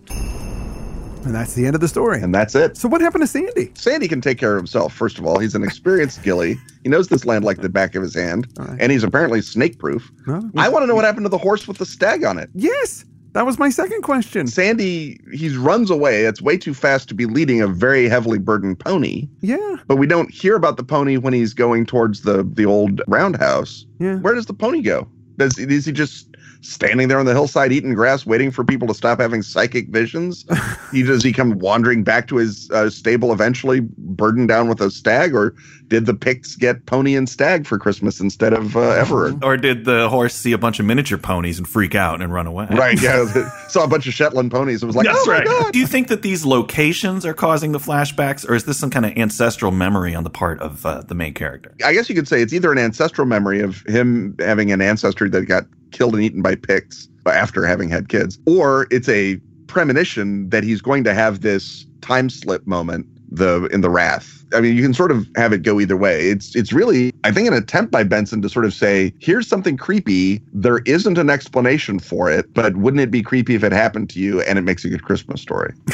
And 1.25 1.35
that's 1.35 1.55
the 1.55 1.67
end 1.67 1.75
of 1.75 1.81
the 1.81 1.89
story. 1.89 2.23
And 2.23 2.33
that's 2.35 2.55
it. 2.55 2.77
So 2.77 2.89
what 2.89 3.01
happened 3.01 3.23
to 3.23 3.27
Sandy? 3.27 3.73
Sandy 3.75 4.07
can 4.07 4.21
take 4.21 4.39
care 4.39 4.53
of 4.55 4.59
himself, 4.59 4.95
first 4.95 5.19
of 5.19 5.27
all. 5.27 5.39
He's 5.41 5.55
an 5.55 5.65
experienced 5.65 6.23
ghillie. 6.23 6.57
He 6.85 6.89
knows 6.89 7.09
this 7.09 7.25
land 7.25 7.45
like 7.45 7.59
the 7.61 7.69
back 7.69 7.95
of 7.97 8.03
his 8.03 8.15
hand. 8.15 8.47
right. 8.57 8.77
And 8.81 8.93
he's 8.93 9.03
apparently 9.03 9.43
snake 9.43 9.79
proof. 9.79 10.11
Huh? 10.25 10.43
I 10.57 10.69
want 10.69 10.85
to 10.85 10.87
know 10.87 10.95
what 10.95 11.05
happened 11.05 11.25
to 11.27 11.29
the 11.31 11.37
horse 11.39 11.67
with 11.67 11.79
the 11.79 11.87
stag 11.87 12.25
on 12.25 12.39
it. 12.39 12.49
Yes, 12.55 13.05
that 13.33 13.45
was 13.45 13.59
my 13.59 13.69
second 13.69 14.03
question. 14.03 14.47
Sandy, 14.47 15.21
he 15.35 15.55
runs 15.57 15.91
away. 15.91 16.23
It's 16.25 16.41
way 16.41 16.57
too 16.57 16.73
fast 16.73 17.09
to 17.09 17.15
be 17.15 17.27
leading 17.27 17.61
a 17.61 17.67
very 17.67 18.09
heavily 18.09 18.39
burdened 18.39 18.79
pony. 18.79 19.29
Yeah, 19.41 19.77
But 19.89 19.97
we 19.97 20.07
don't 20.07 20.31
hear 20.31 20.55
about 20.55 20.77
the 20.77 20.85
pony 20.85 21.17
when 21.17 21.33
he's 21.35 21.53
going 21.53 21.85
towards 21.85 22.23
the 22.23 22.45
the 22.45 22.65
old 22.65 23.03
roundhouse. 23.09 23.85
yeah. 23.99 24.17
Where 24.19 24.35
does 24.35 24.47
the 24.47 24.55
pony 24.55 24.81
go? 24.83 25.09
Does 25.39 25.59
is 25.59 25.87
he 25.87 25.93
just 25.93 26.37
standing 26.61 27.09
there 27.09 27.19
on 27.19 27.27
the 27.27 27.33
hillside 27.33 27.73
eating 27.73 27.95
grass, 27.95 28.27
waiting 28.27 28.51
for 28.51 28.65
people 28.65 28.89
to 28.89 28.95
stop 28.95 29.21
having 29.21 29.43
psychic 29.43 29.89
visions? 29.89 30.45
he 30.93 31.03
does 31.03 31.23
he 31.23 31.33
come 31.33 31.59
wandering 31.59 32.05
back 32.05 32.29
to 32.29 32.37
his 32.37 32.71
uh, 32.71 32.91
stable 32.91 33.33
eventually, 33.33 33.81
burdened 33.81 34.49
down 34.49 34.69
with 34.69 34.81
a 34.81 34.91
stag, 34.91 35.35
or 35.35 35.55
did 35.89 36.07
the 36.07 36.15
Picts 36.15 36.57
get 36.57 36.85
pony 36.87 37.17
and 37.17 37.29
stag 37.29 37.67
for 37.67 37.79
Christmas 37.79 38.21
instead 38.21 38.53
of 38.53 38.77
uh, 38.77 38.91
Everard? 38.91 39.43
Or 39.43 39.57
did 39.57 39.85
the 39.85 40.09
horse 40.09 40.35
see 40.35 40.53
a 40.53 40.59
bunch 40.59 40.79
of 40.81 40.87
miniature 40.87 41.19
ponies 41.19 41.59
and 41.59 41.69
freak 41.69 41.95
out 41.95 42.21
and 42.21 42.33
run 42.33 42.47
away? 42.47 42.67
Right, 42.71 43.01
yeah. 43.01 43.25
Saw 43.69 43.85
a 43.85 43.89
bunch 43.89 44.07
of 44.07 44.15
Shetland 44.15 44.51
ponies. 44.51 44.83
It 44.83 44.87
was 44.87 44.97
like, 44.97 45.07
That's 45.07 45.27
oh 45.27 45.33
my 45.33 45.45
god. 45.45 45.73
Do 45.73 45.79
you 45.79 45.87
think 45.87 46.09
that 46.09 46.23
these 46.23 46.45
locations 46.45 47.25
are 47.25 47.35
causing 47.35 47.73
the 47.73 47.79
flashbacks, 47.79 48.49
or 48.49 48.55
is 48.55 48.65
this 48.65 48.79
some 48.79 48.91
kind 48.91 49.07
of 49.07 49.17
ancestral 49.17 49.73
memory 49.73 50.15
on 50.15 50.25
the 50.25 50.31
part 50.31 50.61
of 50.61 50.85
uh, 50.85 51.03
the 51.03 51.15
main 51.15 51.35
character? 51.35 51.75
I 51.85 51.93
guess 51.93 52.09
you 52.09 52.15
could 52.15 52.29
say 52.29 52.43
it's 52.43 52.53
either 52.53 52.73
an 52.73 52.79
ancestral 52.79 53.27
memory 53.27 53.61
of 53.61 53.83
him 53.83 54.37
having 54.39 54.73
an 54.73 54.81
ancestry 54.81 55.29
that 55.31 55.43
got 55.43 55.65
killed 55.93 56.15
and 56.15 56.23
eaten 56.23 56.43
by 56.43 56.55
Picts 56.55 57.09
after 57.27 57.67
having 57.67 57.89
had 57.89 58.09
kids, 58.09 58.39
or 58.47 58.87
it's 58.91 59.09
a 59.09 59.37
premonition 59.67 60.49
that 60.51 60.65
he's 60.65 60.81
going 60.81 61.05
to 61.05 61.15
have 61.15 61.43
this 61.43 61.87
time 62.01 62.31
slip 62.31 62.67
moment 62.67 63.07
the 63.31 63.67
in 63.67 63.81
the 63.81 63.91
rath. 63.91 64.45
I 64.55 64.61
mean, 64.61 64.75
you 64.75 64.83
can 64.83 64.95
sort 64.95 65.11
of 65.11 65.27
have 65.37 65.53
it 65.53 65.63
go 65.63 65.79
either 65.81 65.97
way. 65.97 66.29
It's 66.31 66.57
it's 66.57 66.73
really 66.73 67.13
I 67.25 67.31
think 67.31 67.47
an 67.47 67.55
attempt 67.55 67.93
by 67.93 68.03
Benson 68.03 68.41
to 68.43 68.49
sort 68.49 68.65
of 68.65 68.73
say, 68.73 69.13
here's 69.19 69.47
something 69.47 69.77
creepy. 69.77 70.43
There 70.53 70.79
isn't 70.87 71.19
an 71.19 71.29
explanation 71.29 71.99
for 71.99 72.31
it, 72.31 72.53
but 72.55 72.77
wouldn't 72.77 73.03
it 73.03 73.11
be 73.11 73.23
creepy 73.23 73.55
if 73.55 73.63
it 73.63 73.73
happened 73.73 74.09
to 74.11 74.21
you 74.21 74.41
and 74.43 74.59
it 74.59 74.63
makes 74.63 74.85
a 74.85 74.89
good 74.89 75.05
Christmas 75.05 75.43
story? 75.43 75.75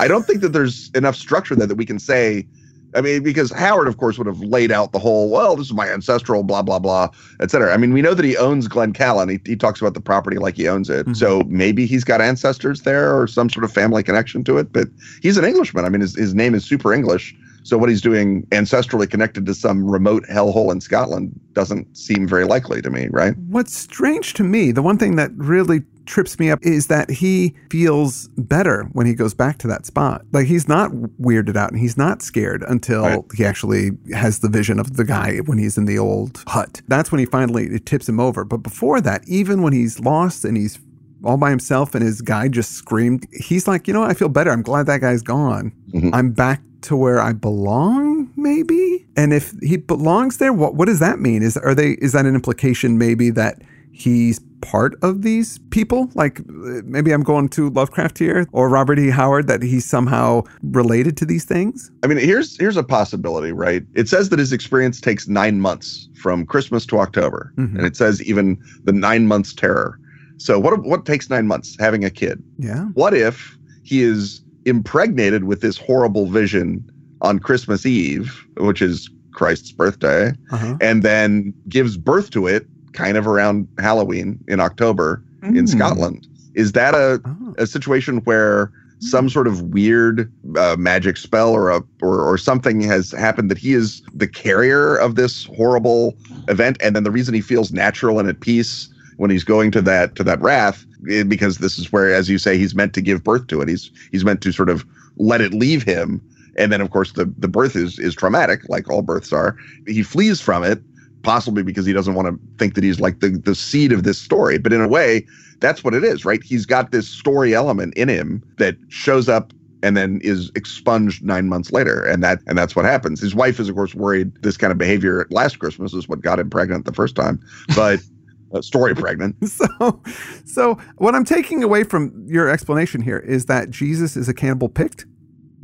I 0.00 0.08
don't 0.08 0.26
think 0.26 0.40
that 0.40 0.52
there's 0.52 0.90
enough 0.94 1.14
structure 1.14 1.54
there 1.54 1.68
that 1.68 1.76
we 1.76 1.86
can 1.86 2.00
say 2.00 2.46
I 2.94 3.00
mean, 3.00 3.22
because 3.22 3.50
Howard, 3.52 3.88
of 3.88 3.96
course, 3.96 4.18
would 4.18 4.26
have 4.26 4.40
laid 4.40 4.70
out 4.70 4.92
the 4.92 4.98
whole, 4.98 5.30
well, 5.30 5.56
this 5.56 5.66
is 5.66 5.72
my 5.72 5.88
ancestral, 5.88 6.42
blah, 6.42 6.62
blah, 6.62 6.78
blah, 6.78 7.08
et 7.40 7.50
cetera. 7.50 7.72
I 7.74 7.76
mean, 7.76 7.92
we 7.92 8.02
know 8.02 8.14
that 8.14 8.24
he 8.24 8.36
owns 8.36 8.68
Glen 8.68 8.92
Callan. 8.92 9.28
He, 9.28 9.40
he 9.44 9.56
talks 9.56 9.80
about 9.80 9.94
the 9.94 10.00
property 10.00 10.38
like 10.38 10.56
he 10.56 10.68
owns 10.68 10.90
it. 10.90 11.06
Mm-hmm. 11.06 11.14
So 11.14 11.42
maybe 11.48 11.86
he's 11.86 12.04
got 12.04 12.20
ancestors 12.20 12.82
there 12.82 13.18
or 13.18 13.26
some 13.26 13.50
sort 13.50 13.64
of 13.64 13.72
family 13.72 14.02
connection 14.02 14.44
to 14.44 14.58
it. 14.58 14.72
But 14.72 14.88
he's 15.22 15.36
an 15.36 15.44
Englishman. 15.44 15.84
I 15.84 15.88
mean, 15.88 16.00
his, 16.00 16.14
his 16.16 16.34
name 16.34 16.54
is 16.54 16.64
super 16.64 16.92
English. 16.92 17.34
So 17.64 17.78
what 17.78 17.88
he's 17.88 18.02
doing 18.02 18.46
ancestrally 18.50 19.10
connected 19.10 19.46
to 19.46 19.54
some 19.54 19.90
remote 19.90 20.24
hellhole 20.30 20.70
in 20.70 20.82
Scotland 20.82 21.32
doesn't 21.54 21.96
seem 21.96 22.28
very 22.28 22.44
likely 22.44 22.82
to 22.82 22.90
me, 22.90 23.08
right? 23.10 23.34
What's 23.48 23.74
strange 23.74 24.34
to 24.34 24.44
me, 24.44 24.70
the 24.70 24.82
one 24.82 24.98
thing 24.98 25.16
that 25.16 25.30
really 25.36 25.82
trips 26.06 26.38
me 26.38 26.50
up 26.50 26.58
is 26.62 26.86
that 26.88 27.10
he 27.10 27.54
feels 27.70 28.28
better 28.36 28.84
when 28.92 29.06
he 29.06 29.14
goes 29.14 29.34
back 29.34 29.58
to 29.58 29.66
that 29.68 29.86
spot. 29.86 30.22
Like 30.32 30.46
he's 30.46 30.68
not 30.68 30.90
weirded 31.20 31.56
out 31.56 31.70
and 31.70 31.78
he's 31.80 31.96
not 31.96 32.22
scared 32.22 32.62
until 32.68 33.02
Right. 33.02 33.20
he 33.34 33.44
actually 33.44 33.90
has 34.12 34.40
the 34.40 34.48
vision 34.48 34.78
of 34.78 34.96
the 34.96 35.04
guy 35.04 35.38
when 35.46 35.58
he's 35.58 35.76
in 35.78 35.84
the 35.86 35.98
old 35.98 36.42
hut. 36.46 36.82
That's 36.88 37.10
when 37.12 37.18
he 37.20 37.24
finally 37.26 37.66
it 37.66 37.86
tips 37.86 38.08
him 38.08 38.20
over. 38.20 38.44
But 38.44 38.58
before 38.58 39.00
that, 39.02 39.22
even 39.26 39.62
when 39.62 39.72
he's 39.72 40.00
lost 40.00 40.44
and 40.44 40.56
he's 40.56 40.78
all 41.24 41.36
by 41.38 41.48
himself 41.50 41.94
and 41.94 42.04
his 42.04 42.20
guy 42.20 42.48
just 42.48 42.72
screamed, 42.72 43.26
he's 43.32 43.66
like, 43.66 43.88
you 43.88 43.94
know, 43.94 44.00
what? 44.00 44.10
I 44.10 44.14
feel 44.14 44.28
better. 44.28 44.50
I'm 44.50 44.62
glad 44.62 44.86
that 44.86 45.00
guy's 45.00 45.22
gone. 45.22 45.72
Mhm. 45.94 46.10
I'm 46.12 46.32
back 46.32 46.60
to 46.82 46.96
where 46.96 47.18
I 47.18 47.32
belong, 47.32 48.28
maybe. 48.36 49.06
And 49.16 49.32
if 49.32 49.54
he 49.62 49.78
belongs 49.78 50.36
there, 50.36 50.52
what 50.52 50.74
what 50.74 50.84
does 50.86 50.98
that 51.00 51.18
mean? 51.18 51.42
Is 51.42 51.56
are 51.56 51.74
they 51.74 51.92
is 51.92 52.12
that 52.12 52.26
an 52.26 52.34
implication 52.34 52.98
maybe 52.98 53.30
that 53.30 53.62
he's 53.94 54.40
part 54.60 54.96
of 55.02 55.22
these 55.22 55.58
people? 55.70 56.10
Like 56.14 56.44
maybe 56.48 57.12
I'm 57.12 57.22
going 57.22 57.48
to 57.50 57.70
Lovecraft 57.70 58.18
here 58.18 58.46
or 58.52 58.68
Robert 58.68 58.98
E. 58.98 59.08
Howard 59.08 59.46
that 59.46 59.62
he's 59.62 59.84
somehow 59.84 60.42
related 60.62 61.16
to 61.18 61.24
these 61.26 61.44
things? 61.44 61.90
I 62.02 62.06
mean, 62.08 62.18
here's 62.18 62.58
here's 62.58 62.76
a 62.76 62.82
possibility, 62.82 63.52
right? 63.52 63.84
It 63.94 64.08
says 64.08 64.28
that 64.30 64.38
his 64.38 64.52
experience 64.52 65.00
takes 65.00 65.28
nine 65.28 65.60
months 65.60 66.08
from 66.20 66.44
Christmas 66.46 66.84
to 66.86 66.98
October, 66.98 67.52
Mhm. 67.56 67.76
and 67.76 67.86
it 67.86 67.96
says 67.96 68.22
even 68.22 68.58
the 68.84 68.92
nine 68.92 69.26
months 69.26 69.54
terror. 69.54 69.98
So 70.38 70.58
what 70.58 70.82
what 70.84 71.06
takes 71.06 71.30
nine 71.30 71.46
months? 71.46 71.76
Having 71.78 72.04
a 72.04 72.10
kid. 72.10 72.42
Yeah. 72.58 72.86
What 72.94 73.14
if 73.14 73.56
he 73.82 74.02
is 74.02 74.42
impregnated 74.64 75.44
with 75.44 75.60
this 75.60 75.76
horrible 75.76 76.26
vision 76.26 76.82
on 77.20 77.38
Christmas 77.38 77.86
Eve, 77.86 78.44
which 78.56 78.80
is 78.82 79.08
Christ's 79.32 79.72
birthday, 79.72 80.32
Uh-huh. 80.52 80.76
and 80.80 81.02
then 81.02 81.52
gives 81.68 81.96
birth 81.96 82.30
to 82.30 82.46
it 82.46 82.66
kind 82.94 83.16
of 83.18 83.26
around 83.26 83.68
Halloween 83.78 84.38
in 84.48 84.60
October 84.60 85.22
in 85.42 85.54
Mm. 85.66 85.68
Scotland? 85.68 86.26
Is 86.54 86.72
that 86.72 86.94
a 86.94 87.20
Oh. 87.24 87.54
a 87.58 87.66
situation 87.66 88.18
where 88.24 88.70
some 89.00 89.28
sort 89.28 89.46
of 89.46 89.60
weird 89.60 90.32
uh, 90.56 90.76
magic 90.78 91.16
spell 91.18 91.50
or 91.50 91.68
a 91.70 91.82
or, 92.00 92.20
or 92.22 92.38
something 92.38 92.80
has 92.80 93.10
happened 93.12 93.50
that 93.50 93.58
he 93.58 93.74
is 93.74 94.00
the 94.14 94.26
carrier 94.26 94.96
of 94.96 95.16
this 95.16 95.44
horrible 95.56 96.14
event 96.48 96.78
and 96.80 96.96
then 96.96 97.02
the 97.04 97.10
reason 97.10 97.34
he 97.34 97.42
feels 97.42 97.70
natural 97.72 98.18
and 98.18 98.28
at 98.28 98.40
peace 98.40 98.88
when 99.18 99.30
he's 99.30 99.44
going 99.44 99.70
to 99.72 99.82
that 99.82 100.14
to 100.14 100.24
that 100.24 100.40
rath 100.40 100.86
eh, 101.10 101.22
because 101.24 101.58
this 101.58 101.78
is 101.78 101.92
where 101.92 102.14
as 102.14 102.30
you 102.30 102.38
say 102.38 102.56
he's 102.56 102.74
meant 102.74 102.94
to 102.94 103.00
give 103.02 103.22
birth 103.22 103.46
to 103.48 103.60
it 103.60 103.68
he's 103.68 103.90
he's 104.10 104.24
meant 104.24 104.40
to 104.40 104.52
sort 104.52 104.70
of 104.70 104.84
let 105.18 105.40
it 105.42 105.52
leave 105.52 105.82
him 105.82 106.20
and 106.56 106.72
then 106.72 106.80
of 106.80 106.90
course 106.90 107.12
the 107.12 107.26
the 107.36 107.48
birth 107.48 107.76
is 107.76 107.98
is 107.98 108.14
traumatic 108.14 108.60
like 108.68 108.88
all 108.90 109.02
births 109.02 109.32
are 109.32 109.54
he 109.86 110.02
flees 110.02 110.40
from 110.40 110.64
it 110.64 110.80
possibly 111.24 111.62
because 111.62 111.84
he 111.84 111.92
doesn't 111.92 112.14
want 112.14 112.28
to 112.28 112.38
think 112.58 112.74
that 112.74 112.84
he's 112.84 113.00
like 113.00 113.20
the, 113.20 113.30
the 113.30 113.54
seed 113.54 113.90
of 113.90 114.04
this 114.04 114.18
story. 114.20 114.58
But 114.58 114.72
in 114.72 114.80
a 114.80 114.88
way, 114.88 115.26
that's 115.60 115.82
what 115.82 115.94
it 115.94 116.04
is, 116.04 116.24
right? 116.24 116.42
He's 116.42 116.66
got 116.66 116.92
this 116.92 117.08
story 117.08 117.54
element 117.54 117.94
in 117.94 118.08
him 118.08 118.44
that 118.58 118.76
shows 118.88 119.28
up 119.28 119.52
and 119.82 119.96
then 119.96 120.20
is 120.22 120.50
expunged 120.54 121.24
nine 121.24 121.48
months 121.48 121.72
later. 121.72 122.04
And 122.04 122.22
that 122.22 122.40
and 122.46 122.56
that's 122.56 122.76
what 122.76 122.84
happens. 122.84 123.20
His 123.20 123.34
wife 123.34 123.58
is 123.58 123.68
of 123.68 123.74
course 123.74 123.94
worried 123.94 124.32
this 124.42 124.56
kind 124.56 124.70
of 124.70 124.78
behavior 124.78 125.26
last 125.30 125.58
Christmas 125.58 125.92
is 125.92 126.08
what 126.08 126.20
got 126.20 126.38
him 126.38 126.50
pregnant 126.50 126.84
the 126.84 126.92
first 126.92 127.16
time. 127.16 127.40
But 127.74 128.00
uh, 128.54 128.62
story 128.62 128.94
pregnant. 128.94 129.36
So, 129.46 130.02
so 130.44 130.74
what 130.96 131.14
I'm 131.14 131.24
taking 131.24 131.62
away 131.62 131.84
from 131.84 132.26
your 132.26 132.48
explanation 132.48 133.02
here 133.02 133.18
is 133.18 133.46
that 133.46 133.70
Jesus 133.70 134.16
is 134.16 134.28
a 134.28 134.34
cannibal 134.34 134.68
pict. 134.68 135.06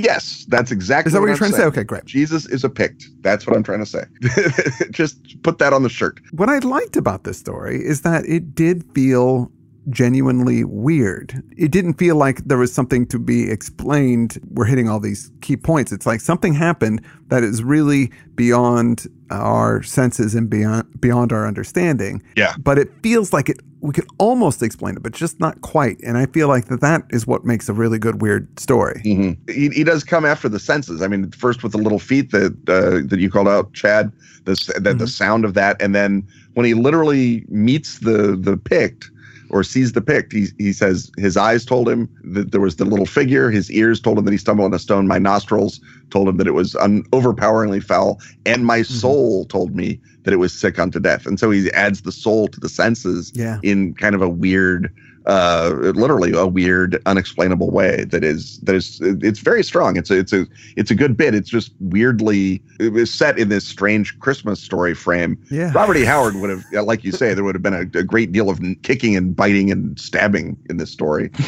Yes, 0.01 0.47
that's 0.49 0.71
exactly. 0.71 1.11
Is 1.11 1.13
that 1.13 1.21
what, 1.21 1.23
what 1.23 1.27
you're 1.27 1.35
I'm 1.35 1.39
trying 1.39 1.53
saying. 1.53 1.71
to 1.71 1.75
say? 1.77 1.81
Okay, 1.81 1.85
great. 1.85 2.05
Jesus 2.07 2.47
is 2.47 2.65
a 2.65 2.71
pict. 2.71 3.09
That's 3.21 3.47
what 3.47 3.55
I'm 3.55 3.63
trying 3.63 3.81
to 3.81 3.87
say. 3.87 4.05
Just 4.91 5.43
put 5.43 5.59
that 5.59 5.73
on 5.73 5.83
the 5.83 5.91
shirt. 5.91 6.21
What 6.33 6.49
I 6.49 6.59
liked 6.59 6.97
about 6.97 7.25
this 7.25 7.39
story 7.39 7.85
is 7.85 8.01
that 8.03 8.25
it 8.27 8.55
did 8.55 8.85
feel 8.95 9.53
genuinely 9.89 10.65
weird. 10.65 11.43
It 11.57 11.71
didn't 11.71 11.95
feel 11.95 12.17
like 12.17 12.45
there 12.45 12.59
was 12.59 12.73
something 12.73 13.07
to 13.09 13.19
be 13.19 13.51
explained. 13.51 14.39
We're 14.51 14.65
hitting 14.67 14.89
all 14.89 15.01
these 15.01 15.31
key 15.41 15.57
points. 15.57 15.93
It's 15.93 16.07
like 16.07 16.21
something 16.21 16.55
happened 16.55 17.05
that 17.29 17.43
is 17.43 17.63
really 17.63 18.11
beyond 18.35 19.07
our 19.31 19.83
senses 19.83 20.35
and 20.35 20.49
beyond 20.49 21.01
beyond 21.01 21.33
our 21.33 21.47
understanding. 21.47 22.23
Yeah. 22.37 22.55
But 22.59 22.79
it 22.79 22.91
feels 23.03 23.33
like 23.33 23.49
it 23.49 23.61
we 23.83 23.93
could 23.93 24.07
almost 24.19 24.63
explain 24.63 24.97
it, 24.97 25.03
but 25.03 25.13
just 25.13 25.41
not 25.41 25.61
quite. 25.63 25.99
And 26.03 26.19
I 26.19 26.27
feel 26.27 26.49
like 26.49 26.67
that 26.67 26.81
that 26.83 27.03
is 27.11 27.27
what 27.27 27.45
makes 27.45 27.69
a 27.69 27.73
really 27.73 27.99
good 27.99 28.21
weird 28.21 28.47
story. 28.61 29.01
Mm-hmm. 29.05 29.51
He, 29.53 29.69
he 29.71 29.85
does 29.85 30.05
come 30.05 30.25
after 30.27 30.49
the 30.49 30.59
senses. 30.61 31.01
I 31.03 31.09
mean, 31.09 31.31
first 31.33 31.63
with 31.63 31.73
the 31.73 31.79
little 31.79 31.99
feet 31.99 32.31
that 32.33 32.53
uh, 32.69 33.07
that 33.09 33.19
you 33.21 33.31
called 33.31 33.49
out, 33.49 33.73
Chad. 33.73 34.13
The 34.45 34.53
the, 34.53 34.91
Mm-hmm. 34.91 34.99
the 34.99 35.07
sound 35.07 35.45
of 35.45 35.55
that, 35.55 35.81
and 35.83 35.95
then 35.95 36.27
when 36.55 36.65
he 36.67 36.73
literally 36.75 37.45
meets 37.49 37.99
the 38.01 38.37
the 38.37 38.57
pict 38.57 39.11
or 39.51 39.63
sees 39.63 39.93
the 39.93 40.01
pict, 40.01 40.33
he 40.33 40.47
he 40.59 40.73
says 40.73 41.11
his 41.19 41.37
eyes 41.37 41.65
told 41.67 41.89
him 41.89 42.09
that 42.25 42.51
there 42.51 42.61
was 42.61 42.77
the 42.77 42.85
little 42.87 43.05
figure. 43.07 43.51
His 43.51 43.71
ears 43.71 44.01
told 44.01 44.17
him 44.19 44.25
that 44.25 44.31
he 44.33 44.39
stumbled 44.39 44.65
on 44.67 44.75
a 44.75 44.79
stone. 44.79 45.07
My 45.07 45.19
nostrils 45.19 45.79
told 46.11 46.27
him 46.29 46.39
that 46.39 46.47
it 46.47 46.53
was 46.55 46.75
un- 46.77 47.05
overpoweringly 47.13 47.81
foul, 47.81 48.19
and 48.47 48.65
my 48.65 48.81
Mm-hmm. 48.81 48.95
soul 48.95 49.45
told 49.47 49.77
me 49.77 50.01
that 50.25 50.33
it 50.35 50.39
was 50.39 50.53
sick 50.53 50.79
unto 50.79 51.01
death. 51.01 51.27
And 51.27 51.39
so 51.41 51.51
he 51.51 51.71
adds 51.73 52.03
the 52.03 52.13
soul 52.13 52.49
to 52.49 52.61
the 52.61 52.69
senses 52.69 53.33
Yeah. 53.35 53.59
in 53.63 53.95
kind 53.95 54.15
of 54.15 54.23
a 54.23 54.29
weird 54.29 54.93
uh 55.27 55.75
literally 55.95 56.33
a 56.33 56.47
weird 56.47 57.01
unexplainable 57.05 57.71
way 57.71 58.05
that 58.05 58.25
is 58.25 58.59
that 58.61 58.75
is 58.75 58.99
it's 59.03 59.41
very 59.41 59.63
strong 59.63 59.99
it's 59.99 60.11
a 60.11 60.19
it's 60.19 60.33
a 60.33 60.47
it's 60.79 60.91
a 60.91 60.95
good 60.95 61.15
bit 61.15 61.35
it's 61.35 61.51
just 61.51 61.73
weirdly 61.79 62.63
it 62.81 62.91
was 62.95 63.13
set 63.13 63.39
in 63.39 63.51
this 63.51 63.67
strange 63.67 64.19
christmas 64.21 64.63
story 64.63 64.95
frame 64.95 65.37
Yeah. 65.51 65.73
robert 65.75 65.99
e 65.99 66.05
howard 66.07 66.37
would 66.37 66.49
have 66.49 66.65
like 66.87 67.05
you 67.05 67.13
say 67.13 67.35
there 67.35 67.45
would 67.45 67.55
have 67.55 67.61
been 67.63 67.75
a, 67.75 67.81
a 67.99 68.03
great 68.03 68.33
deal 68.33 68.49
of 68.49 68.61
kicking 68.83 69.15
and 69.15 69.37
biting 69.37 69.71
and 69.71 70.01
stabbing 70.01 70.57
in 70.71 70.79
this 70.79 70.91
story 70.91 71.29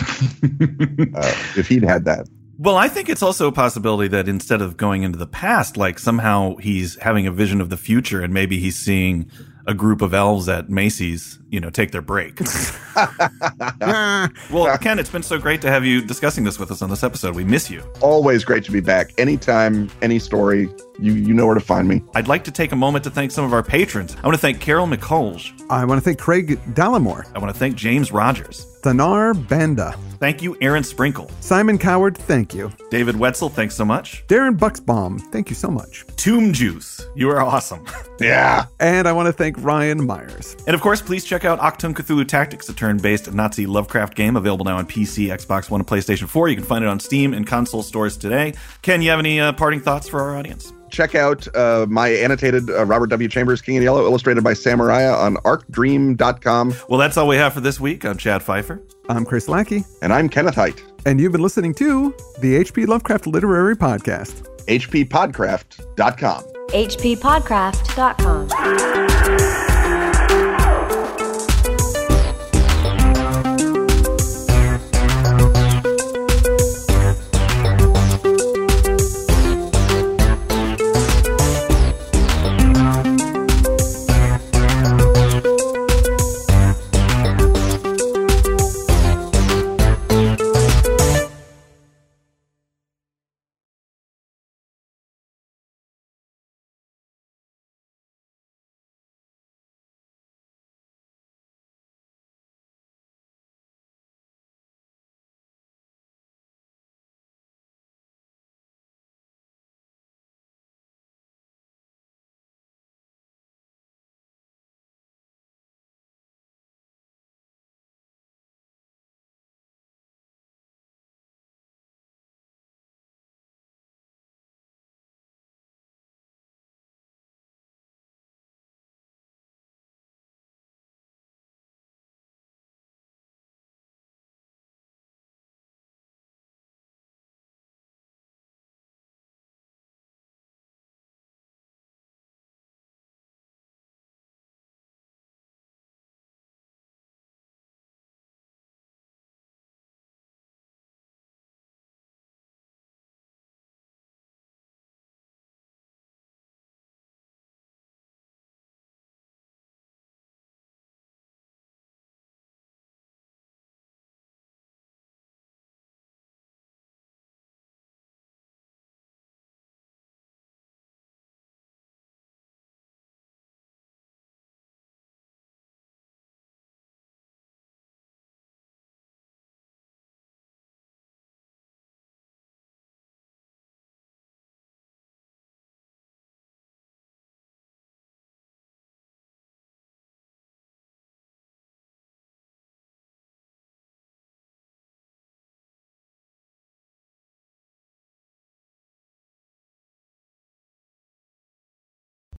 uh, 1.14 1.35
if 1.56 1.66
he'd 1.66 1.82
had 1.82 2.04
that 2.04 2.28
Well, 2.62 2.77
I 2.77 2.87
think 2.87 3.09
it's 3.09 3.25
also 3.25 3.48
a 3.48 3.53
possibility 3.53 4.07
that 4.11 4.29
instead 4.29 4.62
of 4.62 4.77
going 4.77 5.03
into 5.03 5.18
the 5.18 5.27
past, 5.27 5.77
like 5.77 5.98
somehow 5.98 6.55
he's 6.59 6.94
having 7.03 7.27
a 7.27 7.33
vision 7.33 7.61
of 7.61 7.70
the 7.70 7.77
future 7.77 8.22
and 8.22 8.33
maybe 8.33 8.61
he's 8.61 8.77
seeing 8.77 9.29
a 9.66 9.75
group 9.75 10.01
of 10.01 10.14
elves 10.14 10.48
at 10.48 10.70
Macy's, 10.70 11.40
you 11.52 11.60
know, 11.60 11.70
take 11.70 11.92
their 11.92 12.02
break. 12.02 12.40
Well, 14.50 14.76
Ken, 14.78 14.98
it's 14.98 15.10
been 15.10 15.22
so 15.22 15.38
great 15.38 15.60
to 15.62 15.70
have 15.70 15.84
you 15.84 16.04
discussing 16.04 16.44
this 16.44 16.58
with 16.58 16.70
us 16.70 16.82
on 16.82 16.90
this 16.90 17.02
episode. 17.02 17.34
We 17.34 17.44
miss 17.44 17.70
you. 17.70 17.82
always 18.00 18.44
great 18.44 18.64
to 18.64 18.72
be 18.72 18.80
back 18.80 19.12
anytime 19.18 19.90
any 20.02 20.18
story 20.18 20.68
you 20.98 21.14
you 21.14 21.32
know 21.32 21.46
where 21.46 21.54
to 21.54 21.60
find 21.60 21.88
me 21.88 22.02
I'd 22.14 22.28
like 22.28 22.44
to 22.44 22.50
take 22.50 22.72
a 22.72 22.76
moment 22.76 23.02
to 23.04 23.10
thank 23.10 23.30
some 23.30 23.44
of 23.44 23.52
our 23.52 23.62
patrons. 23.62 24.16
I 24.22 24.26
want 24.26 24.34
to 24.34 24.40
thank 24.40 24.60
Carol 24.60 24.86
McColge. 24.86 25.52
I 25.70 25.84
want 25.84 25.98
to 25.98 26.04
thank 26.04 26.18
Craig 26.18 26.60
Dallimore, 26.74 27.24
I 27.34 27.38
want 27.38 27.52
to 27.52 27.58
thank 27.58 27.76
James 27.76 28.12
Rogers. 28.12 28.66
Thanar 28.82 29.32
Banda, 29.48 29.96
Thank 30.22 30.40
you, 30.40 30.56
Aaron 30.60 30.84
Sprinkle. 30.84 31.28
Simon 31.40 31.78
Coward, 31.78 32.16
thank 32.16 32.54
you. 32.54 32.70
David 32.90 33.16
Wetzel, 33.16 33.48
thanks 33.48 33.74
so 33.74 33.84
much. 33.84 34.24
Darren 34.28 34.56
Bucksbaum, 34.56 35.20
thank 35.32 35.50
you 35.50 35.56
so 35.56 35.68
much. 35.68 36.04
Tomb 36.14 36.52
Juice, 36.52 37.04
you 37.16 37.28
are 37.28 37.40
awesome. 37.40 37.84
yeah 38.20 38.66
And 38.78 39.08
I 39.08 39.12
want 39.12 39.26
to 39.26 39.32
thank 39.32 39.56
Ryan 39.58 40.06
Myers. 40.06 40.56
And 40.68 40.76
of 40.76 40.80
course, 40.80 41.02
please 41.02 41.24
check 41.24 41.41
out 41.44 41.61
Achtung 41.61 41.94
Cthulhu 41.94 42.26
Tactics, 42.26 42.68
a 42.68 42.74
turn 42.74 42.98
based 42.98 43.33
Nazi 43.33 43.66
Lovecraft 43.66 44.14
game 44.14 44.37
available 44.37 44.64
now 44.64 44.76
on 44.76 44.87
PC, 44.87 45.28
Xbox 45.28 45.70
One, 45.70 45.81
and 45.81 45.88
PlayStation 45.88 46.28
4. 46.28 46.48
You 46.48 46.57
can 46.57 46.64
find 46.64 46.85
it 46.85 46.88
on 46.88 47.00
Steam 47.00 47.35
and 47.35 47.46
console 47.46 47.83
stores 47.83 48.16
today. 48.16 48.55
Ken, 48.83 49.02
you 49.02 49.11
have 49.11 49.18
any 49.18 49.40
uh, 49.40 49.52
parting 49.52 49.81
thoughts 49.81 50.09
for 50.09 50.20
our 50.20 50.37
audience? 50.37 50.72
check 50.92 51.14
out 51.14 51.48
uh, 51.57 51.87
my 51.88 52.11
annotated 52.11 52.68
uh, 52.70 52.85
Robert 52.85 53.07
W. 53.09 53.26
Chambers 53.28 53.62
King 53.62 53.76
in 53.76 53.83
Yellow, 53.83 54.05
illustrated 54.05 54.44
by 54.44 54.52
Sam 54.52 54.78
Araya 54.78 55.18
on 55.18 55.37
arcdream.com. 55.37 56.74
Well, 56.88 56.98
that's 57.00 57.16
all 57.16 57.26
we 57.26 57.37
have 57.37 57.55
for 57.55 57.61
this 57.61 57.81
week. 57.81 58.05
I'm 58.05 58.18
Chad 58.18 58.42
Fifer. 58.42 58.83
I'm 59.09 59.24
Chris 59.24 59.48
Lackey, 59.48 59.85
And 60.00 60.12
I'm 60.12 60.28
Kenneth 60.28 60.55
Hite, 60.55 60.81
and 61.05 61.18
you've 61.18 61.33
been 61.33 61.42
listening 61.42 61.74
to 61.74 62.14
the 62.38 62.62
HP 62.62 62.87
Lovecraft 62.87 63.26
Literary 63.26 63.74
Podcast. 63.74 64.46
hppodcraft.com. 64.66 66.44
hppodcraft.com. 66.68 69.41